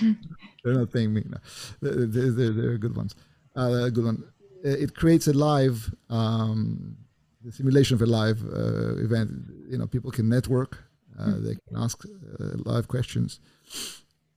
they're 0.64 0.74
not 0.74 0.92
paying 0.92 1.12
me. 1.12 1.24
No. 1.26 1.38
They're, 1.80 2.06
they're, 2.06 2.50
they're 2.50 2.78
good 2.78 2.96
ones. 2.96 3.14
Uh, 3.58 3.86
a 3.86 3.90
good 3.90 4.04
one. 4.04 4.18
Uh, 4.64 4.82
It 4.84 4.90
creates 5.00 5.26
a 5.28 5.32
live, 5.32 5.78
um, 6.08 6.96
the 7.44 7.52
simulation 7.52 7.94
of 7.96 8.02
a 8.02 8.10
live 8.20 8.40
uh, 8.44 9.04
event. 9.06 9.30
You 9.70 9.78
know, 9.78 9.86
people 9.86 10.10
can 10.10 10.28
network. 10.28 10.72
Uh, 11.18 11.38
They 11.46 11.56
can 11.66 11.76
ask 11.84 11.96
uh, 12.04 12.72
live 12.72 12.86
questions, 12.86 13.40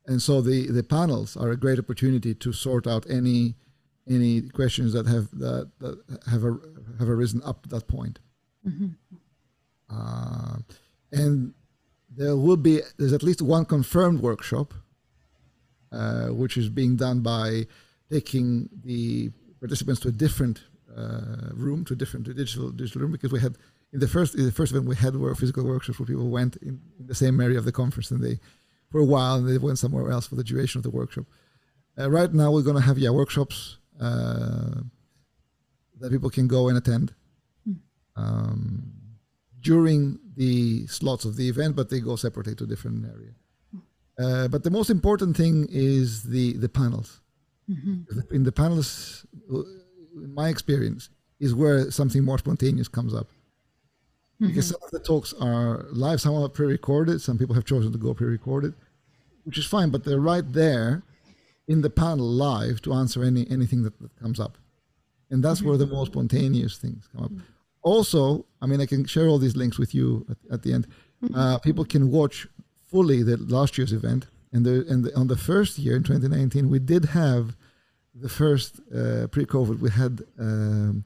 and 0.09 0.19
so 0.21 0.41
the 0.41 0.57
the 0.77 0.83
panels 0.83 1.37
are 1.37 1.51
a 1.51 1.57
great 1.63 1.79
opportunity 1.79 2.33
to 2.35 2.51
sort 2.51 2.85
out 2.87 3.03
any 3.09 3.55
any 4.07 4.41
questions 4.59 4.91
that 4.93 5.05
have 5.07 5.25
that, 5.43 5.65
that 5.81 5.95
have 6.33 6.43
a, 6.43 6.53
have 6.99 7.09
arisen 7.09 7.41
up 7.49 7.57
to 7.63 7.69
that 7.69 7.85
point. 7.87 8.19
Uh, 9.89 10.57
and 11.11 11.53
there 12.17 12.35
will 12.35 12.57
be 12.57 12.81
there's 12.97 13.13
at 13.13 13.23
least 13.23 13.41
one 13.41 13.65
confirmed 13.65 14.19
workshop, 14.21 14.73
uh, 15.91 16.27
which 16.41 16.57
is 16.57 16.69
being 16.69 16.95
done 16.97 17.21
by 17.21 17.67
taking 18.11 18.69
the 18.83 19.31
participants 19.59 20.01
to 20.01 20.09
a 20.09 20.11
different 20.11 20.61
uh, 20.95 21.49
room, 21.53 21.85
to 21.85 21.93
a 21.93 21.95
different 21.95 22.25
to 22.25 22.33
digital 22.33 22.69
digital 22.71 23.01
room, 23.01 23.11
because 23.11 23.31
we 23.31 23.39
had 23.39 23.55
in 23.93 23.99
the 23.99 24.07
first 24.07 24.35
in 24.35 24.45
the 24.45 24.51
first 24.51 24.71
event 24.71 24.87
we 24.87 24.95
had 24.95 25.15
were 25.15 25.33
physical 25.35 25.63
workshops 25.63 25.99
where 25.99 26.07
people 26.07 26.29
went 26.29 26.57
in, 26.57 26.81
in 26.99 27.07
the 27.07 27.15
same 27.15 27.39
area 27.39 27.57
of 27.57 27.65
the 27.65 27.71
conference 27.71 28.11
and 28.11 28.21
they 28.23 28.39
for 28.89 28.99
a 28.99 29.05
while 29.05 29.35
and 29.35 29.47
they 29.47 29.57
went 29.57 29.79
somewhere 29.79 30.11
else 30.11 30.27
for 30.27 30.35
the 30.35 30.43
duration 30.43 30.79
of 30.79 30.83
the 30.83 30.89
workshop. 30.89 31.25
Uh, 31.97 32.09
right 32.09 32.33
now 32.33 32.51
we're 32.51 32.61
going 32.61 32.75
to 32.75 32.81
have 32.81 32.97
yeah 32.97 33.09
workshops 33.09 33.77
uh, 33.99 34.81
that 35.99 36.11
people 36.11 36.29
can 36.29 36.47
go 36.47 36.67
and 36.67 36.77
attend 36.77 37.13
um, 38.15 38.91
during 39.61 40.19
the 40.35 40.87
slots 40.87 41.25
of 41.25 41.35
the 41.35 41.47
event, 41.47 41.75
but 41.75 41.89
they 41.89 41.99
go 41.99 42.15
separately 42.15 42.55
to 42.55 42.63
a 42.63 42.67
different 42.67 43.05
area. 43.05 43.31
Uh, 44.19 44.47
but 44.47 44.63
the 44.63 44.69
most 44.69 44.89
important 44.89 45.37
thing 45.37 45.67
is 45.69 46.23
the 46.23 46.53
the 46.53 46.69
panels. 46.69 47.20
Mm-hmm. 47.71 48.35
In 48.35 48.43
the 48.43 48.51
panels, 48.51 49.25
uh, 49.53 49.59
in 50.15 50.33
my 50.33 50.49
experience, 50.49 51.09
is 51.39 51.55
where 51.55 51.89
something 51.89 52.23
more 52.23 52.37
spontaneous 52.37 52.87
comes 52.87 53.13
up. 53.13 53.27
Because 54.39 54.65
mm-hmm. 54.65 54.73
some 54.73 54.83
of 54.83 54.91
the 54.91 54.99
talks 54.99 55.33
are 55.33 55.85
live, 55.91 56.19
some 56.19 56.35
are 56.35 56.49
pre-recorded. 56.49 57.21
Some 57.21 57.37
people 57.37 57.55
have 57.55 57.65
chosen 57.65 57.91
to 57.91 57.97
go 57.97 58.13
pre-recorded, 58.13 58.73
which 59.43 59.57
is 59.57 59.65
fine. 59.65 59.89
But 59.89 60.03
they're 60.03 60.19
right 60.19 60.51
there 60.51 61.03
in 61.67 61.81
the 61.81 61.89
panel 61.89 62.25
live 62.25 62.81
to 62.81 62.93
answer 62.93 63.23
any 63.23 63.49
anything 63.49 63.83
that, 63.83 63.99
that 64.01 64.15
comes 64.19 64.39
up, 64.39 64.57
and 65.29 65.43
that's 65.43 65.59
mm-hmm. 65.59 65.69
where 65.69 65.77
the 65.77 65.87
most 65.87 66.11
spontaneous 66.11 66.77
things 66.77 67.07
come 67.15 67.23
up. 67.23 67.31
Also, 67.83 68.45
I 68.61 68.65
mean, 68.65 68.81
I 68.81 68.85
can 68.85 69.05
share 69.05 69.27
all 69.27 69.39
these 69.39 69.55
links 69.55 69.77
with 69.77 69.93
you 69.93 70.25
at, 70.29 70.37
at 70.53 70.61
the 70.63 70.73
end. 70.73 70.87
Uh, 71.35 71.59
people 71.59 71.85
can 71.85 72.09
watch 72.09 72.47
fully 72.89 73.21
the 73.21 73.37
last 73.37 73.77
year's 73.77 73.93
event, 73.93 74.25
and 74.51 74.65
the 74.65 74.85
and 74.89 75.05
the, 75.05 75.15
on 75.15 75.27
the 75.27 75.37
first 75.37 75.77
year 75.77 75.95
in 75.95 76.03
2019, 76.03 76.69
we 76.69 76.79
did 76.79 77.05
have 77.05 77.55
the 78.21 78.29
first 78.29 78.79
uh, 78.95 79.27
pre-COVID. 79.27 79.79
We 79.79 79.89
had 79.89 80.21
um, 80.39 81.03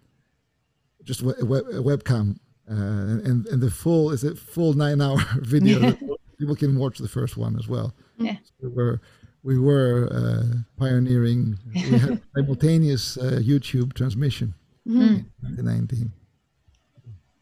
just 1.04 1.22
a, 1.22 1.46
web, 1.46 1.66
a 1.68 1.82
webcam, 1.82 2.38
uh, 2.70 2.74
and 2.74 3.48
and 3.48 3.62
the 3.62 3.72
full 3.72 4.12
is 4.12 4.24
a 4.24 4.36
full 4.36 4.74
nine-hour 4.74 5.20
video. 5.42 5.80
that 5.80 6.18
people 6.38 6.56
can 6.56 6.78
watch 6.78 6.98
the 6.98 7.08
first 7.08 7.38
one 7.38 7.58
as 7.58 7.68
well. 7.68 7.94
Yeah. 8.18 8.38
So 8.44 8.68
we 8.68 8.70
were 8.70 9.02
we 9.44 9.60
were 9.60 10.10
uh, 10.12 10.58
pioneering. 10.78 11.58
We 11.74 11.82
had 11.82 12.22
simultaneous 12.36 13.18
uh, 13.18 13.40
YouTube 13.42 13.94
transmission 13.94 14.54
in 14.86 15.26
2019. 15.42 16.12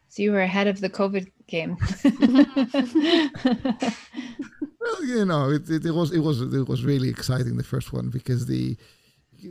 So 0.08 0.22
you 0.22 0.30
were 0.30 0.42
ahead 0.42 0.68
of 0.68 0.80
the 0.80 0.90
COVID 0.90 1.32
game. 1.48 1.76
Well, 4.84 5.04
you 5.04 5.24
know, 5.24 5.50
it, 5.50 5.68
it, 5.70 5.86
it 5.86 5.92
was 5.92 6.12
it 6.12 6.20
was 6.20 6.42
it 6.42 6.68
was 6.68 6.84
really 6.84 7.08
exciting 7.08 7.56
the 7.56 7.64
first 7.64 7.92
one 7.92 8.10
because 8.10 8.46
the 8.46 8.76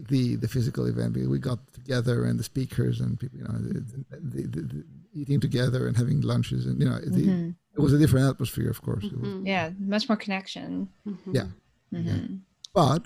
the 0.09 0.35
the 0.35 0.47
physical 0.47 0.85
event 0.85 1.15
we 1.15 1.27
we 1.27 1.39
got 1.39 1.59
together 1.73 2.25
and 2.25 2.39
the 2.39 2.43
speakers 2.43 2.99
and 2.99 3.19
people 3.19 3.37
you 3.39 3.45
know 3.45 3.57
the, 3.59 3.79
the, 4.19 4.41
the, 4.47 4.83
eating 5.13 5.39
together 5.39 5.87
and 5.87 5.95
having 5.97 6.21
lunches 6.21 6.65
and 6.65 6.79
you 6.81 6.87
know 6.89 6.99
the, 6.99 7.53
it 7.75 7.79
was 7.81 7.93
a 7.93 7.97
different 7.99 8.25
atmosphere 8.29 8.69
of 8.69 8.81
course. 8.81 9.03
It 9.05 9.19
was- 9.19 9.41
yeah, 9.45 9.71
much 9.79 10.07
more 10.09 10.17
connection. 10.17 10.89
yeah. 11.31 11.47
Mhm. 11.93 12.39
but 12.73 13.03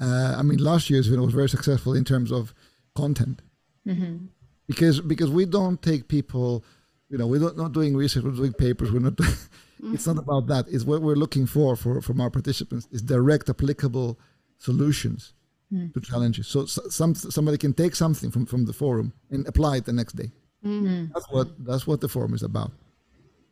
uh, 0.00 0.34
I 0.38 0.42
mean 0.42 0.58
last 0.58 0.90
year's 0.90 1.06
event 1.08 1.22
was 1.22 1.34
very 1.34 1.48
successful 1.48 1.92
in 1.94 2.04
terms 2.04 2.30
of 2.32 2.54
content. 2.94 3.42
Mhm. 3.86 4.28
because 4.66 5.00
because 5.00 5.30
we 5.30 5.44
don't 5.58 5.80
take 5.90 6.02
people 6.08 6.64
you 7.10 7.16
know 7.18 7.26
we're 7.28 7.40
not, 7.46 7.56
not 7.56 7.72
doing 7.72 7.92
research 7.96 8.24
we're 8.24 8.32
doing 8.42 8.52
papers 8.52 8.90
we're 8.90 9.06
not 9.08 9.18
it's 9.94 10.06
not 10.06 10.18
about 10.18 10.44
that. 10.52 10.64
It's 10.74 10.84
what 10.90 11.02
we're 11.02 11.20
looking 11.24 11.46
for, 11.46 11.76
for 11.76 12.00
from 12.00 12.18
our 12.20 12.30
participants 12.30 12.88
is 12.90 13.02
direct 13.02 13.46
applicable 13.54 14.18
solutions 14.58 15.34
Mm. 15.72 15.92
to 15.94 16.00
challenges 16.00 16.46
so, 16.46 16.64
some 16.64 17.12
somebody 17.16 17.58
can 17.58 17.72
take 17.72 17.96
something 17.96 18.30
from 18.30 18.46
from 18.46 18.64
the 18.66 18.72
forum 18.72 19.12
and 19.30 19.44
apply 19.48 19.78
it 19.78 19.84
the 19.84 19.92
next 19.92 20.12
day. 20.12 20.30
Mm-hmm. 20.64 21.12
That's 21.12 21.28
what 21.28 21.48
that's 21.66 21.86
what 21.88 22.00
the 22.00 22.08
forum 22.08 22.34
is 22.34 22.44
about. 22.44 22.70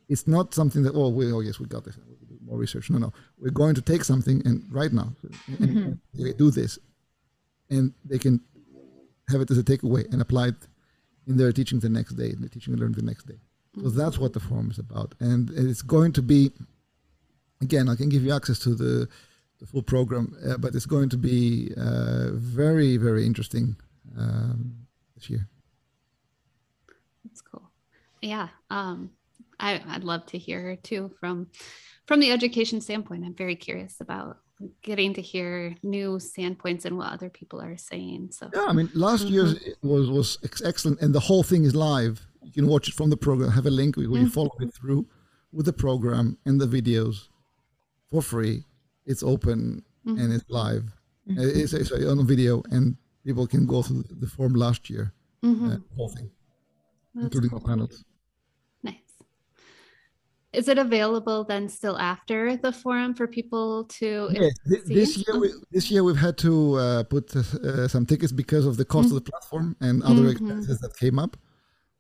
It's 0.09 0.29
not 0.29 0.55
something 0.55 0.85
that 0.85 0.95
oh 0.95 1.09
we 1.09 1.33
oh 1.33 1.41
yes 1.41 1.59
we 1.59 1.67
got 1.67 1.85
this. 1.85 1.97
We 1.97 2.27
do 2.29 2.39
more 2.45 2.57
research. 2.57 2.89
No 2.89 2.99
no. 2.99 3.13
We're 3.39 3.51
going 3.51 3.75
to 3.75 3.83
take 3.83 4.05
something 4.05 4.43
and 4.45 4.63
right 4.71 4.93
now 4.93 5.13
and, 5.59 5.61
and 5.61 6.01
they 6.15 6.33
do 6.35 6.53
this. 6.53 6.79
And 7.69 7.93
they 8.05 8.19
can 8.19 8.41
have 9.29 9.41
it 9.41 9.51
as 9.51 9.59
a 9.59 9.65
takeaway 9.65 10.11
and 10.13 10.23
apply 10.23 10.49
it 10.49 10.69
in 11.27 11.37
their 11.37 11.53
teaching 11.53 11.81
the 11.81 11.89
next 11.89 12.13
day, 12.15 12.31
in 12.31 12.43
the 12.43 12.49
teaching 12.49 12.75
and 12.75 12.81
learning 12.81 12.97
the 12.97 13.03
next 13.03 13.25
day. 13.27 13.41
So 13.75 13.81
mm-hmm. 13.81 13.99
that's 13.99 14.19
what 14.19 14.33
the 14.35 14.41
forum 14.41 14.71
is 14.71 14.79
about, 14.79 15.15
and 15.19 15.51
it's 15.51 15.83
going 15.83 16.13
to 16.13 16.23
be. 16.23 16.53
Again, 17.63 17.89
I 17.89 17.97
can 17.97 18.09
give 18.09 18.23
you 18.23 18.33
access 18.33 18.59
to 18.61 18.75
the 18.75 19.09
the 19.61 19.67
full 19.67 19.83
program, 19.83 20.37
uh, 20.47 20.59
but 20.59 20.75
it's 20.75 20.87
going 20.87 21.09
to 21.11 21.17
be 21.17 21.73
uh, 21.77 22.31
very 22.33 22.97
very 22.97 23.25
interesting 23.27 23.77
um, 24.19 24.75
this 25.15 25.31
year. 25.31 25.49
That's 27.25 27.41
cool. 27.41 27.71
Yeah. 28.21 28.49
Um, 28.71 29.11
I, 29.61 29.83
I'd 29.89 30.05
love 30.05 30.27
to 30.27 30.39
hear 30.39 30.77
too 30.77 31.13
from 31.21 31.49
from 32.07 32.21
the 32.21 32.31
education 32.31 32.81
standpoint. 32.81 33.25
I'm 33.25 33.35
very 33.35 33.57
curious 33.57 34.01
about 34.01 34.39
getting 34.83 35.15
to 35.15 35.23
hear 35.23 35.75
new 35.83 36.19
standpoints 36.21 36.85
and 36.85 36.97
what 36.97 37.13
other 37.13 37.31
people 37.31 37.61
are 37.61 37.77
saying. 37.77 38.29
So 38.33 38.51
Yeah, 38.55 38.67
I 38.67 38.73
mean, 38.73 38.91
last 38.95 39.27
year's 39.27 39.55
was 39.83 40.11
was 40.11 40.39
ex- 40.45 40.63
excellent, 40.63 41.01
and 41.01 41.15
the 41.15 41.21
whole 41.21 41.43
thing 41.43 41.65
is 41.65 41.75
live. 41.75 42.27
You 42.43 42.53
can 42.53 42.67
watch 42.67 42.89
it 42.89 42.95
from 42.95 43.11
the 43.11 43.17
program. 43.17 43.51
Have 43.51 43.67
a 43.67 43.71
link 43.71 43.97
where 43.97 44.07
you 44.07 44.29
follow 44.29 44.53
it 44.61 44.73
through 44.75 45.07
with 45.53 45.67
the 45.67 45.73
program 45.73 46.37
and 46.45 46.61
the 46.61 46.67
videos 46.67 47.29
for 48.11 48.23
free. 48.23 48.65
It's 49.07 49.23
open 49.23 49.83
and 50.07 50.33
it's 50.33 50.49
live. 50.49 50.85
Uh, 51.31 51.35
It's, 51.61 51.73
it's 51.73 51.91
on 51.93 52.27
video, 52.27 52.63
and 52.71 52.97
people 53.25 53.47
can 53.47 53.67
go 53.67 53.83
through 53.83 54.05
the 54.23 54.27
form 54.27 54.55
last 54.55 54.91
year, 54.91 55.13
uh, 55.43 55.77
whole 55.97 56.11
thing, 56.11 56.31
That's 57.15 57.25
including 57.27 57.51
the 57.59 57.61
panels. 57.71 58.05
nice. 58.83 58.95
Is 60.53 60.69
it 60.69 60.79
available 60.79 61.45
then 61.45 61.69
still 61.69 61.97
after 61.99 62.57
the 62.57 62.73
forum 62.73 63.15
for 63.15 63.27
people 63.27 63.85
to 63.99 64.29
thi- 64.31 64.81
see? 64.87 64.95
this 64.95 65.17
year 65.17 65.35
we, 65.41 65.49
this 65.73 65.91
year 65.91 66.03
we've 66.05 66.21
had 66.29 66.37
to 66.39 66.53
uh, 66.75 67.03
put 67.05 67.35
uh, 67.35 67.89
some 67.89 68.05
tickets 68.07 68.33
because 68.33 68.65
of 68.67 68.77
the 68.77 68.85
cost 68.85 69.09
of 69.09 69.15
the 69.15 69.27
platform 69.33 69.75
and 69.81 70.03
other 70.03 70.25
Mhm. 70.25 70.33
expenses 70.33 70.79
that 70.81 70.93
came 70.97 71.19
up. 71.19 71.37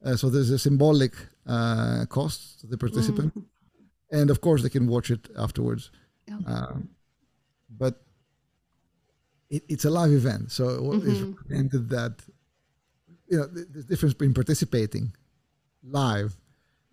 Uh, 0.05 0.15
so 0.17 0.29
there's 0.29 0.51
a 0.51 0.59
symbolic 0.59 1.15
uh, 1.47 2.05
cost 2.17 2.61
to 2.61 2.67
the 2.67 2.77
participant, 2.77 3.33
Mm. 3.35 3.45
and 4.19 4.31
of 4.31 4.39
course 4.43 4.61
they 4.63 4.69
can 4.77 4.87
watch 4.87 5.11
it 5.11 5.23
afterwards. 5.47 5.91
Oh. 6.31 6.39
Um, 6.53 6.89
but 7.79 8.03
it, 9.51 9.62
it's 9.68 9.85
a 9.85 9.91
live 9.91 10.12
event, 10.12 10.51
so 10.51 10.93
it's 10.95 11.20
Mhm. 11.20 11.37
recommended 11.37 11.89
that 11.91 12.14
you 13.31 13.37
know 13.39 13.47
th- 13.49 13.66
there's 13.70 13.85
difference 13.87 14.14
between 14.14 14.35
participating 14.35 15.12
live 15.83 16.37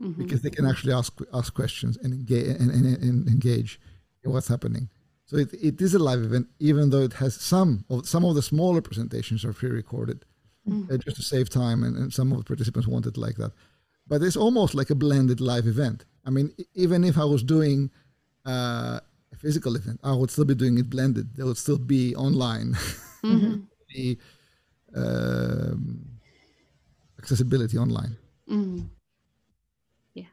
Mhm. 0.02 0.18
because 0.18 0.42
they 0.42 0.50
can 0.50 0.66
actually 0.66 0.94
ask 0.94 1.12
ask 1.34 1.54
questions 1.54 1.98
and 2.02 2.14
engage 2.14 2.48
and, 2.62 2.70
and, 2.72 2.86
and 3.06 3.28
engage 3.28 3.80
in 4.24 4.32
what's 4.32 4.48
happening. 4.48 4.90
So 5.26 5.38
it, 5.38 5.54
it 5.54 5.82
is 5.82 5.94
a 5.94 6.00
live 6.00 6.22
event, 6.22 6.48
even 6.60 6.90
though 6.90 7.04
it 7.10 7.14
has 7.14 7.36
some 7.36 7.86
of 7.90 8.08
some 8.08 8.26
of 8.26 8.36
the 8.36 8.42
smaller 8.42 8.82
presentations 8.82 9.46
are 9.46 9.54
pre-recorded, 9.54 10.26
uh, 10.70 10.98
just 10.98 11.18
to 11.18 11.24
save 11.24 11.50
time, 11.50 11.84
and, 11.86 11.96
and 11.98 12.14
some 12.14 12.32
of 12.34 12.38
the 12.40 12.44
participants 12.44 12.88
want 12.88 13.06
it 13.06 13.18
like 13.18 13.38
that. 13.38 13.52
But 14.08 14.22
it's 14.22 14.36
almost 14.46 14.76
like 14.76 14.90
a 14.90 14.96
blended 14.96 15.40
live 15.40 15.68
event. 15.68 16.04
I 16.26 16.30
mean, 16.32 16.54
even 16.74 17.04
if 17.04 17.18
I 17.18 17.26
was 17.26 17.44
doing 17.44 17.92
uh, 18.46 19.00
a 19.32 19.36
physical 19.36 19.76
event, 19.76 20.00
I 20.04 20.14
would 20.14 20.30
still 20.32 20.46
be 20.46 20.56
doing 20.56 20.78
it 20.78 20.90
blended. 20.90 21.36
There 21.36 21.46
would 21.46 21.58
still 21.58 21.78
be 21.78 22.16
online, 22.16 22.74
Mhm. 23.24 23.68
the 23.90 24.18
um, 24.96 26.06
accessibility 27.20 27.78
online. 27.78 28.18
Mhm. 28.50 28.90
Yeah. 30.14 30.26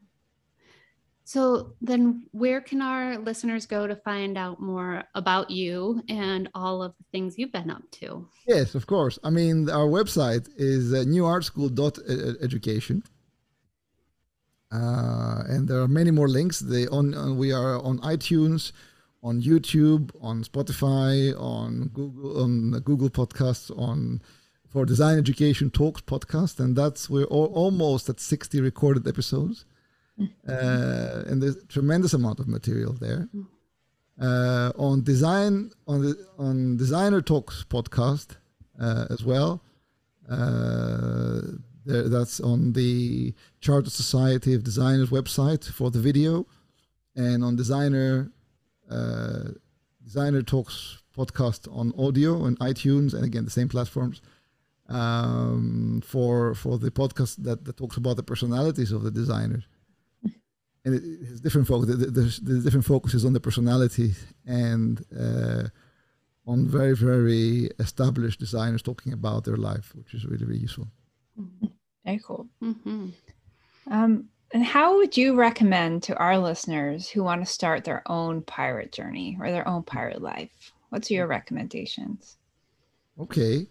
So 1.24 1.74
then, 1.80 2.26
where 2.32 2.60
can 2.60 2.80
our 2.82 3.18
listeners 3.18 3.66
go 3.66 3.86
to 3.86 3.94
find 3.96 4.38
out 4.38 4.60
more 4.60 5.04
about 5.14 5.50
you 5.50 6.02
and 6.08 6.48
all 6.54 6.82
of 6.82 6.94
the 6.98 7.04
things 7.12 7.36
you've 7.38 7.52
been 7.52 7.70
up 7.70 7.82
to? 8.00 8.26
Yes, 8.46 8.74
of 8.74 8.86
course. 8.86 9.18
I 9.22 9.30
mean, 9.30 9.68
our 9.68 9.86
website 9.86 10.48
is 10.56 10.92
uh, 10.94 11.04
newartschool.education. 11.04 13.02
Uh, 14.70 15.42
and 15.48 15.66
there 15.66 15.80
are 15.80 15.88
many 15.88 16.10
more 16.10 16.28
links. 16.28 16.60
They 16.60 16.86
on, 16.88 17.14
on 17.14 17.38
we 17.38 17.52
are 17.52 17.82
on 17.82 17.98
iTunes, 18.00 18.72
on 19.22 19.40
YouTube, 19.40 20.10
on 20.20 20.44
Spotify, 20.44 21.34
on 21.40 21.88
Google, 21.94 22.42
on 22.42 22.72
Google 22.84 23.08
Podcasts, 23.08 23.70
on 23.78 24.20
for 24.68 24.84
Design 24.84 25.16
Education 25.16 25.70
Talks 25.70 26.02
podcast, 26.02 26.60
and 26.60 26.76
that's 26.76 27.08
we're 27.08 27.22
al- 27.30 27.52
almost 27.54 28.10
at 28.10 28.20
sixty 28.20 28.60
recorded 28.60 29.08
episodes, 29.08 29.64
uh, 30.46 31.22
and 31.26 31.42
there's 31.42 31.56
a 31.56 31.66
tremendous 31.66 32.12
amount 32.12 32.38
of 32.38 32.46
material 32.48 32.92
there. 32.92 33.28
Uh, 34.20 34.72
on 34.76 35.02
design 35.02 35.70
on 35.86 36.02
the 36.02 36.26
on 36.38 36.76
Designer 36.76 37.22
Talks 37.22 37.64
podcast 37.64 38.36
uh, 38.78 39.06
as 39.08 39.24
well. 39.24 39.62
Uh, 41.88 41.92
there, 41.92 42.08
that's 42.08 42.40
on 42.40 42.72
the 42.72 43.34
Chartered 43.60 43.92
Society 43.92 44.54
of 44.54 44.62
Designers 44.62 45.10
website 45.10 45.64
for 45.70 45.90
the 45.90 46.00
video, 46.00 46.46
and 47.16 47.42
on 47.42 47.56
Designer 47.56 48.30
uh, 48.90 49.50
Designer 50.04 50.42
Talks 50.42 51.02
podcast 51.16 51.68
on 51.74 51.92
audio 51.98 52.44
and 52.44 52.58
iTunes, 52.60 53.14
and 53.14 53.24
again 53.24 53.44
the 53.44 53.50
same 53.50 53.68
platforms 53.68 54.20
um, 54.88 56.02
for 56.04 56.54
for 56.54 56.78
the 56.78 56.90
podcast 56.90 57.36
that, 57.42 57.64
that 57.64 57.76
talks 57.76 57.96
about 57.96 58.16
the 58.16 58.22
personalities 58.22 58.92
of 58.92 59.02
the 59.02 59.10
designers. 59.10 59.66
And 60.84 60.94
it, 60.94 61.02
it 61.04 61.28
has 61.28 61.40
different 61.40 61.66
focus. 61.66 61.96
There's, 61.98 62.38
there's 62.38 62.64
different 62.64 62.86
focuses 62.86 63.24
on 63.24 63.34
the 63.34 63.40
personality 63.40 64.12
and 64.46 65.04
uh, 65.14 65.64
on 66.46 66.66
very 66.66 66.96
very 66.96 67.68
established 67.78 68.40
designers 68.40 68.80
talking 68.80 69.12
about 69.12 69.44
their 69.44 69.56
life, 69.56 69.92
which 69.94 70.14
is 70.14 70.24
really 70.24 70.46
really 70.46 70.60
useful. 70.60 70.88
Very 72.08 72.20
cool. 72.26 72.48
Mhm. 72.62 73.12
Um, 73.90 74.28
and 74.52 74.64
how 74.64 74.96
would 74.96 75.14
you 75.14 75.34
recommend 75.36 76.02
to 76.04 76.16
our 76.16 76.38
listeners 76.38 77.06
who 77.10 77.22
want 77.22 77.44
to 77.44 77.52
start 77.52 77.84
their 77.84 78.02
own 78.06 78.40
pirate 78.42 78.92
journey 78.92 79.36
or 79.38 79.50
their 79.50 79.68
own 79.68 79.82
pirate 79.82 80.22
life? 80.22 80.72
What's 80.88 81.10
your 81.10 81.26
recommendations? 81.26 82.38
Okay, 83.20 83.66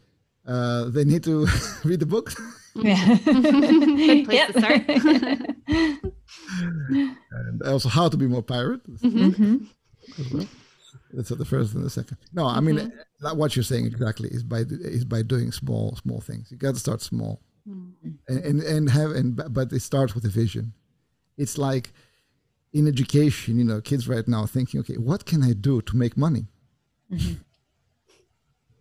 uh, 0.46 0.86
they 0.90 1.04
need 1.04 1.24
to 1.24 1.48
read 1.84 2.00
the 2.00 2.06
book. 2.06 2.32
Yeah. 2.76 3.18
Good 3.26 4.26
place 4.26 4.46
to 4.52 4.60
start. 4.60 4.84
and 7.32 7.64
also 7.66 7.90
how 7.90 8.08
to 8.08 8.18
be 8.18 8.28
more 8.28 8.44
pirate 8.44 8.82
Mhm. 9.02 9.34
Mhm. 9.34 9.68
well. 10.32 10.48
That's 11.14 11.30
the 11.30 11.44
first 11.46 11.74
and 11.74 11.84
the 11.84 11.90
second. 11.90 12.18
No, 12.34 12.46
I 12.46 12.60
mean 12.60 12.76
Mhm. 12.78 12.92
that 13.22 13.36
what 13.38 13.56
you're 13.56 13.64
saying 13.64 13.86
exactly 13.88 14.30
is 14.30 14.44
by 14.44 14.60
is 15.00 15.06
by 15.06 15.24
doing 15.24 15.52
small 15.52 15.96
small 15.96 16.22
things. 16.22 16.52
You 16.52 16.58
got 16.58 16.74
to 16.76 16.80
start 16.80 17.02
small 17.02 17.42
And 17.68 18.40
and, 18.50 18.62
and 18.62 18.90
have 18.90 19.12
and 19.12 19.36
but 19.58 19.72
it 19.74 19.82
starts 19.82 20.16
with 20.16 20.26
a 20.26 20.30
vision. 20.30 20.74
It's 21.38 21.58
like 21.58 21.92
in 22.74 22.88
education, 22.88 23.58
you 23.58 23.64
know, 23.64 23.82
kids 23.82 24.08
right 24.08 24.28
now 24.28 24.42
are 24.42 24.48
thinking, 24.48 24.80
okay, 24.82 24.96
what 24.98 25.26
can 25.26 25.44
I 25.44 25.54
do 25.54 25.82
to 25.82 25.98
make 25.98 26.16
money? 26.18 26.46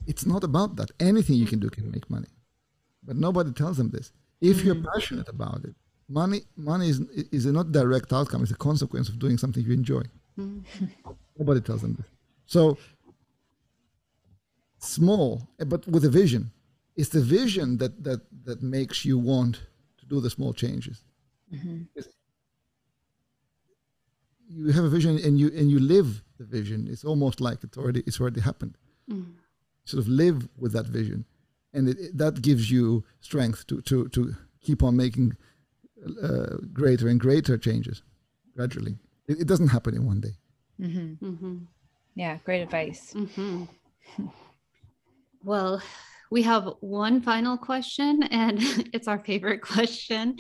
It's 0.07 0.25
not 0.27 0.45
about 0.45 0.77
that. 0.77 0.91
Anything 1.01 1.37
you 1.37 1.47
can 1.47 1.59
do 1.59 1.69
can 1.69 1.91
make 1.91 2.09
money, 2.09 2.29
but 3.03 3.17
nobody 3.17 3.53
tells 3.53 3.77
them 3.77 3.91
this. 3.91 4.13
If 4.41 4.65
you're 4.65 4.83
passionate 4.93 5.29
about 5.29 5.65
it, 5.65 5.75
money 6.09 6.43
money 6.57 6.89
is 6.89 7.01
is 7.33 7.47
a 7.47 7.53
not 7.53 7.73
direct 7.73 8.13
outcome. 8.13 8.43
It's 8.43 8.53
a 8.53 8.57
consequence 8.57 9.09
of 9.09 9.19
doing 9.19 9.37
something 9.39 9.65
you 9.65 9.73
enjoy. 9.73 10.03
Mhm. 10.39 10.65
Nobody 11.39 11.61
tells 11.61 11.81
them 11.83 11.95
this. 11.95 12.07
So 12.47 12.79
small, 14.79 15.49
eh, 15.59 15.65
but 15.65 15.87
with 15.89 16.05
a 16.05 16.11
vision. 16.11 16.53
It's 16.97 17.11
the 17.11 17.21
vision 17.21 17.77
that 17.79 18.03
that 18.05 18.21
that 18.45 18.63
makes 18.63 19.05
you 19.05 19.19
want 19.19 19.55
to 19.99 20.07
do 20.07 20.21
the 20.21 20.31
small 20.31 20.53
changes. 20.55 21.05
It's- 21.53 22.15
You 24.49 24.73
have 24.73 24.85
a 24.85 24.89
vision 24.89 25.19
and 25.27 25.39
you 25.41 25.49
and 25.61 25.71
you 25.71 25.81
live 25.81 26.23
the 26.39 26.45
vision. 26.45 26.87
It's 26.93 27.05
almost 27.05 27.41
like 27.41 27.59
it's 27.65 27.77
already 27.79 28.01
it's 28.07 28.21
already 28.21 28.41
happened. 28.41 28.75
Mhm. 29.09 29.33
Sort 29.85 30.01
of 30.03 30.09
live 30.09 30.49
with 30.57 30.73
that 30.73 30.87
vision, 30.87 31.25
and 31.73 31.89
it, 31.89 31.99
it- 31.99 32.17
that 32.19 32.41
gives 32.43 32.71
you 32.71 33.05
strength 33.21 33.67
to 33.67 33.81
to 33.83 34.09
to 34.09 34.21
keep 34.61 34.83
on 34.83 34.95
making 34.97 35.37
uh, 36.23 36.57
greater 36.73 37.09
and 37.09 37.21
greater 37.21 37.59
changes 37.59 38.03
gradually. 38.55 38.95
It, 39.29 39.41
it 39.41 39.47
doesn't 39.49 39.69
happen 39.73 39.95
in 39.95 40.07
one 40.07 40.21
day. 40.21 40.35
Mhm. 40.79 41.19
Mhm. 41.21 41.67
Yeah, 42.15 42.39
great 42.45 42.63
advice. 42.63 43.13
hmm 43.13 43.65
Well, 45.45 45.81
we 46.31 46.43
have 46.43 46.69
one 46.81 47.21
final 47.21 47.57
question, 47.57 48.23
and 48.25 48.59
it's 48.93 49.09
our 49.09 49.19
favorite 49.19 49.63
question. 49.63 50.37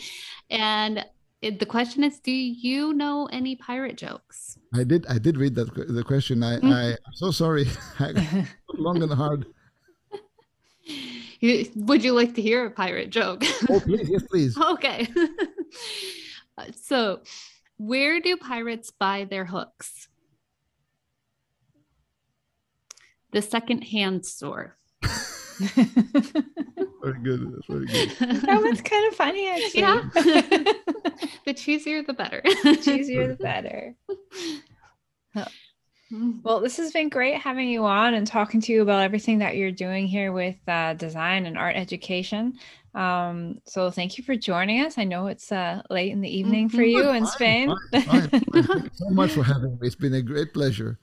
And 0.51 1.05
it, 1.43 1.59
the 1.59 1.67
question 1.67 2.03
is 2.05 2.19
Do 2.21 2.33
you 2.33 2.93
know 2.95 3.29
any 3.31 3.57
pirate 3.57 3.97
jokes? 3.97 4.59
I 4.75 4.85
did. 4.85 5.07
I 5.07 5.19
did 5.19 5.37
read 5.37 5.55
that 5.57 5.75
the 5.75 6.03
question. 6.03 6.43
I, 6.43 6.59
Mm. 6.59 6.73
I 6.73 6.91
I'm 6.93 7.15
so 7.15 7.31
sorry. 7.31 7.67
Long 8.75 9.03
and 9.03 9.13
hard. 9.13 9.47
You, 11.41 11.67
would 11.77 12.03
you 12.03 12.13
like 12.13 12.35
to 12.37 12.43
hear 12.43 12.65
a 12.65 12.71
pirate 12.71 13.11
joke? 13.11 13.43
Oh 13.69 13.81
please, 13.81 14.09
yes 14.09 14.23
please. 14.31 14.57
okay. 14.57 15.07
So, 16.75 17.21
where 17.77 18.19
do 18.21 18.39
pirates 18.39 18.91
buy 18.91 19.27
their 19.29 19.45
hooks? 19.45 20.09
The 23.33 23.43
secondhand 23.43 24.25
store. 24.25 24.79
Very 27.03 27.21
good. 27.23 27.53
That's 27.53 27.67
very 27.69 27.87
good. 27.87 28.43
that 28.43 28.61
was 28.63 28.81
kind 28.83 29.07
of 29.09 29.15
funny, 29.15 29.49
actually. 29.49 29.81
Yeah. 29.81 30.01
the 31.45 31.55
cheesier, 31.55 32.05
the 32.07 32.13
better. 32.13 32.41
The 32.43 32.51
Cheesier 32.77 33.29
the 33.29 33.37
better. 33.43 33.95
Well, 36.43 36.61
this 36.61 36.77
has 36.77 36.93
been 36.93 37.09
great 37.09 37.41
having 37.41 37.69
you 37.69 37.85
on 37.85 38.15
and 38.15 38.27
talking 38.27 38.61
to 38.63 38.73
you 38.73 38.83
about 38.83 39.03
everything 39.03 39.39
that 39.39 39.57
you're 39.57 39.73
doing 39.73 40.07
here 40.07 40.33
with 40.33 40.57
uh, 40.69 40.95
design 40.95 41.47
and 41.47 41.59
art 41.59 41.77
education. 41.77 42.55
Um, 42.95 43.61
so 43.65 43.91
thank 43.91 44.17
you 44.17 44.25
for 44.25 44.37
joining 44.37 44.81
us. 44.85 44.97
I 44.99 45.05
know 45.05 45.27
it's 45.27 45.51
uh, 45.53 45.83
late 45.91 46.13
in 46.13 46.21
the 46.21 46.31
evening 46.35 46.69
for 46.69 46.79
Mhm. 46.79 46.91
you 46.93 47.11
in 47.11 47.25
Fine, 47.25 47.33
Spain. 47.33 47.69
fine, 47.69 48.03
fine, 48.05 48.29
fine. 48.31 48.31
Thank 48.53 48.85
you 48.85 48.91
so 48.95 49.11
much 49.11 49.33
for 49.33 49.43
having 49.43 49.73
me. 49.81 49.87
It's 49.87 49.97
been 49.97 50.15
a 50.15 50.23
great 50.23 50.55
pleasure. 50.55 50.99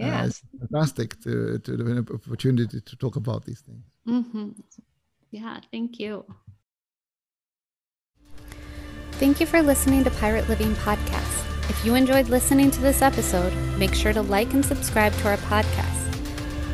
Uh, 0.00 0.26
it's 0.26 0.42
fantastic 0.58 1.20
to 1.22 1.58
to 1.58 1.70
have 1.76 1.86
an 1.86 1.98
opportunity 1.98 2.80
to 2.80 2.96
talk 2.96 3.16
about 3.16 3.44
these 3.44 3.60
things. 3.60 3.84
Mhm. 4.06 4.54
Yeah, 5.30 5.60
thank 5.70 6.00
you. 6.00 6.24
Thank 9.20 9.40
you 9.40 9.46
for 9.46 9.62
listening 9.62 10.02
to 10.04 10.10
Pirate 10.10 10.48
Living 10.48 10.74
Podcast. 10.76 11.36
If 11.68 11.84
you 11.84 11.94
enjoyed 11.94 12.28
listening 12.28 12.70
to 12.70 12.80
this 12.80 13.02
episode, 13.02 13.52
make 13.78 13.94
sure 13.94 14.12
to 14.12 14.22
like 14.22 14.52
and 14.54 14.64
subscribe 14.64 15.12
to 15.18 15.28
our 15.28 15.36
podcast. 15.36 15.96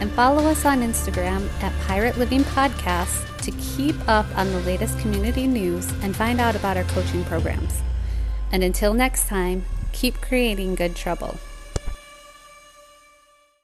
And 0.01 0.11
follow 0.13 0.47
us 0.49 0.65
on 0.65 0.81
Instagram 0.81 1.49
at 1.63 1.73
Pirate 1.87 2.17
Living 2.19 2.45
Podcast 2.45 3.25
to 3.43 3.51
keep 3.53 3.97
up 4.09 4.27
on 4.37 4.51
the 4.53 4.61
latest 4.61 4.99
community 5.01 5.47
news 5.47 5.91
and 6.03 6.15
find 6.15 6.41
out 6.41 6.55
about 6.55 6.77
our 6.77 6.85
coaching 6.85 7.25
programs. 7.25 7.83
And 8.53 8.63
until 8.63 8.95
next 8.95 9.27
time, 9.27 9.65
keep 9.93 10.21
creating 10.21 10.77
good 10.77 10.95
trouble. 10.95 11.39